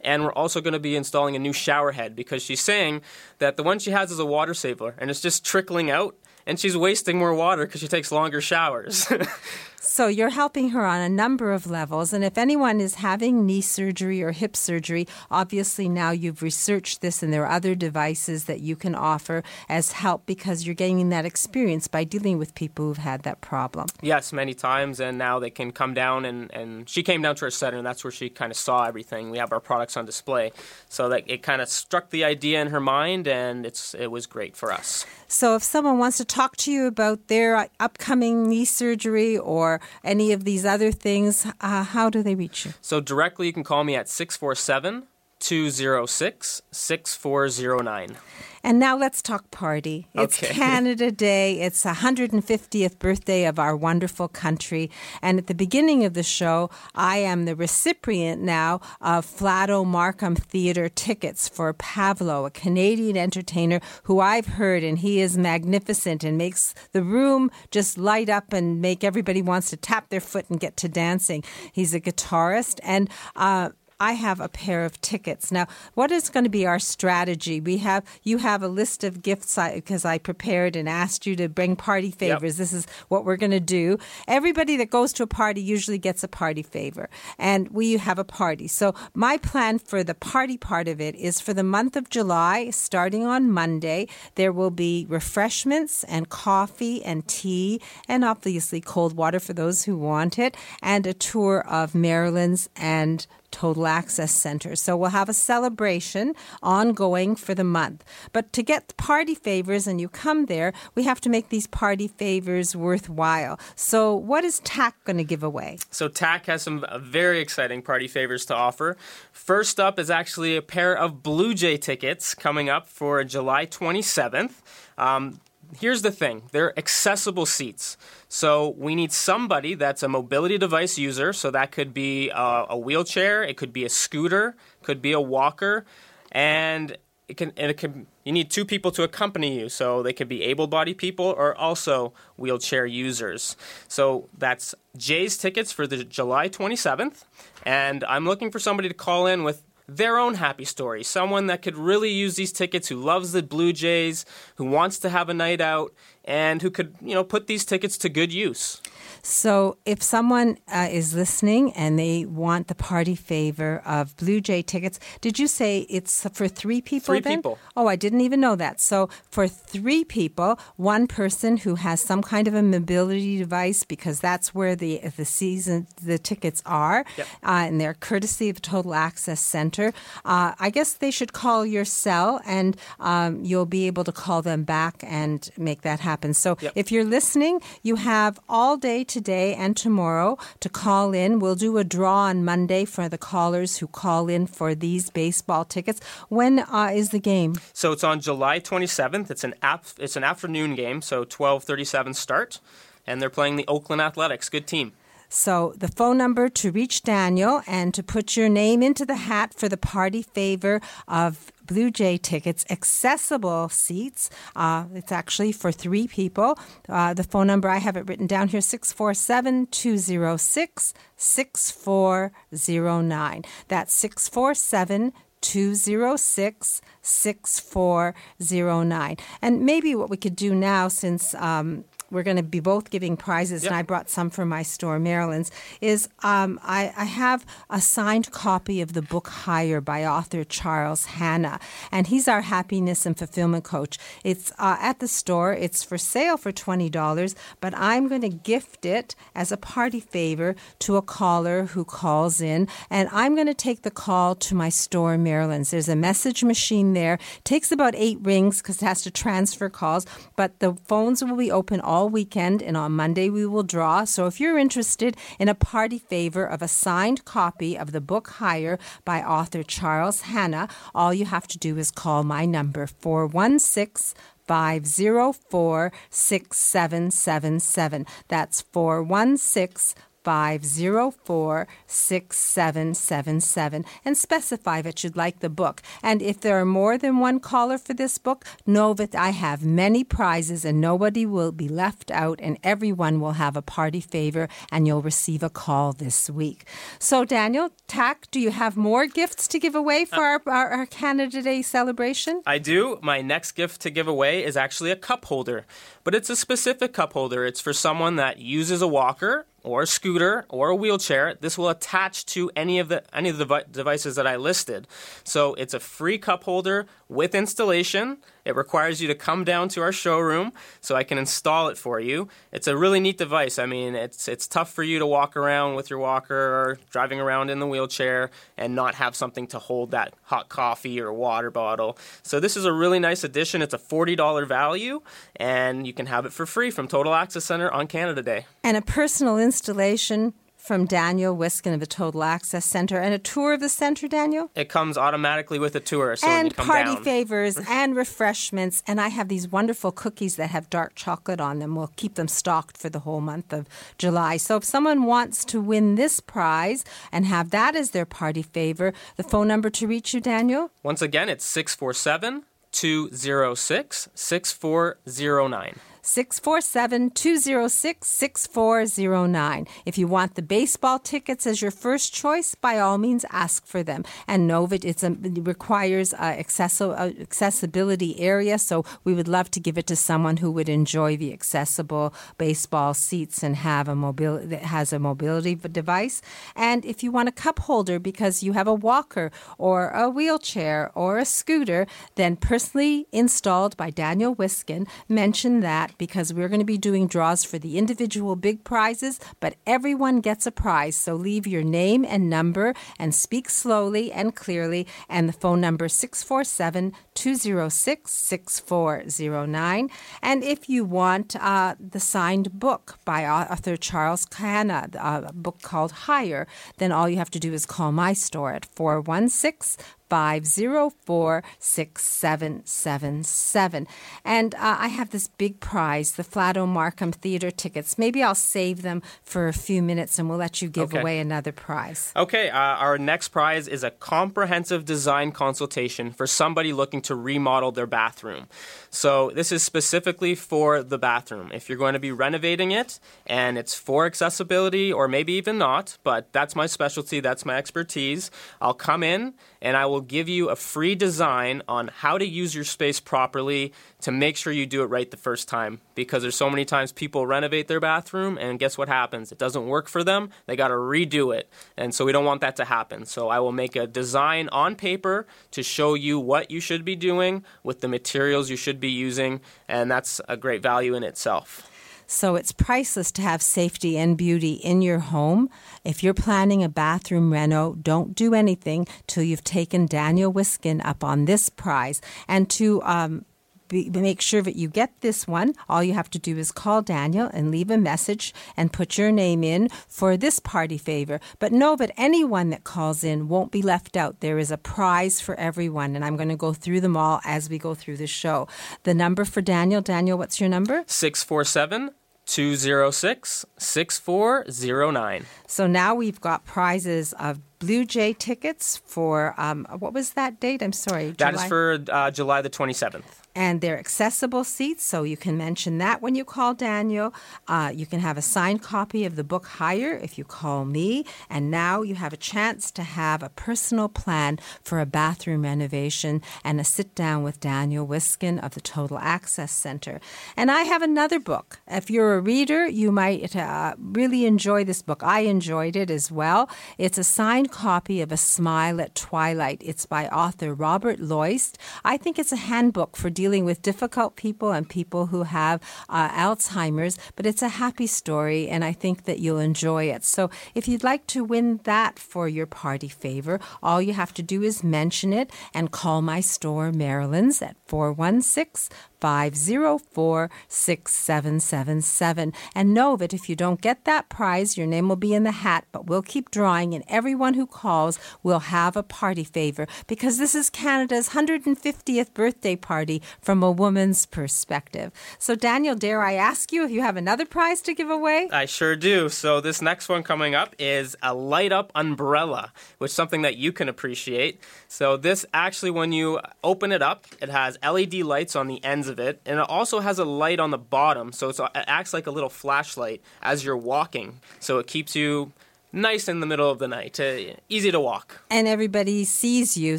And 0.00 0.24
we're 0.24 0.32
also 0.32 0.60
going 0.60 0.74
to 0.74 0.80
be 0.80 0.94
installing 0.94 1.36
a 1.36 1.38
new 1.38 1.52
shower 1.52 1.92
head 1.92 2.14
because 2.14 2.42
she's 2.42 2.60
saying 2.60 3.00
that 3.38 3.56
the 3.56 3.62
one 3.62 3.78
she 3.78 3.92
has 3.92 4.10
is 4.10 4.18
a 4.18 4.26
water 4.26 4.52
saver 4.52 4.94
and 4.98 5.10
it's 5.10 5.20
just 5.20 5.44
trickling 5.44 5.90
out 5.90 6.16
and 6.44 6.58
she's 6.58 6.76
wasting 6.76 7.18
more 7.18 7.32
water 7.32 7.64
because 7.66 7.80
she 7.80 7.88
takes 7.88 8.10
longer 8.10 8.40
showers. 8.40 9.06
So 9.84 10.06
you're 10.06 10.30
helping 10.30 10.70
her 10.70 10.86
on 10.86 11.00
a 11.00 11.08
number 11.08 11.52
of 11.52 11.66
levels. 11.66 12.12
And 12.12 12.22
if 12.22 12.38
anyone 12.38 12.80
is 12.80 12.94
having 12.94 13.44
knee 13.44 13.60
surgery 13.60 14.22
or 14.22 14.30
hip 14.30 14.54
surgery, 14.54 15.08
obviously 15.28 15.88
now 15.88 16.12
you've 16.12 16.40
researched 16.40 17.00
this 17.00 17.20
and 17.20 17.32
there 17.32 17.42
are 17.44 17.50
other 17.50 17.74
devices 17.74 18.44
that 18.44 18.60
you 18.60 18.76
can 18.76 18.94
offer 18.94 19.42
as 19.68 19.90
help 19.90 20.24
because 20.24 20.64
you're 20.64 20.76
gaining 20.76 21.08
that 21.08 21.26
experience 21.26 21.88
by 21.88 22.04
dealing 22.04 22.38
with 22.38 22.54
people 22.54 22.86
who've 22.86 22.98
had 22.98 23.24
that 23.24 23.40
problem. 23.40 23.88
Yes, 24.00 24.32
many 24.32 24.54
times, 24.54 25.00
and 25.00 25.18
now 25.18 25.40
they 25.40 25.50
can 25.50 25.72
come 25.72 25.94
down 25.94 26.24
and, 26.24 26.52
and 26.54 26.88
she 26.88 27.02
came 27.02 27.20
down 27.20 27.34
to 27.36 27.46
our 27.46 27.50
center, 27.50 27.76
and 27.76 27.84
that's 27.84 28.04
where 28.04 28.12
she 28.12 28.30
kind 28.30 28.52
of 28.52 28.56
saw 28.56 28.84
everything. 28.84 29.30
We 29.30 29.38
have 29.38 29.52
our 29.52 29.60
products 29.60 29.96
on 29.96 30.06
display, 30.06 30.52
so 30.88 31.08
that 31.08 31.24
it 31.26 31.42
kind 31.42 31.60
of 31.60 31.68
struck 31.68 32.10
the 32.10 32.22
idea 32.24 32.62
in 32.62 32.68
her 32.68 32.80
mind, 32.80 33.26
and 33.26 33.66
it's 33.66 33.94
it 33.94 34.12
was 34.12 34.26
great 34.26 34.56
for 34.56 34.72
us. 34.72 35.04
So 35.26 35.56
if 35.56 35.62
someone 35.62 35.98
wants 35.98 36.18
to 36.18 36.24
talk 36.24 36.56
to 36.58 36.70
you 36.70 36.86
about 36.86 37.28
their 37.28 37.68
upcoming 37.80 38.48
knee 38.48 38.66
surgery 38.66 39.38
or 39.38 39.71
or 39.72 39.80
any 40.04 40.32
of 40.32 40.44
these 40.44 40.64
other 40.64 40.92
things, 40.92 41.46
uh, 41.60 41.84
how 41.84 42.10
do 42.10 42.22
they 42.22 42.34
reach 42.34 42.66
you? 42.66 42.72
So 42.80 43.00
directly, 43.00 43.46
you 43.46 43.52
can 43.52 43.64
call 43.64 43.84
me 43.84 43.96
at 43.96 44.08
647 44.08 45.06
206 45.38 46.62
6409. 46.70 48.16
And 48.64 48.78
now 48.78 48.96
let's 48.96 49.22
talk 49.22 49.50
party. 49.50 50.06
It's 50.14 50.42
Okay. 50.42 50.52
Canada 50.54 51.10
Day. 51.10 51.60
It's 51.60 51.82
the 51.82 51.90
150th 51.90 52.98
birthday 52.98 53.44
of 53.44 53.58
our 53.58 53.76
wonderful 53.76 54.28
country. 54.28 54.90
And 55.20 55.38
at 55.38 55.46
the 55.48 55.54
beginning 55.54 56.04
of 56.04 56.14
the 56.14 56.22
show, 56.22 56.70
I 56.94 57.18
am 57.18 57.44
the 57.44 57.56
recipient 57.56 58.40
now 58.40 58.80
of 59.00 59.26
Flato 59.26 59.84
Markham 59.84 60.36
Theatre 60.36 60.88
tickets 60.88 61.48
for 61.48 61.72
Pavlo, 61.72 62.46
a 62.46 62.50
Canadian 62.50 63.16
entertainer 63.16 63.80
who 64.04 64.20
I've 64.20 64.46
heard, 64.46 64.84
and 64.84 64.98
he 64.98 65.20
is 65.20 65.36
magnificent 65.36 66.22
and 66.22 66.38
makes 66.38 66.74
the 66.92 67.02
room 67.02 67.50
just 67.70 67.98
light 67.98 68.28
up 68.28 68.52
and 68.52 68.80
make 68.80 69.02
everybody 69.02 69.42
wants 69.42 69.70
to 69.70 69.76
tap 69.76 70.08
their 70.10 70.20
foot 70.20 70.46
and 70.48 70.60
get 70.60 70.76
to 70.78 70.88
dancing. 70.88 71.42
He's 71.72 71.94
a 71.94 72.00
guitarist. 72.00 72.78
And, 72.82 73.10
uh, 73.34 73.70
I 74.02 74.14
have 74.14 74.40
a 74.40 74.48
pair 74.48 74.84
of 74.84 75.00
tickets. 75.00 75.52
Now, 75.52 75.68
what 75.94 76.10
is 76.10 76.28
going 76.28 76.42
to 76.42 76.50
be 76.50 76.66
our 76.66 76.80
strategy? 76.80 77.60
We 77.60 77.78
have 77.78 78.02
you 78.24 78.38
have 78.38 78.60
a 78.60 78.66
list 78.66 79.04
of 79.04 79.22
gifts 79.22 79.56
because 79.74 80.04
I 80.04 80.18
prepared 80.18 80.74
and 80.74 80.88
asked 80.88 81.24
you 81.24 81.36
to 81.36 81.48
bring 81.48 81.76
party 81.76 82.10
favors. 82.10 82.56
This 82.56 82.72
is 82.72 82.88
what 83.06 83.24
we're 83.24 83.36
going 83.36 83.52
to 83.52 83.60
do. 83.60 83.98
Everybody 84.26 84.76
that 84.78 84.90
goes 84.90 85.12
to 85.12 85.22
a 85.22 85.28
party 85.28 85.62
usually 85.62 85.98
gets 85.98 86.24
a 86.24 86.28
party 86.28 86.64
favor, 86.64 87.08
and 87.38 87.68
we 87.68 87.96
have 87.96 88.18
a 88.18 88.24
party. 88.24 88.66
So, 88.66 88.92
my 89.14 89.36
plan 89.38 89.78
for 89.78 90.02
the 90.02 90.16
party 90.16 90.58
part 90.58 90.88
of 90.88 91.00
it 91.00 91.14
is 91.14 91.40
for 91.40 91.54
the 91.54 91.62
month 91.62 91.94
of 91.94 92.10
July, 92.10 92.70
starting 92.70 93.24
on 93.24 93.52
Monday, 93.52 94.08
there 94.34 94.50
will 94.50 94.72
be 94.72 95.06
refreshments 95.08 96.02
and 96.04 96.28
coffee 96.28 97.04
and 97.04 97.28
tea, 97.28 97.80
and 98.08 98.24
obviously 98.24 98.80
cold 98.80 99.16
water 99.16 99.38
for 99.38 99.52
those 99.52 99.84
who 99.84 99.96
want 99.96 100.40
it, 100.40 100.56
and 100.82 101.06
a 101.06 101.14
tour 101.14 101.64
of 101.68 101.94
Marilyn's 101.94 102.68
and 102.74 103.28
Total 103.52 103.86
Access 103.86 104.32
Center. 104.32 104.74
So 104.74 104.96
we'll 104.96 105.10
have 105.10 105.28
a 105.28 105.34
celebration 105.34 106.34
ongoing 106.62 107.36
for 107.36 107.54
the 107.54 107.64
month. 107.64 108.04
But 108.32 108.52
to 108.54 108.62
get 108.62 108.96
party 108.96 109.34
favors 109.34 109.86
and 109.86 110.00
you 110.00 110.08
come 110.08 110.46
there, 110.46 110.72
we 110.96 111.04
have 111.04 111.20
to 111.20 111.28
make 111.28 111.50
these 111.50 111.68
party 111.68 112.08
favors 112.08 112.74
worthwhile. 112.74 113.60
So 113.76 114.14
what 114.14 114.44
is 114.44 114.58
TAC 114.60 115.04
going 115.04 115.18
to 115.18 115.24
give 115.24 115.44
away? 115.44 115.78
So 115.90 116.08
TAC 116.08 116.46
has 116.46 116.62
some 116.62 116.82
uh, 116.84 116.98
very 116.98 117.38
exciting 117.38 117.82
party 117.82 118.08
favors 118.08 118.44
to 118.46 118.54
offer. 118.54 118.96
First 119.30 119.78
up 119.78 119.98
is 119.98 120.10
actually 120.10 120.56
a 120.56 120.62
pair 120.62 120.96
of 120.96 121.22
Blue 121.22 121.54
Jay 121.54 121.76
tickets 121.76 122.34
coming 122.34 122.68
up 122.68 122.88
for 122.88 123.22
July 123.22 123.66
27th. 123.66 124.54
Um, 124.98 125.40
here's 125.78 126.02
the 126.02 126.10
thing. 126.10 126.42
They're 126.52 126.76
accessible 126.78 127.46
seats. 127.46 127.96
So 128.28 128.74
we 128.76 128.94
need 128.94 129.12
somebody 129.12 129.74
that's 129.74 130.02
a 130.02 130.08
mobility 130.08 130.58
device 130.58 130.98
user. 130.98 131.32
So 131.32 131.50
that 131.50 131.72
could 131.72 131.94
be 131.94 132.30
a, 132.30 132.66
a 132.70 132.78
wheelchair, 132.78 133.42
it 133.42 133.56
could 133.56 133.72
be 133.72 133.84
a 133.84 133.88
scooter, 133.88 134.56
could 134.82 135.02
be 135.02 135.12
a 135.12 135.20
walker, 135.20 135.84
and 136.30 136.96
it 137.28 137.36
can 137.36 137.52
and 137.56 137.70
it 137.70 137.78
can 137.78 138.06
you 138.24 138.32
need 138.32 138.50
two 138.50 138.64
people 138.64 138.90
to 138.92 139.02
accompany 139.02 139.58
you. 139.58 139.68
So 139.68 140.02
they 140.02 140.12
could 140.12 140.28
be 140.28 140.42
able-bodied 140.42 140.98
people 140.98 141.26
or 141.26 141.54
also 141.56 142.12
wheelchair 142.36 142.84
users. 142.84 143.56
So 143.88 144.28
that's 144.36 144.74
jay's 144.96 145.38
tickets 145.38 145.72
for 145.72 145.86
the 145.86 146.04
july 146.04 146.48
27th 146.50 147.24
and 147.64 148.04
i'm 148.04 148.26
looking 148.26 148.50
for 148.50 148.58
somebody 148.58 148.88
to 148.88 148.94
call 148.94 149.26
in 149.26 149.42
with 149.42 149.62
their 149.96 150.18
own 150.18 150.34
happy 150.34 150.64
story. 150.64 151.02
Someone 151.02 151.46
that 151.46 151.62
could 151.62 151.76
really 151.76 152.10
use 152.10 152.36
these 152.36 152.52
tickets 152.52 152.88
who 152.88 152.96
loves 152.96 153.32
the 153.32 153.42
blue 153.42 153.72
jays 153.72 154.24
who 154.56 154.64
wants 154.64 154.98
to 155.00 155.08
have 155.08 155.28
a 155.28 155.34
night 155.34 155.60
out 155.60 155.92
and 156.24 156.62
who 156.62 156.70
could 156.70 156.94
you 157.00 157.14
know 157.14 157.24
put 157.24 157.46
these 157.46 157.64
tickets 157.64 157.98
to 157.98 158.08
good 158.08 158.32
use 158.32 158.80
So, 159.24 159.76
if 159.86 160.02
someone 160.02 160.58
uh, 160.66 160.88
is 160.90 161.14
listening 161.14 161.72
and 161.74 161.96
they 161.96 162.24
want 162.24 162.66
the 162.66 162.74
party 162.74 163.14
favor 163.14 163.80
of 163.86 164.16
Blue 164.16 164.40
Jay 164.40 164.62
tickets, 164.62 164.98
did 165.20 165.38
you 165.38 165.46
say 165.46 165.86
it's 165.88 166.28
for 166.32 166.48
three 166.48 166.80
people? 166.80 167.06
Three 167.14 167.20
then? 167.20 167.38
people. 167.38 167.56
Oh, 167.76 167.86
I 167.86 167.94
didn't 167.94 168.22
even 168.22 168.40
know 168.40 168.56
that. 168.56 168.80
So, 168.80 169.08
for 169.30 169.46
three 169.46 170.02
people, 170.02 170.58
one 170.74 171.06
person 171.06 171.58
who 171.58 171.76
has 171.76 172.00
some 172.00 172.20
kind 172.20 172.48
of 172.48 172.54
a 172.54 172.64
mobility 172.64 173.38
device, 173.38 173.84
because 173.84 174.18
that's 174.18 174.52
where 174.56 174.74
the 174.74 175.00
the 175.16 175.24
season 175.24 175.86
the 176.02 176.18
tickets 176.18 176.60
are, 176.66 177.04
Yep. 177.16 177.26
uh, 177.44 177.48
and 177.68 177.80
they're 177.80 177.94
courtesy 177.94 178.48
of 178.48 178.60
Total 178.60 178.92
Access 178.92 179.40
Center. 179.40 179.92
Uh, 180.24 180.54
I 180.58 180.70
guess 180.70 180.94
they 180.94 181.12
should 181.12 181.32
call 181.32 181.64
your 181.64 181.84
cell, 181.84 182.40
and 182.44 182.76
um, 182.98 183.44
you'll 183.44 183.66
be 183.66 183.86
able 183.86 184.02
to 184.02 184.12
call 184.12 184.42
them 184.42 184.64
back 184.64 185.04
and 185.06 185.48
make 185.56 185.82
that 185.82 186.00
happen. 186.00 186.34
So, 186.34 186.56
Yep. 186.60 186.72
if 186.74 186.90
you're 186.90 187.04
listening, 187.04 187.60
you 187.84 187.94
have 187.96 188.40
all 188.48 188.76
day 188.76 189.04
today 189.12 189.54
and 189.54 189.76
tomorrow 189.76 190.38
to 190.60 190.68
call 190.68 191.12
in. 191.12 191.38
We'll 191.38 191.54
do 191.54 191.76
a 191.76 191.84
draw 191.84 192.24
on 192.24 192.44
Monday 192.44 192.84
for 192.86 193.08
the 193.08 193.18
callers 193.18 193.78
who 193.78 193.86
call 193.86 194.28
in 194.28 194.46
for 194.46 194.74
these 194.74 195.10
baseball 195.10 195.64
tickets. 195.64 196.00
When 196.28 196.60
uh, 196.60 196.90
is 196.94 197.10
the 197.10 197.20
game? 197.20 197.56
So 197.72 197.92
it's 197.92 198.04
on 198.04 198.20
July 198.20 198.58
27th. 198.58 199.30
It's 199.30 199.44
an 199.44 199.54
app. 199.62 199.84
It's 199.98 200.16
an 200.16 200.24
afternoon 200.24 200.74
game. 200.74 201.02
So 201.02 201.24
12:37 201.24 202.14
start, 202.16 202.60
and 203.06 203.20
they're 203.20 203.30
playing 203.30 203.56
the 203.56 203.66
Oakland 203.68 204.00
Athletics. 204.00 204.48
Good 204.48 204.66
team. 204.66 204.92
So 205.32 205.72
the 205.78 205.88
phone 205.88 206.18
number 206.18 206.50
to 206.50 206.70
reach 206.70 207.04
Daniel 207.04 207.62
and 207.66 207.94
to 207.94 208.02
put 208.02 208.36
your 208.36 208.50
name 208.50 208.82
into 208.82 209.06
the 209.06 209.14
hat 209.14 209.54
for 209.54 209.66
the 209.66 209.78
party 209.78 210.20
favor 210.20 210.82
of 211.08 211.50
Blue 211.64 211.90
Jay 211.90 212.18
tickets, 212.18 212.66
accessible 212.68 213.70
seats. 213.70 214.28
Uh, 214.54 214.84
it's 214.92 215.10
actually 215.10 215.52
for 215.52 215.72
three 215.72 216.06
people. 216.06 216.58
Uh, 216.86 217.14
the 217.14 217.24
phone 217.24 217.46
number, 217.46 217.70
I 217.70 217.78
have 217.78 217.96
it 217.96 218.06
written 218.06 218.26
down 218.26 218.48
here 218.48 218.60
647 218.60 219.68
206 219.68 220.94
6409. 221.16 223.44
That's 223.68 223.94
647 223.94 225.14
206 225.42 226.80
6409. 227.02 229.16
And 229.40 229.64
maybe 229.64 229.94
what 229.94 230.10
we 230.10 230.16
could 230.16 230.34
do 230.36 230.54
now, 230.54 230.88
since 230.88 231.34
um, 231.34 231.84
we're 232.12 232.22
going 232.22 232.36
to 232.36 232.42
be 232.42 232.60
both 232.60 232.90
giving 232.90 233.16
prizes, 233.16 233.64
and 233.64 233.74
I 233.74 233.82
brought 233.82 234.10
some 234.10 234.30
from 234.30 234.48
my 234.48 234.62
store, 234.62 234.98
Marilyn's, 234.98 235.50
is 235.80 236.08
um, 236.22 236.60
I, 236.62 236.92
I 236.96 237.04
have 237.04 237.46
a 237.70 237.80
signed 237.80 238.30
copy 238.30 238.80
of 238.80 238.92
the 238.92 239.02
book 239.02 239.28
Higher 239.28 239.80
by 239.80 240.04
author 240.04 240.44
Charles 240.44 241.06
Hanna, 241.06 241.58
and 241.90 242.06
he's 242.06 242.28
our 242.28 242.42
happiness 242.42 243.06
and 243.06 243.16
fulfillment 243.16 243.64
coach. 243.64 243.98
It's 244.22 244.52
uh, 244.58 244.76
at 244.80 245.00
the 245.00 245.08
store, 245.08 245.54
it's 245.54 245.82
for 245.82 245.96
sale 245.96 246.36
for 246.36 246.52
$20, 246.52 247.34
but 247.60 247.72
I'm 247.76 248.08
going 248.08 248.20
to 248.20 248.28
gift 248.28 248.84
it 248.84 249.14
as 249.34 249.50
a 249.50 249.56
party 249.56 250.00
favor 250.00 250.54
to 250.80 250.96
a 250.96 251.02
caller 251.02 251.64
who 251.66 251.84
calls 251.84 252.40
in, 252.40 252.68
and 252.90 253.08
I'm 253.10 253.34
going 253.34 253.46
to 253.46 253.54
take 253.54 253.82
the 253.82 253.90
call 253.90 254.34
to 254.36 254.54
my 254.54 254.68
store, 254.68 255.16
Marilyn's. 255.16 255.70
There's 255.70 255.88
a 255.88 255.96
message 255.96 256.44
machine 256.44 256.92
there. 256.92 257.14
it 257.14 257.44
takes 257.44 257.72
about 257.72 257.94
eight 257.96 258.18
rings 258.20 258.60
because 258.60 258.82
it 258.82 258.84
has 258.84 259.02
to 259.02 259.10
transfer 259.10 259.70
calls, 259.70 260.06
but 260.36 260.58
the 260.60 260.74
phones 260.86 261.24
will 261.24 261.36
be 261.36 261.50
open 261.50 261.80
all 261.80 262.01
weekend, 262.08 262.62
and 262.62 262.76
on 262.76 262.92
Monday 262.92 263.30
we 263.30 263.46
will 263.46 263.62
draw. 263.62 264.04
So 264.04 264.26
if 264.26 264.40
you're 264.40 264.58
interested 264.58 265.16
in 265.38 265.48
a 265.48 265.54
party 265.54 265.98
favor 265.98 266.44
of 266.44 266.62
a 266.62 266.68
signed 266.68 267.24
copy 267.24 267.76
of 267.76 267.92
the 267.92 268.00
book 268.00 268.28
Higher 268.28 268.78
by 269.04 269.22
author 269.22 269.62
Charles 269.62 270.22
Hanna, 270.22 270.68
all 270.94 271.12
you 271.14 271.26
have 271.26 271.46
to 271.48 271.58
do 271.58 271.78
is 271.78 271.90
call 271.90 272.22
my 272.24 272.44
number 272.44 272.86
416 272.86 274.14
504 274.46 275.92
6777. 276.10 278.06
That's 278.28 278.60
416 278.60 279.94
504 280.24 281.68
6777 281.86 283.84
and 284.04 284.16
specify 284.16 284.82
that 284.82 285.02
you'd 285.02 285.16
like 285.16 285.40
the 285.40 285.50
book. 285.50 285.82
And 286.02 286.22
if 286.22 286.40
there 286.40 286.58
are 286.60 286.64
more 286.64 286.96
than 286.98 287.18
one 287.18 287.40
caller 287.40 287.78
for 287.78 287.94
this 287.94 288.18
book, 288.18 288.44
know 288.66 288.94
that 288.94 289.14
I 289.14 289.30
have 289.30 289.64
many 289.64 290.04
prizes 290.04 290.64
and 290.64 290.80
nobody 290.80 291.26
will 291.26 291.52
be 291.52 291.68
left 291.68 292.10
out 292.10 292.40
and 292.42 292.58
everyone 292.62 293.20
will 293.20 293.32
have 293.32 293.56
a 293.56 293.62
party 293.62 294.00
favor 294.00 294.48
and 294.70 294.86
you'll 294.86 295.02
receive 295.02 295.42
a 295.42 295.50
call 295.50 295.92
this 295.92 296.30
week. 296.30 296.66
So, 296.98 297.24
Daniel, 297.24 297.70
TAC, 297.88 298.30
do 298.30 298.40
you 298.40 298.50
have 298.50 298.76
more 298.76 299.06
gifts 299.06 299.48
to 299.48 299.58
give 299.58 299.74
away 299.74 300.04
for 300.04 300.22
our, 300.22 300.42
our, 300.46 300.70
our 300.70 300.86
Canada 300.86 301.42
Day 301.42 301.62
celebration? 301.62 302.42
I 302.46 302.58
do. 302.58 302.98
My 303.02 303.20
next 303.20 303.52
gift 303.52 303.80
to 303.82 303.90
give 303.90 304.08
away 304.08 304.44
is 304.44 304.56
actually 304.56 304.90
a 304.90 304.96
cup 304.96 305.24
holder, 305.24 305.66
but 306.04 306.14
it's 306.14 306.30
a 306.30 306.36
specific 306.36 306.92
cup 306.92 307.12
holder. 307.12 307.44
It's 307.44 307.60
for 307.60 307.72
someone 307.72 308.16
that 308.16 308.38
uses 308.38 308.82
a 308.82 308.88
walker 308.88 309.46
or 309.62 309.82
a 309.82 309.86
scooter 309.86 310.44
or 310.48 310.70
a 310.70 310.74
wheelchair. 310.74 311.36
This 311.40 311.56
will 311.56 311.68
attach 311.68 312.26
to 312.26 312.50
any 312.56 312.78
of 312.78 312.88
the 312.88 313.02
any 313.14 313.28
of 313.28 313.38
the 313.38 313.44
devi- 313.44 313.70
devices 313.70 314.16
that 314.16 314.26
I 314.26 314.36
listed. 314.36 314.86
So 315.24 315.54
it's 315.54 315.74
a 315.74 315.80
free 315.80 316.18
cup 316.18 316.44
holder 316.44 316.86
with 317.08 317.34
installation. 317.34 318.18
It 318.44 318.56
requires 318.56 319.00
you 319.00 319.06
to 319.08 319.14
come 319.14 319.44
down 319.44 319.68
to 319.70 319.82
our 319.82 319.92
showroom 319.92 320.52
so 320.80 320.96
I 320.96 321.04
can 321.04 321.16
install 321.16 321.68
it 321.68 321.78
for 321.78 322.00
you. 322.00 322.28
It's 322.50 322.66
a 322.66 322.76
really 322.76 322.98
neat 322.98 323.16
device. 323.18 323.58
I 323.58 323.66
mean, 323.66 323.94
it's 323.94 324.26
it's 324.26 324.48
tough 324.48 324.72
for 324.72 324.82
you 324.82 324.98
to 324.98 325.06
walk 325.06 325.36
around 325.36 325.76
with 325.76 325.90
your 325.90 326.00
walker 326.00 326.34
or 326.34 326.78
driving 326.90 327.20
around 327.20 327.50
in 327.50 327.60
the 327.60 327.66
wheelchair 327.66 328.30
and 328.56 328.74
not 328.74 328.96
have 328.96 329.14
something 329.14 329.46
to 329.48 329.58
hold 329.58 329.92
that 329.92 330.14
hot 330.24 330.48
coffee 330.48 331.00
or 331.00 331.12
water 331.12 331.50
bottle. 331.50 331.96
So 332.22 332.40
this 332.40 332.56
is 332.56 332.64
a 332.64 332.72
really 332.72 332.98
nice 332.98 333.22
addition. 333.22 333.62
It's 333.62 333.74
a 333.74 333.78
$40 333.78 334.46
value 334.46 335.02
and 335.36 335.86
you 335.86 335.92
can 335.92 336.06
have 336.06 336.26
it 336.26 336.32
for 336.32 336.46
free 336.46 336.70
from 336.70 336.88
Total 336.88 337.14
Access 337.14 337.44
Center 337.44 337.70
on 337.70 337.86
Canada 337.86 338.22
Day. 338.22 338.46
And 338.64 338.76
a 338.76 338.82
personal 338.82 339.36
installation 339.52 340.32
from 340.56 340.86
Daniel 340.86 341.36
Wiskin 341.36 341.74
of 341.74 341.80
the 341.80 341.86
Total 341.86 342.24
Access 342.24 342.64
Center 342.64 342.98
and 342.98 343.12
a 343.12 343.18
tour 343.18 343.52
of 343.52 343.60
the 343.60 343.68
center, 343.68 344.08
Daniel? 344.08 344.50
It 344.54 344.70
comes 344.70 344.96
automatically 344.96 345.58
with 345.58 345.76
a 345.76 345.80
tour. 345.80 346.16
So 346.16 346.26
and 346.26 346.56
party 346.56 346.94
down, 346.94 347.04
favors 347.04 347.58
and 347.68 347.94
refreshments. 347.94 348.82
And 348.86 348.98
I 348.98 349.08
have 349.08 349.28
these 349.28 349.46
wonderful 349.46 349.92
cookies 349.92 350.36
that 350.36 350.48
have 350.48 350.70
dark 350.70 350.94
chocolate 350.94 351.38
on 351.38 351.58
them. 351.58 351.76
We'll 351.76 351.92
keep 351.96 352.14
them 352.14 352.28
stocked 352.28 352.78
for 352.78 352.88
the 352.88 353.00
whole 353.00 353.20
month 353.20 353.52
of 353.52 353.66
July. 353.98 354.38
So 354.38 354.56
if 354.56 354.64
someone 354.64 355.02
wants 355.02 355.44
to 355.46 355.60
win 355.60 355.96
this 355.96 356.18
prize 356.20 356.82
and 357.10 357.26
have 357.26 357.50
that 357.50 357.76
as 357.76 357.90
their 357.90 358.06
party 358.06 358.42
favor, 358.42 358.94
the 359.16 359.24
phone 359.24 359.48
number 359.48 359.68
to 359.68 359.86
reach 359.86 360.14
you, 360.14 360.20
Daniel? 360.20 360.70
Once 360.82 361.02
again, 361.02 361.28
it's 361.28 361.44
647 361.44 362.44
206 362.70 364.08
6409. 364.14 365.78
647 366.04 367.10
206 367.10 368.08
6409. 368.08 369.68
If 369.86 369.96
you 369.96 370.08
want 370.08 370.34
the 370.34 370.42
baseball 370.42 370.98
tickets 370.98 371.46
as 371.46 371.62
your 371.62 371.70
first 371.70 372.12
choice, 372.12 372.56
by 372.56 372.80
all 372.80 372.98
means 372.98 373.24
ask 373.30 373.64
for 373.64 373.84
them. 373.84 374.04
And 374.26 374.48
know 374.48 374.66
that 374.66 374.84
it 374.84 375.46
requires 375.46 376.12
a 376.14 376.42
accessi- 376.42 376.92
a 376.92 377.20
accessibility 377.20 378.18
area, 378.18 378.58
so 378.58 378.84
we 379.04 379.14
would 379.14 379.28
love 379.28 379.48
to 379.52 379.60
give 379.60 379.78
it 379.78 379.86
to 379.86 379.96
someone 379.96 380.38
who 380.38 380.50
would 380.50 380.68
enjoy 380.68 381.16
the 381.16 381.32
accessible 381.32 382.12
baseball 382.36 382.94
seats 382.94 383.44
and 383.44 383.54
have 383.54 383.86
a 383.86 383.94
mobility 383.94 384.46
that 384.46 384.64
has 384.64 384.92
a 384.92 384.98
mobility 384.98 385.54
device. 385.54 386.20
And 386.56 386.84
if 386.84 387.04
you 387.04 387.12
want 387.12 387.28
a 387.28 387.32
cup 387.32 387.60
holder 387.60 388.00
because 388.00 388.42
you 388.42 388.54
have 388.54 388.66
a 388.66 388.74
walker 388.74 389.30
or 389.56 389.90
a 389.90 390.10
wheelchair 390.10 390.90
or 390.96 391.18
a 391.18 391.24
scooter, 391.24 391.86
then 392.16 392.34
personally 392.34 393.06
installed 393.12 393.76
by 393.76 393.90
Daniel 393.90 394.34
Wiskin, 394.34 394.88
mention 395.08 395.60
that 395.60 395.91
because 395.98 396.32
we're 396.32 396.48
going 396.48 396.60
to 396.60 396.64
be 396.64 396.78
doing 396.78 397.06
draws 397.06 397.44
for 397.44 397.58
the 397.58 397.78
individual 397.78 398.36
big 398.36 398.64
prizes, 398.64 399.20
but 399.40 399.56
everyone 399.66 400.20
gets 400.20 400.46
a 400.46 400.52
prize. 400.52 400.96
So 400.96 401.14
leave 401.14 401.46
your 401.46 401.62
name 401.62 402.04
and 402.04 402.28
number 402.28 402.74
and 402.98 403.14
speak 403.14 403.48
slowly 403.48 404.12
and 404.12 404.34
clearly. 404.34 404.86
And 405.08 405.28
the 405.28 405.32
phone 405.32 405.60
number 405.60 405.88
647 405.88 406.92
206 407.14 408.10
6409. 408.10 409.90
And 410.22 410.42
if 410.44 410.68
you 410.68 410.84
want 410.84 411.36
uh, 411.36 411.74
the 411.78 412.00
signed 412.00 412.58
book 412.58 412.98
by 413.04 413.26
author 413.26 413.76
Charles 413.76 414.26
Hanna, 414.34 414.88
uh, 414.98 415.22
a 415.26 415.32
book 415.32 415.62
called 415.62 415.92
Higher, 415.92 416.46
then 416.78 416.90
all 416.92 417.08
you 417.08 417.16
have 417.16 417.30
to 417.30 417.40
do 417.40 417.52
is 417.52 417.66
call 417.66 417.92
my 417.92 418.12
store 418.12 418.52
at 418.52 418.64
416 418.64 419.84
504 420.08 421.42
6777. 421.58 423.86
And 424.24 424.54
uh, 424.54 424.76
I 424.78 424.88
have 424.88 425.10
this 425.10 425.28
big 425.28 425.58
prize, 425.60 426.12
the 426.12 426.22
Flato 426.22 426.66
Markham 426.68 427.12
Theater 427.12 427.50
tickets. 427.50 427.96
Maybe 427.98 428.22
I'll 428.22 428.34
save 428.34 428.82
them 428.82 429.00
for 429.22 429.48
a 429.48 429.52
few 429.54 429.82
minutes 429.82 430.18
and 430.18 430.28
we'll 430.28 430.38
let 430.38 430.60
you 430.62 430.68
give 430.68 430.90
Okay. 430.92 431.00
away 431.00 431.18
another 431.18 431.52
prize. 431.52 432.12
Okay, 432.14 432.50
uh, 432.50 432.58
our 432.58 432.98
next 432.98 433.28
prize 433.28 433.66
is 433.68 433.82
a 433.82 433.90
comprehensive 433.90 434.84
design 434.84 435.32
consultation 435.32 436.12
for 436.12 436.26
somebody 436.26 436.72
looking 436.74 437.00
to 437.04 437.14
remodel 437.14 437.72
their 437.72 437.86
bathroom. 437.86 438.48
So, 438.90 439.30
this 439.30 439.52
is 439.52 439.62
specifically 439.62 440.34
for 440.34 440.82
the 440.82 440.98
bathroom. 440.98 441.50
If 441.52 441.68
you're 441.68 441.78
going 441.78 441.94
to 441.94 442.00
be 442.00 442.12
renovating 442.12 442.72
it 442.72 442.98
and 443.26 443.58
it's 443.58 443.74
for 443.74 444.06
accessibility 444.06 444.92
or 444.92 445.08
maybe 445.08 445.32
even 445.34 445.58
not, 445.58 445.98
but 446.02 446.32
that's 446.32 446.56
my 446.56 446.66
specialty, 446.66 447.20
that's 447.20 447.44
my 447.44 447.56
expertise, 447.56 448.30
I'll 448.60 448.74
come 448.74 449.02
in 449.02 449.34
and 449.60 449.76
I 449.76 449.86
will 449.86 450.00
give 450.00 450.28
you 450.28 450.48
a 450.48 450.56
free 450.56 450.94
design 450.94 451.62
on 451.68 451.88
how 451.88 452.18
to 452.18 452.26
use 452.26 452.54
your 452.54 452.64
space 452.64 453.00
properly 453.00 453.72
to 454.02 454.12
make 454.12 454.36
sure 454.36 454.52
you 454.52 454.66
do 454.66 454.82
it 454.82 454.86
right 454.86 455.10
the 455.10 455.16
first 455.16 455.48
time. 455.48 455.80
Because 455.94 456.22
there's 456.22 456.36
so 456.36 456.50
many 456.50 456.64
times 456.64 456.92
people 456.92 457.26
renovate 457.26 457.68
their 457.68 457.80
bathroom 457.80 458.36
and 458.38 458.58
guess 458.58 458.76
what 458.76 458.88
happens? 458.88 459.32
It 459.32 459.38
doesn't 459.38 459.66
work 459.66 459.88
for 459.88 460.04
them. 460.04 460.30
They 460.46 460.56
got 460.56 460.68
to 460.68 460.74
redo 460.74 461.34
it. 461.34 461.48
And 461.76 461.94
so 461.94 462.04
we 462.04 462.12
don't 462.12 462.24
want 462.24 462.40
that 462.42 462.56
to 462.56 462.64
happen. 462.64 463.06
So 463.06 463.28
I 463.28 463.38
will 463.40 463.52
make 463.52 463.76
a 463.76 463.86
design 463.86 464.48
on 464.50 464.76
paper 464.76 465.26
to 465.52 465.62
show 465.62 465.94
you 465.94 466.18
what 466.18 466.50
you 466.50 466.60
should 466.60 466.84
be 466.84 466.96
doing 466.96 467.44
with 467.62 467.80
the 467.80 467.88
materials 467.88 468.50
you 468.50 468.56
should 468.56 468.80
be 468.80 468.90
using. 468.90 469.40
And 469.68 469.90
that's 469.90 470.20
a 470.28 470.36
great 470.36 470.62
value 470.62 470.94
in 470.94 471.02
itself. 471.02 471.68
So 472.06 472.36
it's 472.36 472.52
priceless 472.52 473.10
to 473.12 473.22
have 473.22 473.40
safety 473.40 473.96
and 473.96 474.18
beauty 474.18 474.54
in 474.54 474.82
your 474.82 474.98
home. 474.98 475.48
If 475.82 476.02
you're 476.02 476.12
planning 476.12 476.62
a 476.62 476.68
bathroom 476.68 477.32
reno, 477.32 477.74
don't 477.74 478.14
do 478.14 478.34
anything 478.34 478.86
till 479.06 479.22
you've 479.22 479.44
taken 479.44 479.86
Daniel 479.86 480.30
Wiskin 480.30 480.82
up 480.82 481.02
on 481.02 481.24
this 481.24 481.48
prize. 481.48 482.02
And 482.28 482.50
to 482.50 482.82
um, 482.82 483.24
be, 483.72 483.90
make 483.90 484.20
sure 484.20 484.42
that 484.42 484.54
you 484.54 484.68
get 484.68 484.92
this 485.00 485.26
one, 485.26 485.54
all 485.68 485.82
you 485.82 485.94
have 485.94 486.10
to 486.10 486.18
do 486.18 486.38
is 486.38 486.52
call 486.52 486.82
Daniel 486.82 487.28
and 487.32 487.50
leave 487.50 487.70
a 487.70 487.78
message 487.78 488.32
and 488.56 488.72
put 488.72 488.98
your 488.98 489.10
name 489.10 489.42
in 489.42 489.68
for 489.88 490.16
this 490.16 490.38
party 490.38 490.78
favor. 490.78 491.18
But 491.38 491.52
know 491.52 491.74
that 491.76 491.90
anyone 491.96 492.50
that 492.50 492.64
calls 492.64 493.02
in 493.02 493.28
won't 493.28 493.50
be 493.50 493.62
left 493.62 493.96
out. 493.96 494.20
There 494.20 494.38
is 494.38 494.50
a 494.50 494.58
prize 494.58 495.20
for 495.20 495.34
everyone, 495.36 495.96
and 495.96 496.04
I'm 496.04 496.16
going 496.16 496.28
to 496.28 496.36
go 496.36 496.52
through 496.52 496.82
them 496.82 496.96
all 496.96 497.20
as 497.24 497.48
we 497.48 497.58
go 497.58 497.74
through 497.74 497.96
the 497.96 498.06
show. 498.06 498.46
The 498.84 498.94
number 498.94 499.24
for 499.24 499.40
Daniel, 499.40 499.80
Daniel, 499.80 500.18
what's 500.18 500.38
your 500.38 500.50
number? 500.50 500.84
647 500.86 501.90
206 502.26 503.46
6409. 503.58 505.26
So 505.46 505.66
now 505.66 505.94
we've 505.94 506.20
got 506.20 506.44
prizes 506.44 507.12
of 507.14 507.40
Blue 507.58 507.84
Jay 507.84 508.12
tickets 508.12 508.76
for 508.86 509.34
um, 509.38 509.66
what 509.78 509.92
was 509.92 510.12
that 510.12 510.40
date? 510.40 510.62
I'm 510.62 510.72
sorry. 510.72 511.10
That 511.12 511.34
is 511.34 511.40
July? 511.40 511.48
for 511.48 511.84
uh, 511.90 512.10
July 512.10 512.42
the 512.42 512.50
27th. 512.50 513.21
And 513.34 513.60
they're 513.60 513.78
accessible 513.78 514.44
seats, 514.44 514.84
so 514.84 515.02
you 515.02 515.16
can 515.16 515.36
mention 515.36 515.78
that 515.78 516.02
when 516.02 516.14
you 516.14 516.24
call 516.24 516.54
Daniel. 516.54 517.14
Uh, 517.48 517.72
you 517.74 517.86
can 517.86 518.00
have 518.00 518.18
a 518.18 518.22
signed 518.22 518.62
copy 518.62 519.04
of 519.04 519.16
the 519.16 519.24
book 519.24 519.46
Higher 519.46 519.92
if 520.02 520.18
you 520.18 520.24
call 520.24 520.64
me. 520.64 521.04
And 521.30 521.50
now 521.50 521.82
you 521.82 521.94
have 521.94 522.12
a 522.12 522.16
chance 522.16 522.70
to 522.72 522.82
have 522.82 523.22
a 523.22 523.28
personal 523.28 523.88
plan 523.88 524.38
for 524.62 524.80
a 524.80 524.86
bathroom 524.86 525.42
renovation 525.42 526.22
and 526.44 526.60
a 526.60 526.64
sit 526.64 526.94
down 526.94 527.22
with 527.22 527.40
Daniel 527.40 527.86
Wiskin 527.86 528.38
of 528.38 528.54
the 528.54 528.60
Total 528.60 528.98
Access 528.98 529.52
Center. 529.52 530.00
And 530.36 530.50
I 530.50 530.62
have 530.62 530.82
another 530.82 531.20
book. 531.20 531.60
If 531.66 531.90
you're 531.90 532.14
a 532.14 532.20
reader, 532.20 532.68
you 532.68 532.92
might 532.92 533.34
uh, 533.34 533.74
really 533.78 534.26
enjoy 534.26 534.64
this 534.64 534.82
book. 534.82 535.02
I 535.02 535.20
enjoyed 535.20 535.76
it 535.76 535.90
as 535.90 536.10
well. 536.10 536.48
It's 536.78 536.98
a 536.98 537.04
signed 537.04 537.50
copy 537.50 538.00
of 538.00 538.12
A 538.12 538.16
Smile 538.16 538.80
at 538.80 538.94
Twilight. 538.94 539.62
It's 539.64 539.86
by 539.86 540.08
author 540.08 540.54
Robert 540.54 541.00
Loist. 541.00 541.58
I 541.84 541.96
think 541.96 542.18
it's 542.18 542.32
a 542.32 542.36
handbook 542.36 542.96
for 542.96 543.10
dealing 543.22 543.44
with 543.44 543.62
difficult 543.62 544.16
people 544.16 544.50
and 544.50 544.68
people 544.68 545.06
who 545.06 545.22
have 545.22 545.60
uh, 545.88 546.08
Alzheimer's, 546.10 546.98
but 547.14 547.24
it's 547.24 547.40
a 547.40 547.60
happy 547.62 547.86
story, 547.86 548.48
and 548.48 548.64
I 548.64 548.72
think 548.72 549.04
that 549.04 549.20
you'll 549.20 549.38
enjoy 549.38 549.84
it. 549.94 550.02
So 550.02 550.28
if 550.56 550.66
you'd 550.66 550.82
like 550.82 551.06
to 551.14 551.22
win 551.22 551.60
that 551.62 552.00
for 552.00 552.26
your 552.26 552.46
party 552.46 552.88
favor, 552.88 553.38
all 553.62 553.80
you 553.80 553.92
have 553.92 554.12
to 554.14 554.24
do 554.24 554.42
is 554.42 554.64
mention 554.64 555.12
it 555.12 555.30
and 555.54 555.70
call 555.70 556.02
my 556.02 556.20
store, 556.20 556.72
Marilyn's, 556.72 557.40
at 557.40 557.54
416 557.68 558.76
504 559.02 560.30
6777. 560.46 562.32
And 562.54 562.72
know 562.72 562.96
that 562.96 563.12
if 563.12 563.28
you 563.28 563.34
don't 563.34 563.60
get 563.60 563.84
that 563.84 564.08
prize, 564.08 564.56
your 564.56 564.68
name 564.68 564.88
will 564.88 564.94
be 564.94 565.12
in 565.12 565.24
the 565.24 565.32
hat, 565.32 565.64
but 565.72 565.86
we'll 565.86 566.02
keep 566.02 566.30
drawing, 566.30 566.72
and 566.72 566.84
everyone 566.86 567.34
who 567.34 567.46
calls 567.46 567.98
will 568.22 568.38
have 568.38 568.76
a 568.76 568.84
party 568.84 569.24
favor 569.24 569.66
because 569.88 570.18
this 570.18 570.36
is 570.36 570.48
Canada's 570.50 571.08
150th 571.10 572.14
birthday 572.14 572.54
party 572.54 573.02
from 573.20 573.42
a 573.42 573.50
woman's 573.50 574.06
perspective. 574.06 574.92
So, 575.18 575.34
Daniel, 575.34 575.74
dare 575.74 576.02
I 576.02 576.14
ask 576.14 576.52
you 576.52 576.64
if 576.64 576.70
you 576.70 576.82
have 576.82 576.96
another 576.96 577.26
prize 577.26 577.60
to 577.62 577.74
give 577.74 577.90
away? 577.90 578.28
I 578.32 578.46
sure 578.46 578.76
do. 578.76 579.08
So 579.08 579.40
this 579.40 579.60
next 579.60 579.88
one 579.88 580.04
coming 580.04 580.36
up 580.36 580.54
is 580.58 580.94
a 581.02 581.12
light 581.12 581.50
up 581.50 581.72
umbrella, 581.74 582.52
which 582.78 582.90
is 582.90 582.94
something 582.94 583.22
that 583.22 583.36
you 583.36 583.50
can 583.50 583.68
appreciate. 583.68 584.40
So 584.68 584.96
this 584.96 585.26
actually 585.34 585.72
when 585.72 585.90
you 585.90 586.20
open 586.44 586.70
it 586.70 586.82
up, 586.82 587.06
it 587.20 587.30
has 587.30 587.58
LED 587.62 587.94
lights 587.94 588.36
on 588.36 588.46
the 588.46 588.62
ends 588.64 588.91
of 588.92 589.00
it, 589.00 589.20
and 589.26 589.40
it 589.40 589.48
also 589.48 589.80
has 589.80 589.98
a 589.98 590.04
light 590.04 590.38
on 590.38 590.52
the 590.52 590.58
bottom, 590.58 591.10
so 591.10 591.30
it 591.30 591.40
acts 591.54 591.92
like 591.92 592.06
a 592.06 592.12
little 592.12 592.30
flashlight 592.30 593.02
as 593.20 593.44
you're 593.44 593.56
walking. 593.56 594.20
So 594.38 594.58
it 594.58 594.68
keeps 594.68 594.94
you 594.94 595.32
nice 595.72 596.08
in 596.08 596.20
the 596.20 596.26
middle 596.26 596.50
of 596.50 596.58
the 596.58 596.68
night, 596.68 597.00
uh, 597.00 597.34
easy 597.48 597.70
to 597.70 597.80
walk. 597.80 598.22
and 598.30 598.46
everybody 598.48 599.04
sees 599.04 599.56
you 599.56 599.78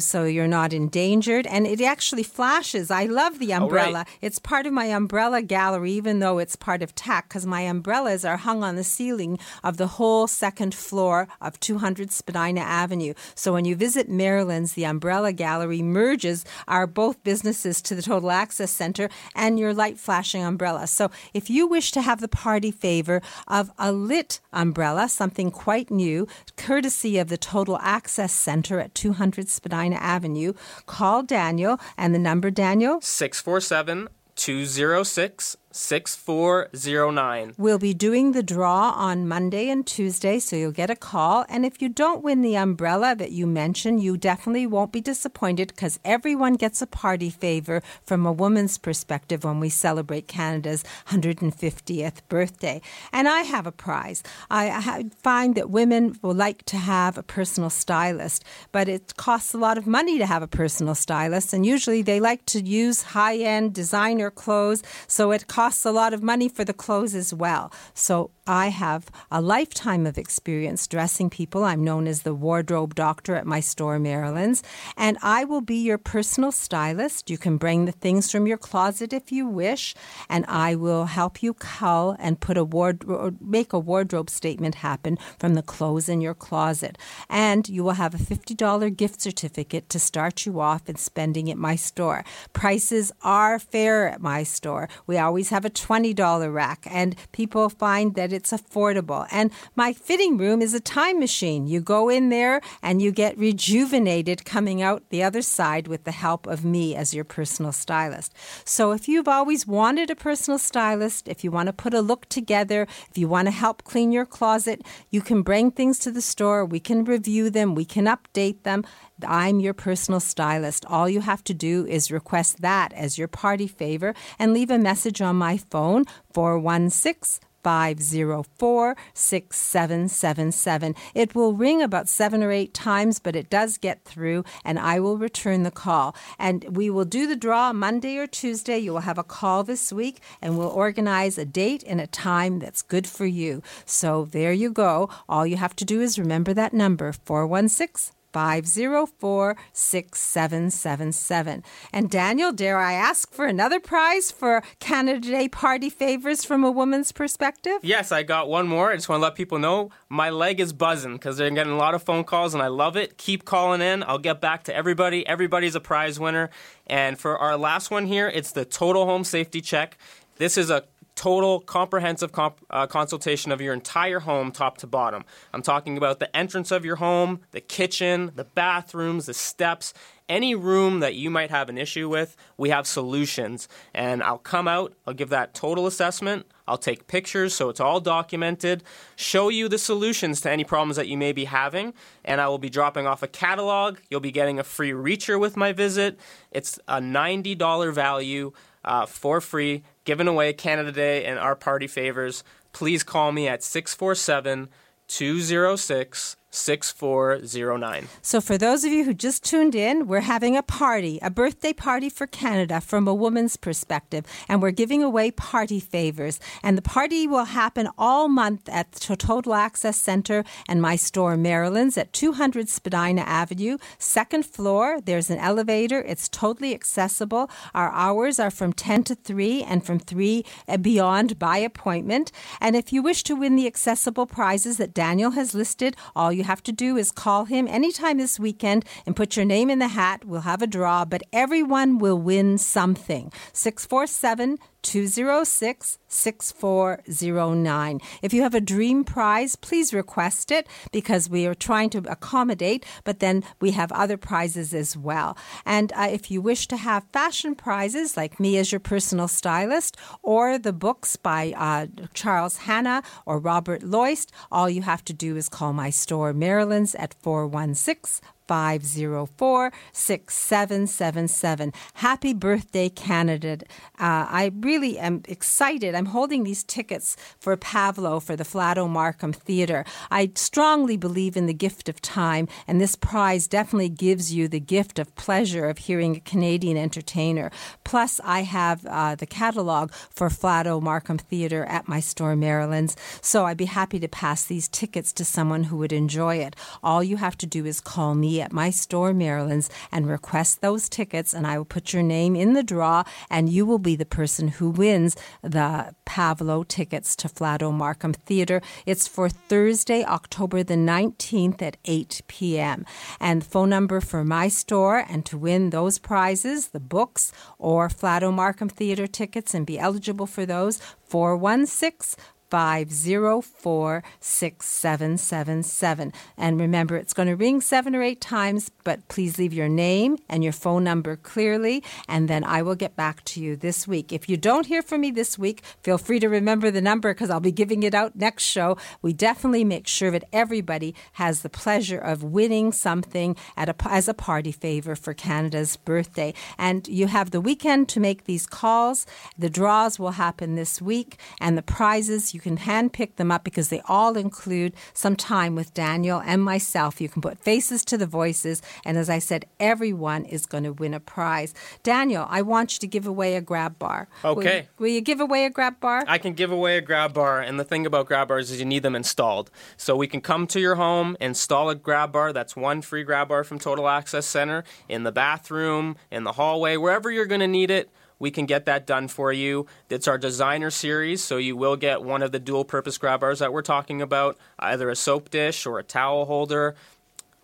so 0.00 0.24
you're 0.24 0.46
not 0.46 0.72
endangered. 0.72 1.46
And 1.46 1.66
it 1.66 1.80
actually 1.80 2.22
flashes. 2.22 2.90
I 2.90 3.04
love 3.06 3.38
the 3.38 3.52
Oh, 3.52 3.56
right. 3.58 3.62
umbrella. 3.62 4.06
It's 4.20 4.38
part 4.38 4.66
of 4.66 4.72
my 4.72 4.86
umbrella 4.86 5.42
gallery 5.42 5.92
even 5.92 6.18
though 6.20 6.38
it's 6.38 6.56
part 6.56 6.82
of 6.82 6.94
tac 6.94 7.28
because 7.28 7.46
my 7.46 7.60
umbrellas 7.62 8.24
are 8.24 8.36
hung 8.38 8.62
on 8.64 8.76
the 8.76 8.84
ceiling 8.84 9.38
of 9.62 9.76
the 9.76 9.86
whole 9.98 10.26
second 10.26 10.74
floor 10.74 11.28
of 11.40 11.58
200 11.60 12.10
spadina 12.12 12.60
avenue. 12.60 13.14
So 13.34 13.52
when 13.52 13.64
you 13.64 13.76
visit 13.76 14.08
marilyn's 14.08 14.72
the 14.74 14.84
umbrella 14.84 15.32
gallery 15.32 15.82
merges 15.82 16.44
our 16.68 16.86
both 16.86 17.22
businesses 17.22 17.80
to 17.82 17.94
the 17.94 18.02
total 18.02 18.30
access 18.30 18.70
center 18.70 19.08
and 19.34 19.58
your 19.58 19.74
light 19.74 19.98
flashing 19.98 20.42
umbrella. 20.42 20.86
So 20.86 21.10
if 21.32 21.50
you 21.50 21.66
wish 21.66 21.92
to 21.92 22.02
have 22.02 22.20
the 22.20 22.28
party 22.28 22.70
favor 22.70 23.20
of 23.48 23.70
a 23.78 23.92
lit 23.92 24.40
umbrella 24.52 25.08
something 25.08 25.50
quite 25.50 25.83
new 25.90 26.26
courtesy 26.56 27.18
of 27.18 27.28
the 27.28 27.36
total 27.36 27.78
access 27.80 28.32
center 28.32 28.80
at 28.80 28.94
200 28.94 29.48
spadina 29.48 29.96
avenue. 29.96 30.52
Call 30.86 31.22
daniel 31.22 31.78
and 31.96 32.14
the 32.14 32.18
number 32.18 32.50
daniel? 32.50 33.00
647 33.00 34.08
206 34.36 35.56
6409. 35.76 37.54
We'll 37.58 37.80
be 37.80 37.94
doing 37.94 38.30
the 38.30 38.44
draw 38.44 38.92
on 38.92 39.26
Monday 39.26 39.68
and 39.68 39.84
Tuesday, 39.84 40.38
so 40.38 40.54
you'll 40.54 40.70
get 40.70 40.88
a 40.88 40.94
call. 40.94 41.44
And 41.48 41.66
if 41.66 41.82
you 41.82 41.88
don't 41.88 42.22
win 42.22 42.42
the 42.42 42.56
umbrella 42.56 43.16
that 43.16 43.32
you 43.32 43.44
mentioned, 43.48 44.00
you 44.00 44.16
definitely 44.16 44.68
won't 44.68 44.92
be 44.92 45.00
disappointed 45.00 45.68
because 45.68 45.98
everyone 46.04 46.54
gets 46.54 46.80
a 46.80 46.86
party 46.86 47.28
favor 47.28 47.82
from 48.04 48.24
a 48.24 48.30
woman's 48.30 48.78
perspective 48.78 49.42
when 49.42 49.58
we 49.58 49.68
celebrate 49.68 50.28
Canada's 50.28 50.84
150th 51.08 52.20
birthday. 52.28 52.80
And 53.12 53.26
I 53.26 53.40
have 53.40 53.66
a 53.66 53.72
prize. 53.72 54.22
I 54.48 55.06
find 55.24 55.56
that 55.56 55.70
women 55.70 56.16
will 56.22 56.34
like 56.34 56.64
to 56.66 56.76
have 56.76 57.18
a 57.18 57.24
personal 57.24 57.68
stylist, 57.68 58.44
but 58.70 58.88
it 58.88 59.16
costs 59.16 59.52
a 59.52 59.58
lot 59.58 59.76
of 59.76 59.88
money 59.88 60.18
to 60.18 60.26
have 60.26 60.42
a 60.44 60.46
personal 60.46 60.94
stylist, 60.94 61.52
and 61.52 61.66
usually 61.66 62.00
they 62.00 62.20
like 62.20 62.46
to 62.46 62.60
use 62.60 63.02
high 63.02 63.38
end 63.38 63.74
designer 63.74 64.30
clothes, 64.30 64.84
so 65.08 65.32
it 65.32 65.48
costs 65.48 65.63
a 65.64 65.90
lot 65.90 66.12
of 66.12 66.22
money 66.22 66.48
for 66.48 66.64
the 66.64 66.74
clothes 66.74 67.14
as 67.14 67.32
well. 67.32 67.72
So 67.94 68.30
I 68.46 68.68
have 68.68 69.10
a 69.30 69.40
lifetime 69.40 70.06
of 70.06 70.18
experience 70.18 70.86
dressing 70.86 71.30
people. 71.30 71.64
I'm 71.64 71.82
known 71.82 72.06
as 72.06 72.22
the 72.22 72.34
wardrobe 72.34 72.94
doctor 72.94 73.34
at 73.36 73.46
my 73.46 73.60
store, 73.60 73.98
Marilyn's, 73.98 74.62
and 74.98 75.16
I 75.22 75.44
will 75.44 75.62
be 75.62 75.76
your 75.76 75.96
personal 75.96 76.52
stylist. 76.52 77.30
You 77.30 77.38
can 77.38 77.56
bring 77.56 77.86
the 77.86 77.92
things 77.92 78.30
from 78.30 78.46
your 78.46 78.58
closet 78.58 79.14
if 79.14 79.32
you 79.32 79.46
wish, 79.46 79.94
and 80.28 80.44
I 80.46 80.74
will 80.74 81.06
help 81.06 81.42
you 81.42 81.54
cull 81.54 82.16
and 82.18 82.38
put 82.38 82.58
a 82.58 82.64
ward 82.64 83.04
make 83.40 83.72
a 83.72 83.78
wardrobe 83.78 84.28
statement 84.28 84.76
happen 84.76 85.16
from 85.38 85.54
the 85.54 85.62
clothes 85.62 86.10
in 86.10 86.20
your 86.20 86.34
closet. 86.34 86.98
And 87.30 87.66
you 87.66 87.82
will 87.82 87.92
have 87.92 88.14
a 88.14 88.18
$50 88.18 88.94
gift 88.94 89.22
certificate 89.22 89.88
to 89.88 89.98
start 89.98 90.44
you 90.44 90.60
off 90.60 90.86
in 90.88 90.96
spending 90.96 91.50
at 91.50 91.56
my 91.56 91.76
store. 91.76 92.24
Prices 92.52 93.10
are 93.22 93.58
fair 93.58 94.08
at 94.08 94.20
my 94.20 94.42
store. 94.42 94.88
We 95.06 95.16
always 95.16 95.48
have 95.54 95.64
a 95.64 95.70
$20 95.70 96.52
rack, 96.52 96.84
and 96.90 97.14
people 97.30 97.68
find 97.68 98.16
that 98.16 98.32
it's 98.32 98.52
affordable. 98.52 99.28
And 99.30 99.52
my 99.76 99.92
fitting 99.92 100.36
room 100.36 100.60
is 100.60 100.74
a 100.74 100.80
time 100.80 101.20
machine. 101.20 101.68
You 101.68 101.80
go 101.80 102.08
in 102.08 102.28
there 102.28 102.60
and 102.82 103.00
you 103.00 103.12
get 103.12 103.38
rejuvenated 103.38 104.44
coming 104.44 104.82
out 104.82 105.08
the 105.10 105.22
other 105.22 105.42
side 105.42 105.86
with 105.86 106.02
the 106.02 106.10
help 106.10 106.48
of 106.48 106.64
me 106.64 106.96
as 106.96 107.14
your 107.14 107.22
personal 107.22 107.70
stylist. 107.70 108.34
So 108.64 108.90
if 108.90 109.06
you've 109.06 109.28
always 109.28 109.64
wanted 109.64 110.10
a 110.10 110.16
personal 110.16 110.58
stylist, 110.58 111.28
if 111.28 111.44
you 111.44 111.52
want 111.52 111.68
to 111.68 111.72
put 111.72 111.94
a 111.94 112.00
look 112.00 112.28
together, 112.28 112.88
if 113.08 113.16
you 113.16 113.28
want 113.28 113.46
to 113.46 113.52
help 113.52 113.84
clean 113.84 114.10
your 114.10 114.26
closet, 114.26 114.82
you 115.10 115.20
can 115.20 115.42
bring 115.42 115.70
things 115.70 116.00
to 116.00 116.10
the 116.10 116.20
store. 116.20 116.64
We 116.64 116.80
can 116.80 117.04
review 117.04 117.48
them, 117.48 117.76
we 117.76 117.84
can 117.84 118.06
update 118.06 118.64
them. 118.64 118.82
I'm 119.26 119.60
your 119.60 119.74
personal 119.74 120.20
stylist. 120.20 120.84
All 120.86 121.08
you 121.08 121.20
have 121.20 121.44
to 121.44 121.54
do 121.54 121.86
is 121.86 122.10
request 122.10 122.62
that 122.62 122.92
as 122.92 123.18
your 123.18 123.28
party 123.28 123.66
favor 123.66 124.14
and 124.38 124.52
leave 124.52 124.70
a 124.70 124.78
message 124.78 125.20
on 125.20 125.36
my 125.36 125.56
phone 125.56 126.04
416 126.32 127.40
504 127.64 128.96
6777. 129.14 130.94
It 131.14 131.34
will 131.34 131.54
ring 131.54 131.82
about 131.82 132.08
seven 132.08 132.42
or 132.42 132.52
eight 132.52 132.74
times, 132.74 133.18
but 133.18 133.34
it 133.34 133.50
does 133.50 133.78
get 133.78 134.04
through, 134.04 134.44
and 134.64 134.78
I 134.78 135.00
will 135.00 135.16
return 135.16 135.62
the 135.62 135.70
call. 135.70 136.14
And 136.38 136.76
we 136.76 136.90
will 136.90 137.06
do 137.06 137.26
the 137.26 137.34
draw 137.34 137.72
Monday 137.72 138.18
or 138.18 138.26
Tuesday. 138.26 138.78
You 138.78 138.92
will 138.92 139.00
have 139.00 139.18
a 139.18 139.24
call 139.24 139.64
this 139.64 139.92
week, 139.92 140.20
and 140.42 140.58
we'll 140.58 140.68
organize 140.68 141.38
a 141.38 141.46
date 141.46 141.82
and 141.86 142.00
a 142.00 142.06
time 142.06 142.58
that's 142.58 142.82
good 142.82 143.06
for 143.06 143.26
you. 143.26 143.62
So 143.86 144.26
there 144.26 144.52
you 144.52 144.70
go. 144.70 145.08
All 145.28 145.46
you 145.46 145.56
have 145.56 145.74
to 145.76 145.84
do 145.84 146.00
is 146.02 146.18
remember 146.18 146.52
that 146.52 146.74
number 146.74 147.12
416 147.12 148.14
504 148.34 149.56
6777. 149.72 151.62
And 151.92 152.10
Daniel, 152.10 152.50
dare 152.52 152.78
I 152.78 152.94
ask 152.94 153.32
for 153.32 153.46
another 153.46 153.78
prize 153.78 154.32
for 154.32 154.62
Canada 154.80 155.20
Day 155.20 155.48
party 155.48 155.88
favors 155.88 156.44
from 156.44 156.64
a 156.64 156.70
woman's 156.70 157.12
perspective? 157.12 157.78
Yes, 157.82 158.10
I 158.10 158.24
got 158.24 158.48
one 158.48 158.66
more. 158.66 158.90
I 158.90 158.96
just 158.96 159.08
want 159.08 159.20
to 159.20 159.22
let 159.22 159.36
people 159.36 159.60
know 159.60 159.90
my 160.08 160.30
leg 160.30 160.58
is 160.58 160.72
buzzing 160.72 161.12
because 161.12 161.36
they're 161.36 161.48
getting 161.50 161.72
a 161.72 161.76
lot 161.76 161.94
of 161.94 162.02
phone 162.02 162.24
calls 162.24 162.54
and 162.54 162.62
I 162.62 162.66
love 162.66 162.96
it. 162.96 163.18
Keep 163.18 163.44
calling 163.44 163.80
in. 163.80 164.02
I'll 164.02 164.18
get 164.18 164.40
back 164.40 164.64
to 164.64 164.74
everybody. 164.74 165.24
Everybody's 165.26 165.76
a 165.76 165.80
prize 165.80 166.18
winner. 166.18 166.50
And 166.88 167.16
for 167.16 167.38
our 167.38 167.56
last 167.56 167.92
one 167.92 168.06
here, 168.06 168.28
it's 168.28 168.50
the 168.50 168.64
total 168.64 169.06
home 169.06 169.22
safety 169.22 169.60
check. 169.60 169.96
This 170.36 170.58
is 170.58 170.68
a 170.68 170.82
total 171.14 171.60
comprehensive 171.60 172.32
comp, 172.32 172.60
uh, 172.70 172.86
consultation 172.86 173.52
of 173.52 173.60
your 173.60 173.72
entire 173.72 174.20
home 174.20 174.50
top 174.50 174.78
to 174.78 174.86
bottom. 174.86 175.24
I'm 175.52 175.62
talking 175.62 175.96
about 175.96 176.18
the 176.18 176.34
entrance 176.36 176.70
of 176.70 176.84
your 176.84 176.96
home, 176.96 177.40
the 177.52 177.60
kitchen, 177.60 178.32
the 178.34 178.44
bathrooms, 178.44 179.26
the 179.26 179.34
steps, 179.34 179.94
any 180.28 180.54
room 180.54 181.00
that 181.00 181.14
you 181.14 181.30
might 181.30 181.50
have 181.50 181.68
an 181.68 181.76
issue 181.76 182.08
with, 182.08 182.36
we 182.56 182.70
have 182.70 182.86
solutions. 182.86 183.68
And 183.92 184.22
I'll 184.22 184.38
come 184.38 184.66
out, 184.66 184.94
I'll 185.06 185.14
give 185.14 185.28
that 185.28 185.54
total 185.54 185.86
assessment, 185.86 186.46
I'll 186.66 186.78
take 186.78 187.06
pictures 187.06 187.54
so 187.54 187.68
it's 187.68 187.80
all 187.80 188.00
documented, 188.00 188.82
show 189.16 189.50
you 189.50 189.68
the 189.68 189.78
solutions 189.78 190.40
to 190.42 190.50
any 190.50 190.64
problems 190.64 190.96
that 190.96 191.08
you 191.08 191.18
may 191.18 191.32
be 191.32 191.44
having, 191.44 191.92
and 192.24 192.40
I 192.40 192.48
will 192.48 192.58
be 192.58 192.70
dropping 192.70 193.06
off 193.06 193.22
a 193.22 193.28
catalog. 193.28 193.98
You'll 194.08 194.20
be 194.20 194.32
getting 194.32 194.58
a 194.58 194.64
free 194.64 194.92
reacher 194.92 195.38
with 195.38 195.56
my 195.56 195.72
visit. 195.72 196.18
It's 196.50 196.78
a 196.88 197.00
$90 197.00 197.92
value 197.92 198.52
uh, 198.84 199.06
for 199.06 199.40
free, 199.40 199.82
given 200.04 200.28
away 200.28 200.52
Canada 200.52 200.92
Day 200.92 201.24
and 201.24 201.38
our 201.38 201.56
party 201.56 201.86
favors. 201.86 202.44
Please 202.72 203.02
call 203.02 203.32
me 203.32 203.48
at 203.48 203.62
647 203.62 204.68
206 205.08 206.36
6409. 206.54 208.08
So, 208.22 208.40
for 208.40 208.56
those 208.56 208.84
of 208.84 208.92
you 208.92 209.04
who 209.04 209.12
just 209.12 209.44
tuned 209.44 209.74
in, 209.74 210.06
we're 210.06 210.20
having 210.20 210.56
a 210.56 210.62
party, 210.62 211.18
a 211.20 211.28
birthday 211.28 211.72
party 211.72 212.08
for 212.08 212.26
Canada 212.26 212.80
from 212.80 213.08
a 213.08 213.14
woman's 213.14 213.56
perspective, 213.56 214.24
and 214.48 214.62
we're 214.62 214.70
giving 214.70 215.02
away 215.02 215.32
party 215.32 215.80
favors. 215.80 216.38
And 216.62 216.78
the 216.78 216.82
party 216.82 217.26
will 217.26 217.46
happen 217.46 217.88
all 217.98 218.28
month 218.28 218.68
at 218.68 218.92
the 218.92 219.16
Total 219.16 219.54
Access 219.54 219.96
Center 219.96 220.44
and 220.68 220.80
my 220.80 220.94
store, 220.94 221.36
Marilyn's, 221.36 221.98
at 221.98 222.12
200 222.12 222.68
Spadina 222.68 223.22
Avenue, 223.22 223.78
second 223.98 224.46
floor. 224.46 225.00
There's 225.00 225.30
an 225.30 225.38
elevator, 225.38 226.00
it's 226.02 226.28
totally 226.28 226.72
accessible. 226.72 227.50
Our 227.74 227.90
hours 227.90 228.38
are 228.38 228.50
from 228.50 228.72
10 228.72 229.04
to 229.04 229.14
3 229.16 229.64
and 229.64 229.84
from 229.84 229.98
3 229.98 230.44
and 230.68 230.82
beyond 230.82 231.38
by 231.38 231.58
appointment. 231.58 232.30
And 232.60 232.76
if 232.76 232.92
you 232.92 233.02
wish 233.02 233.24
to 233.24 233.34
win 233.34 233.56
the 233.56 233.66
accessible 233.66 234.26
prizes 234.26 234.76
that 234.76 234.94
Daniel 234.94 235.32
has 235.32 235.54
listed, 235.54 235.96
all 236.14 236.32
you 236.32 236.43
have 236.44 236.62
to 236.64 236.72
do 236.72 236.96
is 236.96 237.10
call 237.10 237.44
him 237.46 237.66
anytime 237.68 238.18
this 238.18 238.38
weekend 238.38 238.84
and 239.04 239.16
put 239.16 239.36
your 239.36 239.44
name 239.44 239.70
in 239.70 239.80
the 239.80 239.88
hat. 239.88 240.24
We'll 240.24 240.42
have 240.42 240.62
a 240.62 240.66
draw, 240.66 241.04
but 241.04 241.22
everyone 241.32 241.98
will 241.98 242.18
win 242.18 242.58
something. 242.58 243.32
647 243.52 244.58
206 244.84 245.98
6409. 246.06 248.00
If 248.22 248.32
you 248.32 248.42
have 248.42 248.54
a 248.54 248.60
dream 248.60 249.02
prize, 249.02 249.56
please 249.56 249.92
request 249.92 250.52
it 250.52 250.68
because 250.92 251.28
we 251.28 251.46
are 251.46 251.54
trying 251.54 251.90
to 251.90 251.98
accommodate, 252.08 252.86
but 253.02 253.18
then 253.18 253.42
we 253.60 253.72
have 253.72 253.90
other 253.90 254.16
prizes 254.16 254.72
as 254.72 254.96
well. 254.96 255.36
And 255.66 255.92
uh, 255.96 256.08
if 256.12 256.30
you 256.30 256.40
wish 256.40 256.68
to 256.68 256.76
have 256.76 257.04
fashion 257.12 257.56
prizes 257.56 258.16
like 258.16 258.38
me 258.38 258.56
as 258.58 258.70
your 258.70 258.78
personal 258.78 259.26
stylist 259.26 259.96
or 260.22 260.58
the 260.58 260.72
books 260.72 261.16
by 261.16 261.52
uh, 261.56 261.86
Charles 262.12 262.58
Hanna 262.58 263.02
or 263.26 263.38
Robert 263.40 263.82
Loist, 263.82 264.30
all 264.52 264.70
you 264.70 264.82
have 264.82 265.04
to 265.06 265.12
do 265.12 265.36
is 265.36 265.48
call 265.48 265.72
my 265.72 265.90
store, 265.90 266.32
Marilyn's, 266.32 266.94
at 266.94 267.14
416 267.14 268.20
504 268.46 269.72
6777. 269.92 271.72
Happy 271.94 272.34
birthday, 272.34 272.88
Canada. 272.88 273.58
Uh, 273.98 274.26
I 274.28 274.52
really 274.60 274.98
am 274.98 275.22
excited. 275.28 275.94
I'm 275.94 276.06
holding 276.06 276.44
these 276.44 276.64
tickets 276.64 277.16
for 277.38 277.56
Pavlo 277.56 278.20
for 278.20 278.36
the 278.36 278.44
Flato 278.44 278.88
Markham 278.88 279.32
Theatre. 279.32 279.84
I 280.10 280.30
strongly 280.34 280.96
believe 280.96 281.36
in 281.36 281.46
the 281.46 281.54
gift 281.54 281.88
of 281.88 282.00
time, 282.00 282.48
and 282.66 282.80
this 282.80 282.96
prize 282.96 283.46
definitely 283.46 283.88
gives 283.88 284.32
you 284.32 284.48
the 284.48 284.60
gift 284.60 284.98
of 284.98 285.14
pleasure 285.14 285.68
of 285.68 285.78
hearing 285.78 286.16
a 286.16 286.20
Canadian 286.20 286.76
entertainer. 286.76 287.50
Plus, 287.84 288.20
I 288.24 288.42
have 288.42 288.84
uh, 288.86 289.14
the 289.14 289.26
catalog 289.26 289.92
for 289.92 290.28
Flato 290.28 290.80
Markham 290.82 291.18
Theatre 291.18 291.64
at 291.64 291.88
my 291.88 292.00
store, 292.00 292.36
Marilyn's, 292.36 292.96
so 293.20 293.46
I'd 293.46 293.56
be 293.56 293.66
happy 293.66 293.98
to 294.00 294.08
pass 294.08 294.44
these 294.44 294.68
tickets 294.68 295.12
to 295.14 295.24
someone 295.24 295.64
who 295.64 295.76
would 295.78 295.92
enjoy 295.92 296.36
it. 296.36 296.56
All 296.82 297.02
you 297.02 297.16
have 297.16 297.38
to 297.38 297.46
do 297.46 297.64
is 297.64 297.80
call 297.80 298.14
me 298.14 298.33
at 298.40 298.52
my 298.52 298.70
store, 298.70 299.12
Marilyn's, 299.12 299.70
and 299.90 300.08
request 300.08 300.60
those 300.60 300.88
tickets, 300.88 301.34
and 301.34 301.46
I 301.46 301.58
will 301.58 301.64
put 301.64 301.92
your 301.92 302.02
name 302.02 302.36
in 302.36 302.54
the 302.54 302.62
draw, 302.62 303.04
and 303.30 303.48
you 303.48 303.66
will 303.66 303.78
be 303.78 303.96
the 303.96 304.04
person 304.04 304.48
who 304.48 304.70
wins 304.70 305.16
the 305.42 305.94
Pavlo 306.04 306.62
tickets 306.62 307.16
to 307.16 307.28
Flato 307.28 307.72
Markham 307.72 308.12
Theatre. 308.12 308.62
It's 308.86 309.08
for 309.08 309.28
Thursday, 309.28 310.04
October 310.04 310.62
the 310.62 310.74
19th 310.74 311.62
at 311.62 311.76
8 311.84 312.22
p.m. 312.26 312.84
And 313.20 313.42
the 313.42 313.46
phone 313.46 313.70
number 313.70 314.00
for 314.00 314.24
my 314.24 314.48
store 314.48 315.04
and 315.08 315.24
to 315.26 315.38
win 315.38 315.70
those 315.70 315.98
prizes, 315.98 316.68
the 316.68 316.80
books 316.80 317.32
or 317.58 317.88
Flato 317.88 318.32
Markham 318.32 318.68
Theatre 318.68 319.06
tickets, 319.06 319.54
and 319.54 319.66
be 319.66 319.78
eligible 319.78 320.26
for 320.26 320.46
those, 320.46 320.80
416 321.06 322.16
504 322.50 324.02
6777. 324.20 326.12
And 326.36 326.60
remember, 326.60 326.96
it's 326.96 327.12
going 327.12 327.28
to 327.28 327.36
ring 327.36 327.60
seven 327.60 327.94
or 327.94 328.02
eight 328.02 328.20
times, 328.20 328.70
but 328.84 329.06
please 329.08 329.38
leave 329.38 329.52
your 329.52 329.68
name 329.68 330.18
and 330.28 330.44
your 330.44 330.52
phone 330.52 330.84
number 330.84 331.16
clearly, 331.16 331.82
and 332.08 332.28
then 332.28 332.44
I 332.44 332.62
will 332.62 332.74
get 332.74 332.96
back 332.96 333.24
to 333.24 333.40
you 333.40 333.56
this 333.56 333.88
week. 333.88 334.12
If 334.12 334.28
you 334.28 334.36
don't 334.36 334.66
hear 334.66 334.82
from 334.82 335.00
me 335.00 335.10
this 335.10 335.38
week, 335.38 335.62
feel 335.82 335.98
free 335.98 336.20
to 336.20 336.28
remember 336.28 336.70
the 336.70 336.82
number 336.82 337.14
because 337.14 337.30
I'll 337.30 337.40
be 337.40 337.52
giving 337.52 337.82
it 337.82 337.94
out 337.94 338.16
next 338.16 338.44
show. 338.44 338.76
We 339.02 339.12
definitely 339.12 339.64
make 339.64 339.86
sure 339.86 340.10
that 340.10 340.24
everybody 340.32 340.94
has 341.14 341.42
the 341.42 341.48
pleasure 341.48 341.98
of 341.98 342.22
winning 342.22 342.72
something 342.72 343.36
a, 343.56 343.74
as 343.86 344.08
a 344.08 344.14
party 344.14 344.52
favor 344.52 344.94
for 344.94 345.14
Canada's 345.14 345.76
birthday. 345.76 346.34
And 346.58 346.86
you 346.88 347.06
have 347.06 347.30
the 347.30 347.40
weekend 347.40 347.88
to 347.90 348.00
make 348.00 348.24
these 348.24 348.46
calls. 348.46 349.06
The 349.38 349.50
draws 349.50 349.98
will 349.98 350.12
happen 350.12 350.54
this 350.54 350.82
week, 350.82 351.18
and 351.40 351.56
the 351.56 351.62
prizes 351.62 352.33
you 352.34 352.40
can 352.40 352.58
handpick 352.58 353.16
them 353.16 353.30
up 353.30 353.44
because 353.44 353.68
they 353.68 353.80
all 353.86 354.16
include 354.16 354.74
some 354.92 355.16
time 355.16 355.54
with 355.54 355.72
Daniel 355.72 356.20
and 356.24 356.42
myself. 356.42 357.00
You 357.00 357.08
can 357.08 357.22
put 357.22 357.38
faces 357.38 357.84
to 357.86 357.96
the 357.96 358.06
voices, 358.06 358.60
and 358.84 358.98
as 358.98 359.08
I 359.08 359.20
said, 359.20 359.46
everyone 359.60 360.24
is 360.24 360.44
going 360.46 360.64
to 360.64 360.72
win 360.72 360.92
a 360.92 361.00
prize. 361.00 361.54
Daniel, 361.82 362.26
I 362.28 362.42
want 362.42 362.74
you 362.74 362.78
to 362.80 362.86
give 362.86 363.06
away 363.06 363.36
a 363.36 363.40
grab 363.40 363.78
bar. 363.78 364.08
Okay. 364.24 364.68
Will, 364.78 364.84
will 364.84 364.92
you 364.92 365.00
give 365.00 365.20
away 365.20 365.44
a 365.44 365.50
grab 365.50 365.80
bar? 365.80 366.04
I 366.06 366.18
can 366.18 366.34
give 366.34 366.50
away 366.50 366.76
a 366.76 366.80
grab 366.80 367.14
bar, 367.14 367.40
and 367.40 367.58
the 367.58 367.64
thing 367.64 367.86
about 367.86 368.06
grab 368.06 368.28
bars 368.28 368.50
is 368.50 368.58
you 368.58 368.66
need 368.66 368.82
them 368.82 368.96
installed. 368.96 369.50
So 369.76 369.96
we 369.96 370.06
can 370.06 370.20
come 370.20 370.46
to 370.48 370.60
your 370.60 370.74
home, 370.74 371.16
install 371.20 371.70
a 371.70 371.74
grab 371.74 372.12
bar. 372.12 372.32
That's 372.32 372.56
one 372.56 372.82
free 372.82 373.04
grab 373.04 373.28
bar 373.28 373.44
from 373.44 373.58
Total 373.58 373.88
Access 373.88 374.26
Center 374.26 374.64
in 374.88 375.04
the 375.04 375.12
bathroom, 375.12 375.96
in 376.10 376.24
the 376.24 376.32
hallway, 376.32 376.76
wherever 376.76 377.10
you're 377.10 377.26
going 377.26 377.40
to 377.40 377.48
need 377.48 377.70
it 377.70 377.90
we 378.24 378.30
can 378.30 378.46
get 378.46 378.64
that 378.64 378.86
done 378.86 379.06
for 379.06 379.34
you. 379.34 379.66
It's 379.90 380.08
our 380.08 380.16
designer 380.16 380.70
series, 380.70 381.22
so 381.22 381.36
you 381.36 381.56
will 381.56 381.76
get 381.76 382.02
one 382.02 382.22
of 382.22 382.32
the 382.32 382.38
dual 382.38 382.64
purpose 382.64 382.96
grab 382.96 383.20
bars 383.20 383.40
that 383.40 383.52
we're 383.52 383.60
talking 383.60 384.00
about, 384.00 384.38
either 384.58 384.88
a 384.88 384.96
soap 384.96 385.28
dish 385.28 385.66
or 385.66 385.78
a 385.78 385.82
towel 385.82 386.24
holder, 386.24 386.74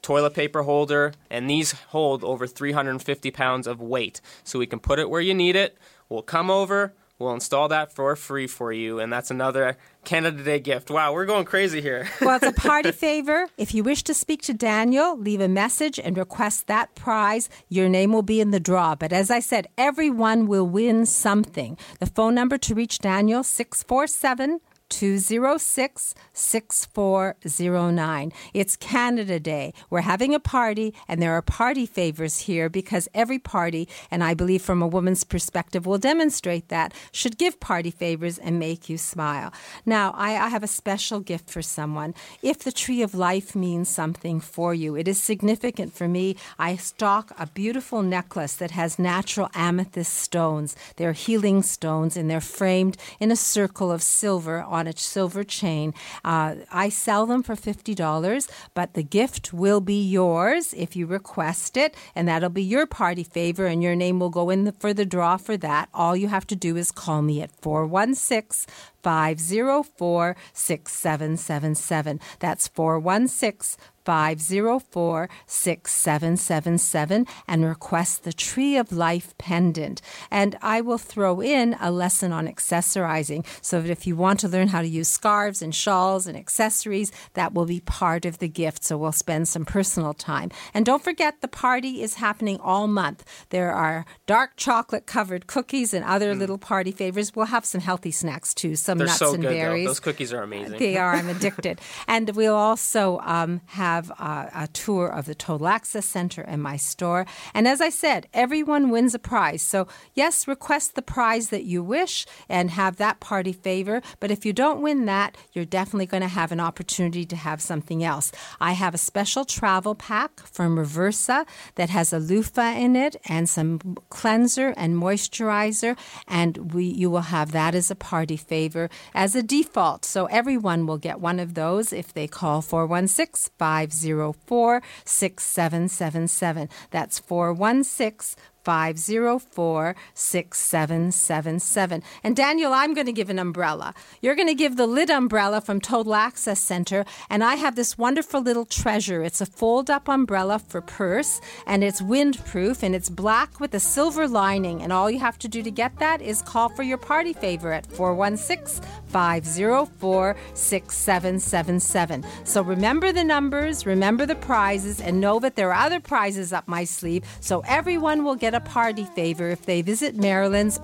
toilet 0.01 0.33
paper 0.33 0.63
holder, 0.63 1.13
and 1.29 1.51
these 1.51 1.73
hold 1.89 2.25
over 2.25 2.47
350 2.47 3.31
pounds 3.31 3.67
of 3.67 3.83
weight. 3.83 4.23
So 4.43 4.59
we 4.59 4.67
can 4.67 4.79
put 4.79 4.99
it 4.99 5.11
where 5.11 5.21
you 5.21 5.35
need 5.35 5.55
it. 5.55 5.77
We'll 6.09 6.23
come 6.23 6.51
over, 6.51 6.95
We'll 7.21 7.35
install 7.35 7.69
that 7.69 7.93
for 7.93 8.17
free 8.17 8.47
for 8.47 8.73
you, 8.73 8.99
and 8.99 9.13
that's 9.13 9.31
another 9.31 9.77
Canada 10.05 10.43
Day 10.43 10.59
gift. 10.59 10.91
Wow, 10.91 11.13
we're 11.13 11.27
going 11.27 11.45
crazy 11.45 11.83
here. 11.83 12.09
well, 12.23 12.37
it's 12.37 12.47
a 12.47 12.53
party 12.53 12.93
favor. 13.07 13.47
If 13.59 13.75
you 13.75 13.85
wish 13.85 14.03
to 14.05 14.15
speak 14.15 14.41
to 14.43 14.55
Daniel, 14.55 15.19
leave 15.19 15.43
a 15.43 15.47
message 15.49 16.01
and 16.01 16.17
request 16.17 16.67
that 16.69 16.95
prize. 16.95 17.51
Your 17.69 17.91
name 17.91 18.15
will 18.15 18.23
be 18.23 18.41
in 18.41 18.53
the 18.53 18.59
draw. 18.59 18.95
But 18.95 19.13
as 19.13 19.31
I 19.31 19.41
said, 19.41 19.69
everyone 19.77 20.47
will 20.47 20.67
win 20.67 21.05
something. 21.05 21.77
The 21.99 22.07
phone 22.07 22.35
number 22.35 22.57
to 22.57 22.75
reach 22.75 23.01
Daniel, 23.01 23.43
647 23.45 24.61
206 24.91 26.15
6409. 26.33 28.33
It's 28.53 28.77
Canada 28.77 29.41
Day. 29.41 29.73
We're 29.89 30.03
having 30.03 30.35
a 30.35 30.41
party, 30.41 30.95
and 31.09 31.23
there 31.23 31.33
are 31.33 31.43
party 31.43 31.87
favors 31.87 32.41
here 32.41 32.69
because 32.69 33.09
every 33.15 33.39
party, 33.39 33.89
and 34.11 34.23
I 34.23 34.35
believe 34.35 34.63
from 34.63 34.83
a 34.83 34.87
woman's 34.87 35.25
perspective 35.25 35.87
will 35.87 35.99
demonstrate 35.99 36.69
that, 36.69 36.93
should 37.13 37.39
give 37.39 37.61
party 37.61 37.91
favors 37.91 38.37
and 38.37 38.59
make 38.59 38.89
you 38.89 38.99
smile. 38.99 39.53
Now, 39.87 40.13
I, 40.17 40.37
I 40.37 40.49
have 40.49 40.63
a 40.63 40.69
special 40.69 41.21
gift 41.21 41.49
for 41.49 41.63
someone. 41.63 42.15
If 42.43 42.59
the 42.59 42.73
tree 42.73 43.03
of 43.03 43.15
life 43.15 43.55
means 43.55 43.89
something 43.89 44.41
for 44.41 44.75
you, 44.75 44.97
it 44.97 45.09
is 45.09 45.23
significant 45.23 45.95
for 45.95 46.09
me. 46.09 46.37
I 46.59 46.77
stock 46.77 47.33
a 47.39 47.47
beautiful 47.47 48.03
necklace 48.03 48.55
that 48.55 48.73
has 48.73 48.99
natural 48.99 49.49
amethyst 49.55 50.15
stones. 50.15 50.77
They're 50.97 51.13
healing 51.13 51.63
stones, 51.63 52.17
and 52.17 52.29
they're 52.29 52.41
framed 52.41 52.97
in 53.21 53.31
a 53.31 53.37
circle 53.37 53.93
of 53.93 54.03
silver 54.03 54.63
on 54.63 54.80
on 54.81 54.87
a 54.87 54.97
silver 54.97 55.45
chain. 55.45 55.95
Uh, 56.25 56.57
I 56.73 56.89
sell 56.89 57.27
them 57.27 57.43
for 57.43 57.55
$50, 57.55 58.51
but 58.75 58.95
the 58.95 59.03
gift 59.03 59.53
will 59.53 59.81
be 59.81 60.03
yours 60.03 60.75
if 60.75 60.97
you 60.97 61.07
request 61.07 61.77
it, 61.77 61.95
and 62.15 62.27
that'll 62.27 62.49
be 62.49 62.63
your 62.63 62.87
party 62.87 63.23
favor, 63.23 63.67
and 63.67 63.83
your 63.83 63.95
name 63.95 64.19
will 64.19 64.31
go 64.31 64.51
in 64.51 64.65
the, 64.65 64.73
for 64.73 64.93
the 64.95 65.05
draw 65.05 65.37
for 65.37 65.57
that. 65.59 65.89
All 65.93 66.17
you 66.17 66.29
have 66.29 66.47
to 66.49 66.57
do 66.57 66.77
is 66.77 66.91
call 66.91 67.23
me 67.23 67.43
at 67.43 67.51
416 67.61 68.73
504 69.03 70.37
6777. 70.53 72.21
That's 72.39 72.69
416 72.69 73.77
504 74.11 75.29
6777 75.47 77.27
and 77.47 77.65
request 77.65 78.25
the 78.25 78.33
Tree 78.33 78.77
of 78.77 78.91
Life 78.91 79.39
pendant. 79.39 80.03
And 80.33 80.59
I 80.61 80.81
will 80.81 80.99
throw 80.99 81.41
in 81.41 81.77
a 81.81 81.93
lesson 81.93 82.33
on 82.33 82.49
accessorizing 82.49 83.47
so 83.63 83.81
that 83.81 83.89
if 83.89 84.09
you 84.09 84.17
want 84.17 84.41
to 84.41 84.49
learn 84.49 84.67
how 84.67 84.83
to 84.83 84.89
use 84.89 85.07
scarves 85.07 85.63
and 85.63 85.73
shawls 85.73 86.27
and 86.27 86.37
accessories, 86.37 87.13
that 87.35 87.55
will 87.55 87.67
be 87.67 87.79
part 87.79 88.25
of 88.25 88.39
the 88.39 88.49
gift. 88.49 88.83
So 88.83 88.99
we'll 88.99 89.13
spend 89.13 89.47
some 89.47 89.65
personal 89.65 90.13
time. 90.13 90.51
And 90.75 90.85
don't 90.85 91.05
forget, 91.05 91.41
the 91.41 91.47
party 91.47 92.03
is 92.03 92.15
happening 92.15 92.59
all 92.59 92.89
month. 92.89 93.25
There 93.51 93.71
are 93.71 94.05
dark 94.27 94.57
chocolate 94.57 95.07
covered 95.07 95.47
cookies 95.47 95.95
and 95.95 96.05
other 96.05 96.35
mm. 96.35 96.39
little 96.41 96.59
party 96.59 96.91
favors. 96.91 97.37
We'll 97.37 97.47
have 97.47 97.65
some 97.65 97.81
healthy 97.81 98.11
snacks 98.11 98.55
too, 98.55 98.75
some 98.75 98.99
They're 98.99 99.07
nuts 99.07 99.21
so 99.21 99.35
and 99.35 99.43
good, 99.45 99.51
berries. 99.51 99.85
Though. 99.85 99.91
Those 99.91 100.01
cookies 100.01 100.33
are 100.33 100.43
amazing. 100.43 100.81
They 100.81 100.97
are. 100.97 101.15
I'm 101.15 101.29
addicted. 101.37 101.81
and 102.09 102.29
we'll 102.31 102.57
also 102.57 103.21
um, 103.23 103.61
have 103.67 104.00
uh, 104.19 104.49
a 104.55 104.69
tour 104.69 105.09
of 105.09 105.27
the 105.27 105.35
Total 105.35 105.67
Access 105.67 106.07
Center 106.07 106.43
and 106.43 106.63
my 106.63 106.77
store. 106.77 107.27
And 107.53 107.67
as 107.67 107.81
I 107.81 107.91
said, 107.91 108.29
everyone 108.33 108.91
wins 108.91 109.15
a 109.15 109.19
prize. 109.19 109.63
So, 109.63 109.89
yes, 110.15 110.47
request 110.47 110.95
the 110.95 111.03
prize 111.03 111.51
that 111.51 111.65
you 111.65 111.83
wish 111.83 112.27
and 112.49 112.71
have 112.71 112.97
that 112.97 113.19
party 113.19 113.53
favor. 113.53 114.01
But 114.21 114.31
if 114.31 114.47
you 114.47 114.53
don't 114.53 114.81
win 114.81 115.07
that, 115.07 115.37
you're 115.53 115.65
definitely 115.65 116.07
going 116.07 116.23
to 116.23 116.29
have 116.29 116.53
an 116.53 116.61
opportunity 116.61 117.25
to 117.27 117.37
have 117.37 117.61
something 117.61 118.05
else. 118.05 118.31
I 118.61 118.73
have 118.73 118.95
a 118.95 118.99
special 118.99 119.45
travel 119.45 119.95
pack 119.95 120.41
from 120.47 120.77
Reversa 120.77 121.47
that 121.75 121.91
has 121.91 122.13
a 122.13 122.19
loofah 122.19 122.75
in 122.77 122.95
it 122.95 123.17
and 123.27 123.49
some 123.49 123.81
cleanser 124.09 124.69
and 124.77 124.95
moisturizer. 124.95 125.99
And 126.29 126.73
we, 126.73 126.85
you 126.85 127.11
will 127.11 127.29
have 127.33 127.53
that 127.53 127.75
as 127.75 127.91
a 127.91 127.97
party 127.97 128.37
favor 128.37 128.89
as 129.15 129.35
a 129.35 129.43
default. 129.43 130.05
So 130.05 130.27
everyone 130.27 130.87
will 130.87 130.99
get 130.99 131.21
one 131.21 131.41
of 131.41 131.55
those 131.55 131.93
if 131.93 132.13
they 132.13 132.27
call 132.27 132.63
416 132.63 133.51
504 133.89 134.83
6777. 135.05 136.69
That's 136.91 137.19
416 137.19 138.37
504 138.65 139.97
6777. 140.15 142.03
And 142.23 142.37
Daniel, 142.37 142.73
I'm 142.73 142.95
going 142.95 143.07
to 143.07 143.13
give 143.13 143.31
an 143.31 143.39
umbrella. 143.39 143.95
You're 144.21 144.35
going 144.35 144.49
to 144.49 144.55
give 144.55 144.77
the 144.77 144.87
lid 144.87 145.11
umbrella 145.11 145.61
from 145.61 145.81
Total 145.81 146.15
Access 146.15 146.61
Center. 146.61 147.05
And 147.29 147.43
I 147.43 147.55
have 147.57 147.77
this 147.77 147.97
wonderful 147.97 148.41
little 148.41 148.65
treasure. 148.65 149.23
It's 149.23 149.41
a 149.41 149.47
fold 149.47 149.91
up 149.91 150.09
umbrella 150.09 150.59
for 150.59 150.81
purse, 150.81 151.41
and 151.67 151.83
it's 151.83 152.01
windproof, 152.01 152.83
and 152.83 152.95
it's 152.95 153.09
black 153.09 153.61
with 153.61 153.75
a 153.75 153.81
silver 153.81 154.29
lining. 154.29 154.83
And 154.83 154.93
all 154.93 155.11
you 155.11 155.21
have 155.21 155.39
to 155.41 155.49
do 155.49 155.63
to 155.63 155.71
get 155.71 155.99
that 155.99 156.21
is 156.21 156.43
call 156.43 156.69
for 156.69 156.83
your 156.83 156.99
party 156.99 157.33
favor 157.33 157.73
at 157.73 157.87
416 157.87 158.85
504 159.07 160.37
6777. 160.55 162.25
So 162.45 162.63
remember 162.63 163.13
the 163.13 163.25
numbers, 163.25 163.87
remember 163.87 164.27
the 164.27 164.37
prizes, 164.37 165.01
and 165.01 165.21
know 165.21 165.39
that 165.41 165.57
there 165.57 165.73
are 165.73 165.87
other 165.87 166.01
prizes 166.01 166.53
up 166.53 166.69
my 166.69 166.85
sleeve. 166.85 167.25
So 167.41 167.63
everyone 167.67 168.25
will 168.25 168.37
get 168.37 168.50
get 168.51 168.61
a 168.61 168.69
party 168.69 169.05
favor 169.05 169.49
if 169.49 169.65
they 169.65 169.81
visit 169.81 170.17
Marilyn's 170.17 170.81